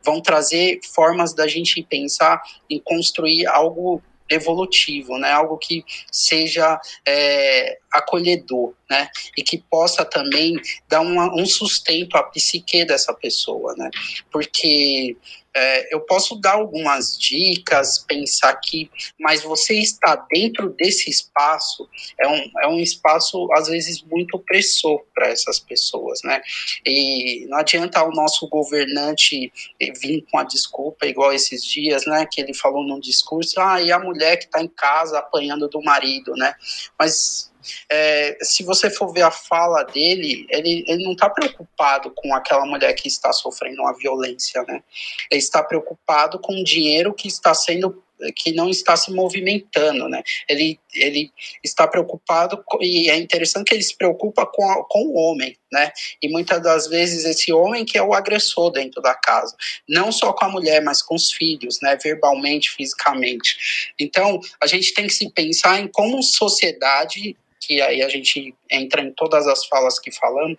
[0.04, 5.30] vão trazer formas da gente pensar em construir algo evolutivo, né?
[5.30, 9.08] Algo que seja é, acolhedor, né?
[9.36, 10.56] E que possa também
[10.88, 13.90] dar uma, um sustento à psique dessa pessoa, né?
[14.30, 15.16] Porque
[15.56, 18.90] é, eu posso dar algumas dicas, pensar aqui,
[19.20, 21.88] mas você está dentro desse espaço,
[22.20, 26.40] é um, é um espaço, às vezes, muito opressor para essas pessoas, né?
[26.84, 29.52] E não adianta o nosso governante
[30.00, 32.26] vir com a desculpa, igual esses dias, né?
[32.30, 35.80] Que ele falou num discurso, ah, e a mulher que está em casa apanhando do
[35.82, 36.54] marido, né?
[36.98, 37.53] Mas
[37.90, 42.64] é, se você for ver a fala dele, ele, ele não está preocupado com aquela
[42.64, 44.82] mulher que está sofrendo uma violência, né?
[45.30, 48.02] Ele está preocupado com o dinheiro que está sendo
[48.32, 50.22] que não está se movimentando, né?
[50.48, 51.30] Ele, ele
[51.62, 55.92] está preocupado e é interessante que ele se preocupa com, a, com o homem, né?
[56.22, 59.56] E muitas das vezes esse homem que é o agressor dentro da casa,
[59.88, 61.96] não só com a mulher, mas com os filhos, né?
[62.02, 63.92] Verbalmente, fisicamente.
[63.98, 67.36] Então a gente tem que se pensar em como sociedade
[67.66, 70.56] que aí a gente entra em todas as falas que falamos,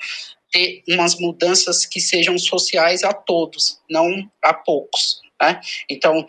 [0.51, 4.09] ter umas mudanças que sejam sociais a todos, não
[4.41, 5.21] a poucos.
[5.41, 5.59] Né?
[5.89, 6.25] Então,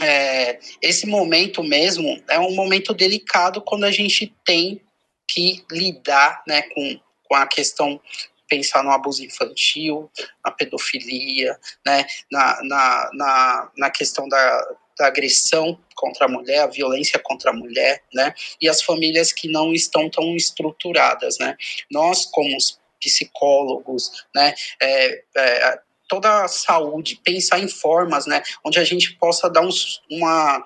[0.00, 4.80] é, esse momento mesmo é um momento delicado quando a gente tem
[5.28, 8.00] que lidar né, com, com a questão
[8.48, 10.10] pensar no abuso infantil,
[10.44, 16.66] na pedofilia, né, na, na, na, na questão da, da agressão contra a mulher, a
[16.66, 18.34] violência contra a mulher, né?
[18.60, 21.56] E as famílias que não estão tão estruturadas, né?
[21.90, 22.56] Nós, como
[23.00, 24.54] psicólogos, né?
[24.80, 25.80] É, é,
[26.12, 29.70] toda a saúde, pensar em formas, né, onde a gente possa dar um,
[30.10, 30.62] uma,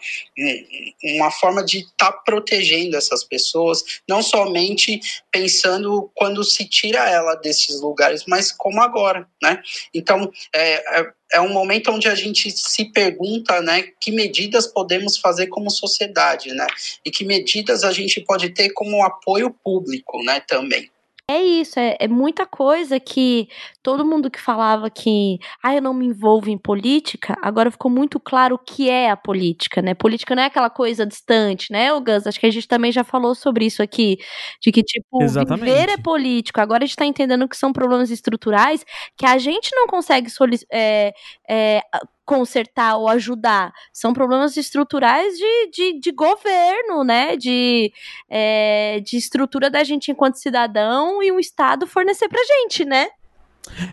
[1.05, 4.98] uma forma de estar tá protegendo essas pessoas, não somente
[5.31, 9.62] pensando quando se tira ela desses lugares, mas como agora, né?
[9.94, 15.16] Então, é, é, é um momento onde a gente se pergunta, né, que medidas podemos
[15.16, 16.66] fazer como sociedade, né?
[17.05, 20.90] E que medidas a gente pode ter como apoio público, né, também.
[21.28, 23.48] É isso, é, é, muita coisa que
[23.82, 28.20] todo mundo que falava que ah, eu não me envolvo em política, agora ficou muito
[28.20, 29.93] claro o que é a política, né?
[29.93, 32.28] Política não é aquela coisa distante, né, o Gus?
[32.28, 34.19] Acho que a gente também já falou sobre isso aqui,
[34.62, 35.65] de que, tipo, Exatamente.
[35.65, 36.61] viver é político.
[36.61, 38.85] Agora a gente tá entendendo que são problemas estruturais
[39.16, 40.31] que a gente não consegue
[40.73, 41.12] é,
[41.51, 41.81] é,
[42.27, 43.73] consertar ou ajudar.
[43.93, 47.36] São problemas estruturais de, de, de governo, né?
[47.36, 47.93] De,
[48.28, 53.07] é, de estrutura da gente enquanto cidadão e o Estado fornecer pra gente, né?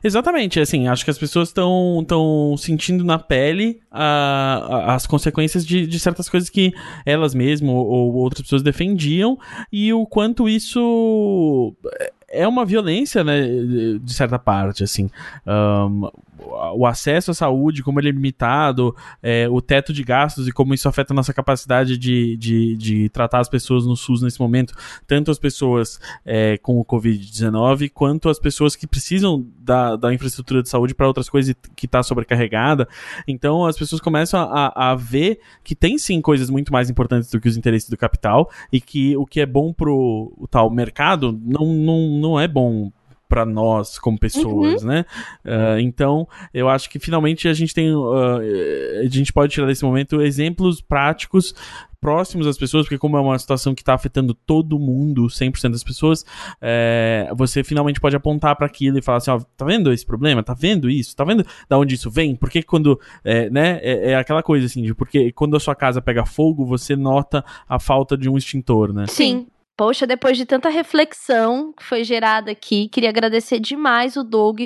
[0.03, 5.99] Exatamente, assim, acho que as pessoas estão sentindo na pele a, as consequências de, de
[5.99, 6.72] certas coisas que
[7.03, 9.38] elas mesmas ou, ou outras pessoas defendiam
[9.72, 11.76] e o quanto isso
[12.34, 13.41] é uma violência, né,
[14.01, 15.10] de certa parte, assim.
[15.45, 16.10] Um,
[16.76, 20.74] o acesso à saúde, como ele é limitado, é, o teto de gastos e como
[20.74, 24.74] isso afeta a nossa capacidade de, de, de tratar as pessoas no SUS nesse momento,
[25.07, 30.61] tanto as pessoas é, com o Covid-19, quanto as pessoas que precisam da, da infraestrutura
[30.61, 32.88] de saúde para outras coisas que está sobrecarregada.
[33.28, 37.40] Então as pessoas começam a, a ver que tem sim coisas muito mais importantes do
[37.40, 41.38] que os interesses do capital e que o que é bom pro o tal mercado
[41.44, 42.91] não, não, não é bom
[43.34, 44.89] para nós como pessoas, uhum.
[44.89, 45.05] né?
[45.43, 48.38] Uh, então, eu acho que finalmente a gente tem, uh,
[49.03, 51.55] a gente pode tirar desse momento exemplos práticos
[51.99, 55.84] próximos às pessoas, porque como é uma situação que está afetando todo mundo, 100% das
[55.84, 56.26] pessoas,
[56.61, 60.43] é, você finalmente pode apontar para aquilo e falar assim, ó, tá vendo esse problema?
[60.43, 61.15] Tá vendo isso?
[61.15, 62.35] Tá vendo da onde isso vem?
[62.35, 66.01] Porque quando, é, né, é, é, aquela coisa assim, de porque quando a sua casa
[66.01, 69.05] pega fogo, você nota a falta de um extintor, né?
[69.07, 69.47] Sim.
[69.75, 74.61] Poxa, depois de tanta reflexão que foi gerada aqui, queria agradecer demais o Doug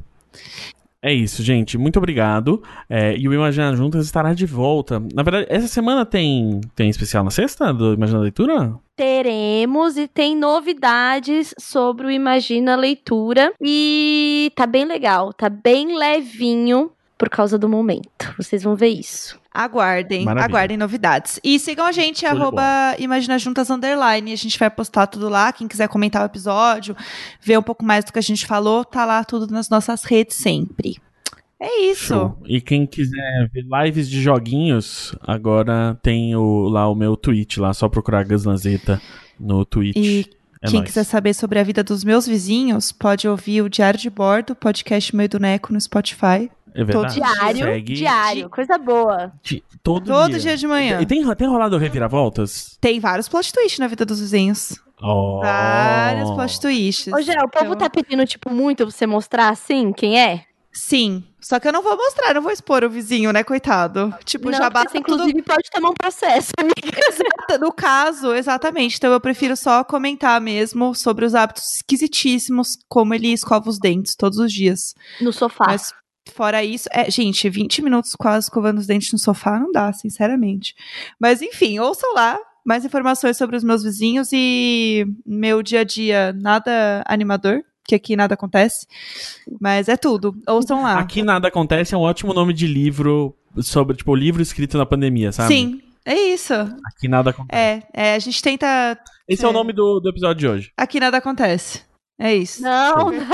[1.03, 1.77] É isso, gente.
[1.79, 2.61] Muito obrigado.
[2.87, 5.01] É, e o Imagina Juntas estará de volta.
[5.13, 8.75] Na verdade, essa semana tem, tem especial na sexta do Imagina Leitura?
[8.95, 13.51] Teremos e tem novidades sobre o Imagina Leitura.
[13.59, 18.35] E tá bem legal, tá bem levinho por causa do momento.
[18.37, 19.40] Vocês vão ver isso.
[19.53, 20.45] Aguardem, Maravilha.
[20.45, 21.39] aguardem novidades.
[21.43, 24.31] E sigam a gente, arroba Imagina Juntas Underline.
[24.31, 25.51] A gente vai postar tudo lá.
[25.51, 26.95] Quem quiser comentar o episódio,
[27.41, 30.37] ver um pouco mais do que a gente falou, tá lá tudo nas nossas redes
[30.37, 30.97] sempre.
[31.59, 32.07] É isso.
[32.07, 32.37] Show.
[32.45, 37.73] E quem quiser ver lives de joguinhos, agora tem o, lá o meu tweet, lá,
[37.73, 38.99] só procurar Gaslanzeta
[39.39, 39.95] no Twitch.
[39.95, 40.25] E
[40.61, 40.89] é quem nóis.
[40.89, 45.15] quiser saber sobre a vida dos meus vizinhos, pode ouvir o Diário de Bordo, podcast
[45.15, 46.49] Meio do Neco no Spotify.
[46.73, 47.15] É verdade.
[47.15, 47.93] Diário, Segue.
[47.93, 49.31] diário, coisa boa.
[49.43, 50.39] Di todo, todo dia.
[50.39, 50.57] dia.
[50.57, 51.01] de manhã.
[51.01, 52.77] E tem, tem rolado reviravoltas?
[52.79, 54.79] Tem vários plot twists na vida dos vizinhos.
[55.01, 55.39] Oh.
[55.41, 57.13] Vários plot twists.
[57.13, 57.77] Ô, Gé, o povo então...
[57.77, 60.45] tá pedindo, tipo, muito você mostrar assim quem é?
[60.71, 61.23] Sim.
[61.41, 64.13] Só que eu não vou mostrar, não vou expor o vizinho, né, coitado?
[64.23, 64.91] Tipo, não, já basta.
[64.91, 66.97] Você, inclusive, pode tomar um processo, amiga.
[67.59, 68.95] no caso, exatamente.
[68.95, 74.15] Então eu prefiro só comentar mesmo sobre os hábitos esquisitíssimos, como ele escova os dentes
[74.15, 74.93] todos os dias.
[75.19, 75.65] No sofá.
[75.67, 75.91] Mas
[76.29, 80.75] Fora isso, é, gente, 20 minutos quase escovando os dentes no sofá não dá, sinceramente.
[81.19, 86.33] Mas enfim, ouçam lá mais informações sobre os meus vizinhos e meu dia a dia
[86.33, 88.85] nada animador, que aqui nada acontece.
[89.59, 90.35] Mas é tudo.
[90.47, 90.99] Ouçam lá.
[90.99, 95.31] Aqui nada acontece é um ótimo nome de livro sobre, tipo, livro escrito na pandemia,
[95.31, 95.53] sabe?
[95.53, 95.81] Sim.
[96.05, 96.53] É isso.
[96.53, 97.61] Aqui nada acontece.
[97.61, 98.97] É, é a gente tenta.
[99.27, 100.71] Esse é, é o nome do, do episódio de hoje.
[100.75, 101.83] Aqui nada acontece.
[102.19, 102.61] É isso.
[102.61, 103.27] Não, não!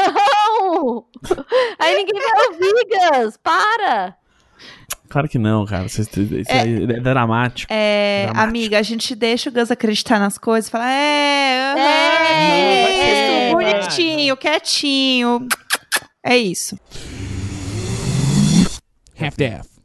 [1.79, 3.37] Aí ninguém vai ouvir, Gus!
[3.37, 4.15] Para!
[5.09, 5.85] Claro que não, cara.
[5.85, 7.71] Isso, é, é, é dramático.
[7.71, 8.49] É, dramático.
[8.49, 13.49] amiga, a gente deixa o Gus acreditar nas coisas e fala, é, uh -huh, é,
[13.49, 14.37] é, bonitinho, vai.
[14.37, 15.47] quietinho.
[16.23, 16.77] É isso.
[19.19, 19.76] Half-Death.